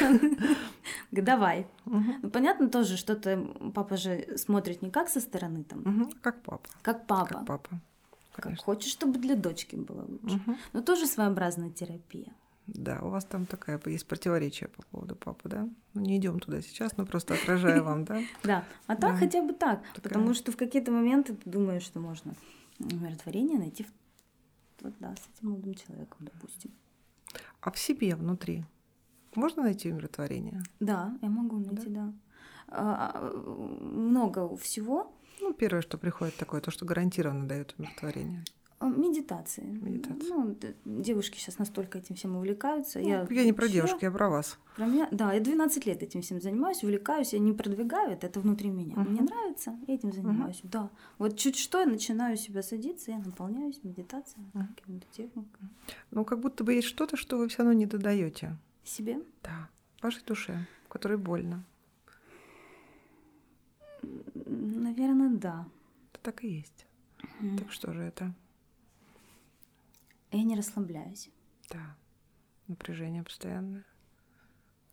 Давай. 1.10 1.66
Ну, 1.84 2.30
понятно 2.30 2.68
тоже, 2.68 2.96
что-то 2.96 3.36
папа 3.74 3.96
же 3.96 4.36
смотрит 4.36 4.82
не 4.82 4.90
как 4.90 5.08
со 5.08 5.20
стороны, 5.20 5.64
там. 5.64 6.10
Как 6.22 6.42
папа. 6.42 6.68
как 6.82 7.06
папа. 7.06 7.28
Как 7.28 7.46
папа. 7.46 7.80
Как 8.36 8.58
хочешь, 8.58 8.92
чтобы 8.92 9.18
для 9.18 9.36
дочки 9.36 9.76
было 9.76 10.06
лучше. 10.08 10.40
Но 10.72 10.82
тоже 10.82 11.06
своеобразная 11.06 11.70
терапия. 11.70 12.32
Да, 12.66 13.00
у 13.02 13.10
вас 13.10 13.24
там 13.24 13.44
такая 13.44 13.80
есть 13.86 14.06
противоречие 14.06 14.68
по 14.68 14.82
поводу 14.84 15.16
папы, 15.16 15.48
да? 15.48 15.68
Ну, 15.92 16.00
не 16.00 16.16
идем 16.16 16.40
туда 16.40 16.62
сейчас, 16.62 16.96
но 16.96 17.04
просто 17.04 17.34
отражаю 17.34 17.84
вам, 17.84 18.04
да? 18.04 18.22
Да, 18.42 18.64
а 18.86 18.96
так 18.96 19.18
хотя 19.18 19.42
бы 19.42 19.52
так. 19.52 19.82
Потому 20.02 20.34
что 20.34 20.50
в 20.50 20.56
какие-то 20.56 20.90
моменты 20.90 21.34
ты 21.34 21.50
думаешь, 21.50 21.82
что 21.82 22.00
можно 22.00 22.34
умиротворение 22.78 23.58
найти 23.58 23.86
вот, 24.80 24.94
да, 25.00 25.14
с 25.14 25.28
этим 25.36 25.50
молодым 25.50 25.74
человеком, 25.74 26.18
допустим. 26.20 26.70
А 27.60 27.70
в 27.70 27.78
себе 27.78 28.14
внутри 28.14 28.64
можно 29.34 29.62
найти 29.62 29.90
умиротворение? 29.90 30.62
Да, 30.80 31.16
я 31.22 31.28
могу 31.28 31.58
найти, 31.58 31.88
да. 31.88 32.12
А, 32.68 33.10
а, 33.14 33.30
много 33.32 34.56
всего. 34.56 35.12
Ну, 35.40 35.52
первое, 35.52 35.82
что 35.82 35.98
приходит 35.98 36.36
такое, 36.36 36.60
то, 36.60 36.70
что 36.70 36.84
гарантированно 36.84 37.46
дает 37.46 37.74
умиротворение. 37.78 38.44
А, 38.84 38.86
Медитации. 38.86 39.62
Медитация. 39.64 40.36
Ну, 40.36 40.56
девушки 40.84 41.38
сейчас 41.38 41.58
настолько 41.58 41.96
этим 41.98 42.16
всем 42.16 42.36
увлекаются. 42.36 42.98
Ну, 42.98 43.08
я, 43.08 43.26
я 43.30 43.44
не 43.44 43.54
про 43.54 43.66
девушек, 43.66 44.02
я 44.02 44.10
про 44.10 44.28
вас. 44.28 44.58
Про 44.76 44.84
меня, 44.84 45.08
да, 45.10 45.32
я 45.32 45.40
12 45.40 45.86
лет 45.86 46.02
этим 46.02 46.20
всем 46.20 46.38
занимаюсь, 46.38 46.84
увлекаюсь, 46.84 47.32
я 47.32 47.38
не 47.38 47.54
продвигаю 47.54 48.10
это, 48.12 48.26
это 48.26 48.40
внутри 48.40 48.68
меня. 48.68 48.94
Мне 48.96 49.22
Мгм. 49.22 49.24
нравится, 49.24 49.78
я 49.86 49.94
этим 49.94 50.12
занимаюсь, 50.12 50.60
да. 50.64 50.90
Вот 51.16 51.38
чуть 51.38 51.56
что, 51.56 51.80
я 51.80 51.86
начинаю 51.86 52.36
себя 52.36 52.62
садиться, 52.62 53.10
я 53.12 53.18
наполняюсь 53.20 53.80
медитацией, 53.84 54.44
Мгм. 54.52 54.74
какими-то 54.76 55.06
техниками. 55.12 55.70
Ну, 56.10 56.26
как 56.26 56.40
будто 56.40 56.62
бы 56.62 56.74
есть 56.74 56.88
что-то, 56.88 57.16
что 57.16 57.38
вы 57.38 57.48
все 57.48 57.58
равно 57.58 57.72
не 57.72 57.86
додаете. 57.86 58.54
Себе? 58.84 59.22
Да. 59.42 59.70
Вашей 60.02 60.22
душе, 60.26 60.66
которой 60.90 61.16
больно. 61.16 61.64
Наверное, 64.44 65.30
да. 65.30 65.66
Это 66.12 66.20
так 66.22 66.44
и 66.44 66.48
есть. 66.48 66.84
Мгм. 67.40 67.56
Так 67.58 67.72
что 67.72 67.94
же 67.94 68.02
это? 68.02 68.34
Я 70.34 70.42
не 70.42 70.56
расслабляюсь. 70.56 71.30
Да. 71.70 71.96
Напряжение 72.66 73.22
постоянное. 73.22 73.84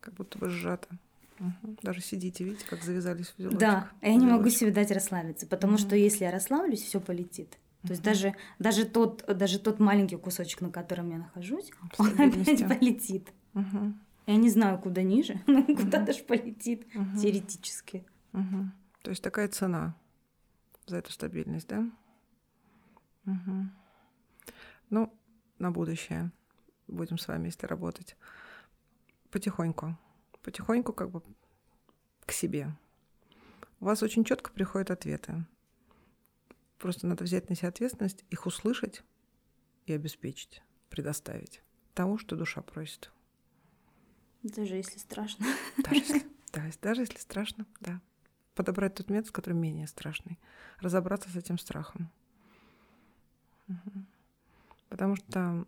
Как 0.00 0.14
будто 0.14 0.38
бы 0.38 0.48
сжато. 0.48 0.88
Мгм. 1.38 1.78
Даже 1.82 2.00
сидите, 2.00 2.44
видите, 2.44 2.66
как 2.66 2.82
завязались 2.82 3.28
в 3.28 3.38
узелочек. 3.38 3.58
Да, 3.58 3.90
я 4.00 4.14
не 4.14 4.26
могу 4.26 4.48
себе 4.50 4.70
дать 4.70 4.90
расслабиться, 4.90 5.46
потому 5.46 5.78
что 5.78 5.96
если 5.96 6.24
я 6.24 6.30
расслаблюсь, 6.30 6.82
все 6.82 7.00
полетит. 7.00 7.58
То 7.82 7.90
есть 7.90 8.02
Мгм. 8.02 8.04
даже, 8.04 8.34
даже, 8.60 8.84
тот, 8.84 9.24
даже 9.26 9.58
тот 9.58 9.80
маленький 9.80 10.16
кусочек, 10.16 10.60
на 10.60 10.70
котором 10.70 11.10
я 11.10 11.18
нахожусь, 11.18 11.72
он 11.98 12.08
опять 12.08 12.68
полетит. 12.68 13.32
Мгм. 13.54 14.00
Я 14.26 14.36
не 14.36 14.50
знаю, 14.50 14.78
куда 14.78 15.02
ниже, 15.02 15.40
но 15.48 15.64
куда 15.64 15.98
Мгм. 15.98 16.04
даже 16.06 16.22
полетит 16.22 16.86
теоретически. 17.20 18.04
То 19.02 19.10
есть 19.10 19.22
такая 19.22 19.48
цена 19.48 19.96
за 20.86 20.98
эту 20.98 21.10
стабильность, 21.10 21.66
да? 21.66 21.90
Мгм. 23.24 23.72
Ну, 24.90 25.12
на 25.62 25.70
будущее 25.70 26.30
будем 26.88 27.18
с 27.18 27.28
вами, 27.28 27.46
если 27.46 27.66
работать. 27.66 28.16
Потихоньку. 29.30 29.96
Потихоньку 30.42 30.92
как 30.92 31.10
бы 31.10 31.22
к 32.26 32.32
себе. 32.32 32.76
у 33.80 33.86
вас 33.86 34.02
очень 34.02 34.24
четко 34.24 34.50
приходят 34.52 34.90
ответы. 34.90 35.44
Просто 36.78 37.06
надо 37.06 37.24
взять 37.24 37.48
на 37.48 37.54
себя 37.54 37.68
ответственность, 37.68 38.24
их 38.30 38.46
услышать 38.46 39.02
и 39.86 39.92
обеспечить, 39.92 40.62
предоставить 40.90 41.62
того, 41.94 42.18
что 42.18 42.36
душа 42.36 42.60
просит. 42.60 43.12
Даже 44.42 44.74
если 44.74 44.98
страшно. 44.98 45.46
Даже 45.78 46.00
если, 46.00 46.26
да, 46.52 46.64
даже 46.80 47.02
если 47.02 47.18
страшно, 47.18 47.66
да. 47.80 48.00
Подобрать 48.54 48.96
тот 48.96 49.08
метод, 49.08 49.30
который 49.30 49.54
менее 49.54 49.86
страшный. 49.86 50.38
Разобраться 50.78 51.28
с 51.30 51.36
этим 51.36 51.58
страхом. 51.58 52.10
Угу. 53.68 54.04
Потому 54.92 55.16
что 55.16 55.64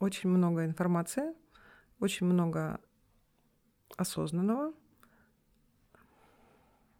очень 0.00 0.30
много 0.30 0.64
информации, 0.64 1.32
очень 2.00 2.26
много 2.26 2.80
осознанного. 3.96 4.74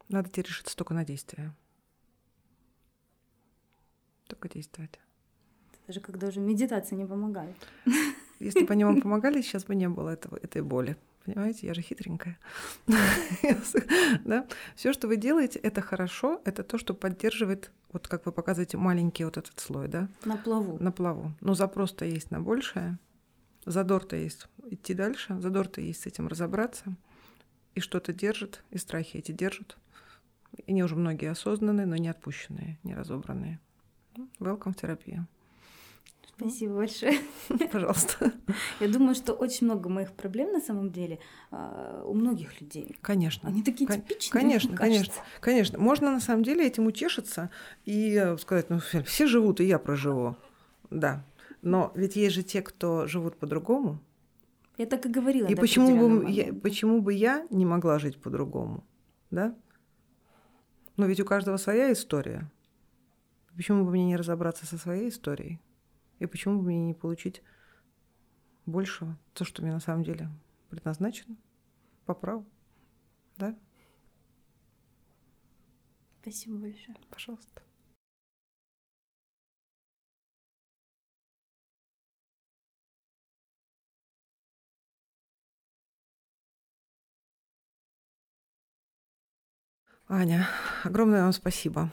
Надо 0.09 0.31
тебе 0.31 0.45
решиться 0.45 0.77
только 0.77 0.95
на 0.95 1.05
действие. 1.05 1.53
Только 4.29 4.49
действовать. 4.49 5.01
Даже 5.89 5.99
когда 5.99 6.29
уже 6.29 6.39
медитация 6.39 6.97
не 6.97 7.07
помогает. 7.07 7.57
Если 8.39 8.63
бы 8.63 8.73
они 8.73 8.85
вам 8.85 9.01
помогали, 9.03 9.43
сейчас 9.43 9.65
бы 9.65 9.75
не 9.75 9.89
было 9.89 10.11
этого, 10.11 10.37
этой 10.37 10.63
боли. 10.63 10.97
Понимаете, 11.25 11.67
я 11.67 11.75
же 11.75 11.83
хитренькая. 11.83 12.39
да? 14.25 14.47
Все, 14.77 14.93
что 14.93 15.09
вы 15.09 15.17
делаете, 15.17 15.59
это 15.59 15.81
хорошо, 15.81 16.41
это 16.45 16.63
то, 16.63 16.79
что 16.79 16.95
поддерживает, 16.95 17.73
вот 17.93 18.09
как 18.09 18.27
вы 18.27 18.33
показываете, 18.33 18.77
маленький 18.77 19.25
вот 19.25 19.37
этот 19.37 19.59
слой, 19.59 19.89
да? 19.89 20.09
На 20.25 20.37
плаву. 20.37 20.79
На 20.81 20.93
плаву. 20.93 21.33
Но 21.41 21.55
запрос-то 21.55 22.05
есть 22.05 22.31
на 22.31 22.41
большее, 22.41 22.99
задор-то 23.67 24.17
есть 24.17 24.47
идти 24.67 24.95
дальше, 24.95 25.39
задор-то 25.41 25.81
есть 25.81 26.03
с 26.03 26.07
этим 26.07 26.29
разобраться, 26.29 26.97
и 27.75 27.81
что-то 27.81 28.13
держит, 28.13 28.63
и 28.71 28.79
страхи 28.79 29.17
эти 29.17 29.33
держат. 29.33 29.77
И 30.57 30.65
они 30.71 30.83
уже 30.83 30.97
многие 30.97 31.31
осознанные, 31.31 31.87
но 31.87 31.97
не 31.97 32.09
отпущенные, 32.09 32.79
не 32.83 32.95
разобранные. 32.95 33.61
Welcome 34.39 34.73
в 34.73 34.77
терапию. 34.77 35.27
Спасибо 36.41 36.77
большое. 36.77 37.19
Пожалуйста. 37.73 38.33
Я 38.81 38.89
думаю, 38.89 39.15
что 39.15 39.33
очень 39.33 39.67
много 39.67 39.89
моих 39.89 40.13
проблем 40.13 40.53
на 40.53 40.61
самом 40.61 40.91
деле 40.91 41.19
а, 41.51 42.03
у 42.05 42.15
многих 42.15 42.61
людей. 42.61 42.97
Конечно. 43.01 43.49
Они 43.49 43.63
такие 43.63 43.87
Кон- 43.87 44.03
типичные. 44.03 44.41
Конечно, 44.41 44.77
конечно, 44.77 45.15
конечно. 45.41 45.79
Можно 45.79 46.13
на 46.13 46.21
самом 46.21 46.43
деле 46.43 46.67
этим 46.67 46.87
утешиться 46.87 47.51
и 47.85 48.35
сказать, 48.41 48.71
ну 48.71 48.81
все 49.05 49.27
живут, 49.27 49.61
и 49.61 49.65
я 49.65 49.79
проживу. 49.79 50.37
Да. 50.91 51.25
Но 51.63 51.93
ведь 51.95 52.17
есть 52.17 52.35
же 52.35 52.43
те, 52.43 52.63
кто 52.63 53.07
живут 53.07 53.37
по-другому. 53.37 54.01
Я 54.79 54.87
так 54.87 55.05
и 55.05 55.11
говорила. 55.11 55.47
И 55.47 55.55
почему 55.55 56.21
бы, 56.21 56.31
я, 56.31 56.55
почему 56.55 57.03
бы 57.03 57.13
я 57.13 57.47
не 57.51 57.67
могла 57.67 57.99
жить 57.99 58.21
по-другому? 58.21 58.83
Да? 59.31 59.55
Но 60.97 61.07
ведь 61.07 61.21
у 61.21 61.25
каждого 61.25 61.59
своя 61.59 61.93
история. 61.93 62.51
Почему 63.57 63.85
бы 63.85 63.91
мне 63.91 64.07
не 64.07 64.17
разобраться 64.17 64.65
со 64.65 64.79
своей 64.79 65.11
историей? 65.11 65.61
И 66.21 66.27
почему 66.27 66.59
бы 66.59 66.67
мне 66.67 66.87
не 66.87 66.95
получить 66.95 67.43
большего, 68.67 69.19
то, 69.35 69.45
что 69.45 69.63
мне 69.63 69.73
на 69.73 69.81
самом 69.81 70.05
деле 70.05 70.31
предназначено 70.69 71.37
по 72.07 72.15
праву? 72.15 72.47
Да? 73.37 73.59
Спасибо 76.21 76.59
большое. 76.59 76.97
Пожалуйста. 77.11 77.63
Аня, 90.07 90.47
огромное 90.85 91.23
вам 91.23 91.33
спасибо. 91.33 91.91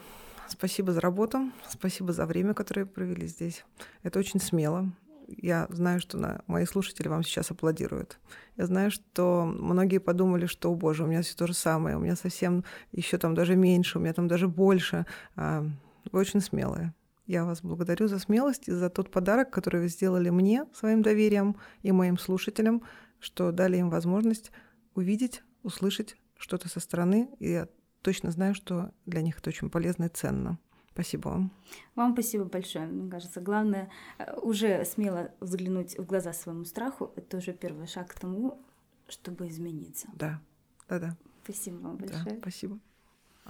Спасибо 0.48 0.92
за 0.92 1.00
работу, 1.00 1.52
спасибо 1.68 2.12
за 2.12 2.24
время, 2.26 2.54
которое 2.54 2.86
провели 2.86 3.26
здесь. 3.26 3.64
Это 4.02 4.18
очень 4.18 4.40
смело. 4.40 4.90
Я 5.28 5.66
знаю, 5.68 6.00
что 6.00 6.16
на, 6.16 6.40
мои 6.46 6.64
слушатели 6.64 7.06
вам 7.06 7.22
сейчас 7.22 7.50
аплодируют. 7.50 8.18
Я 8.56 8.64
знаю, 8.64 8.90
что 8.90 9.44
многие 9.44 9.98
подумали, 9.98 10.46
что, 10.46 10.72
о 10.72 10.74
боже, 10.74 11.04
у 11.04 11.06
меня 11.06 11.20
все 11.20 11.36
то 11.36 11.46
же 11.46 11.52
самое, 11.52 11.96
у 11.96 12.00
меня 12.00 12.16
совсем 12.16 12.64
еще 12.92 13.18
там 13.18 13.34
даже 13.34 13.54
меньше, 13.54 13.98
у 13.98 14.00
меня 14.00 14.14
там 14.14 14.26
даже 14.26 14.48
больше. 14.48 15.04
А, 15.36 15.66
Вы 16.10 16.20
очень 16.20 16.40
смелые. 16.40 16.94
Я 17.26 17.44
вас 17.44 17.60
благодарю 17.60 18.08
за 18.08 18.18
смелость 18.18 18.68
и 18.68 18.72
за 18.72 18.88
тот 18.88 19.10
подарок, 19.10 19.50
который 19.50 19.82
вы 19.82 19.88
сделали 19.88 20.30
мне 20.30 20.64
своим 20.72 21.02
доверием 21.02 21.56
и 21.82 21.92
моим 21.92 22.16
слушателям, 22.16 22.82
что 23.20 23.52
дали 23.52 23.76
им 23.76 23.90
возможность 23.90 24.50
увидеть, 24.94 25.42
услышать 25.62 26.16
что-то 26.38 26.70
со 26.70 26.80
стороны. 26.80 27.28
И 27.38 27.50
я 27.50 27.68
точно 28.02 28.30
знаю, 28.30 28.54
что 28.54 28.90
для 29.06 29.22
них 29.22 29.38
это 29.38 29.50
очень 29.50 29.70
полезно 29.70 30.04
и 30.04 30.08
ценно. 30.08 30.58
Спасибо 30.92 31.28
вам. 31.28 31.52
Вам 31.94 32.12
спасибо 32.12 32.44
большое. 32.44 32.86
Мне 32.86 33.08
кажется, 33.10 33.40
главное 33.40 33.88
э, 34.18 34.34
уже 34.40 34.84
смело 34.84 35.30
взглянуть 35.40 35.96
в 35.96 36.04
глаза 36.04 36.32
своему 36.32 36.64
страху. 36.64 37.12
Это 37.14 37.36
уже 37.36 37.52
первый 37.52 37.86
шаг 37.86 38.08
к 38.08 38.18
тому, 38.18 38.60
чтобы 39.08 39.48
измениться. 39.48 40.08
Да, 40.14 40.40
да-да. 40.88 41.16
Спасибо 41.44 41.76
вам 41.76 41.98
Да, 41.98 42.06
большое. 42.06 42.38
спасибо. 42.40 42.78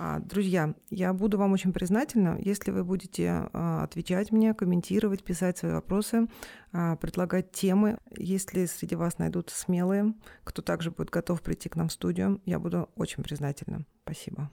А, 0.00 0.20
Друзья, 0.20 0.74
я 0.90 1.12
буду 1.12 1.38
вам 1.38 1.52
очень 1.52 1.72
признательна, 1.72 2.38
если 2.40 2.70
вы 2.70 2.84
будете 2.84 3.48
а, 3.52 3.82
отвечать 3.82 4.30
мне, 4.30 4.54
комментировать, 4.54 5.24
писать 5.24 5.58
свои 5.58 5.72
вопросы, 5.72 6.28
а, 6.72 6.94
предлагать 6.94 7.50
темы. 7.50 7.98
Если 8.16 8.66
среди 8.66 8.94
вас 8.94 9.18
найдутся 9.18 9.58
смелые, 9.58 10.14
кто 10.44 10.62
также 10.62 10.92
будет 10.92 11.10
готов 11.10 11.42
прийти 11.42 11.68
к 11.68 11.74
нам 11.74 11.88
в 11.88 11.92
студию, 11.92 12.40
я 12.46 12.60
буду 12.60 12.88
очень 12.94 13.24
признательна. 13.24 13.84
Спасибо. 14.04 14.48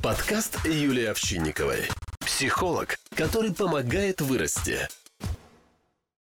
Подкаст 0.00 0.64
Юлии 0.64 1.06
Овчинниковой. 1.06 1.88
Психолог, 2.20 2.98
который 3.16 3.52
помогает 3.52 4.20
вырасти. 4.20 4.78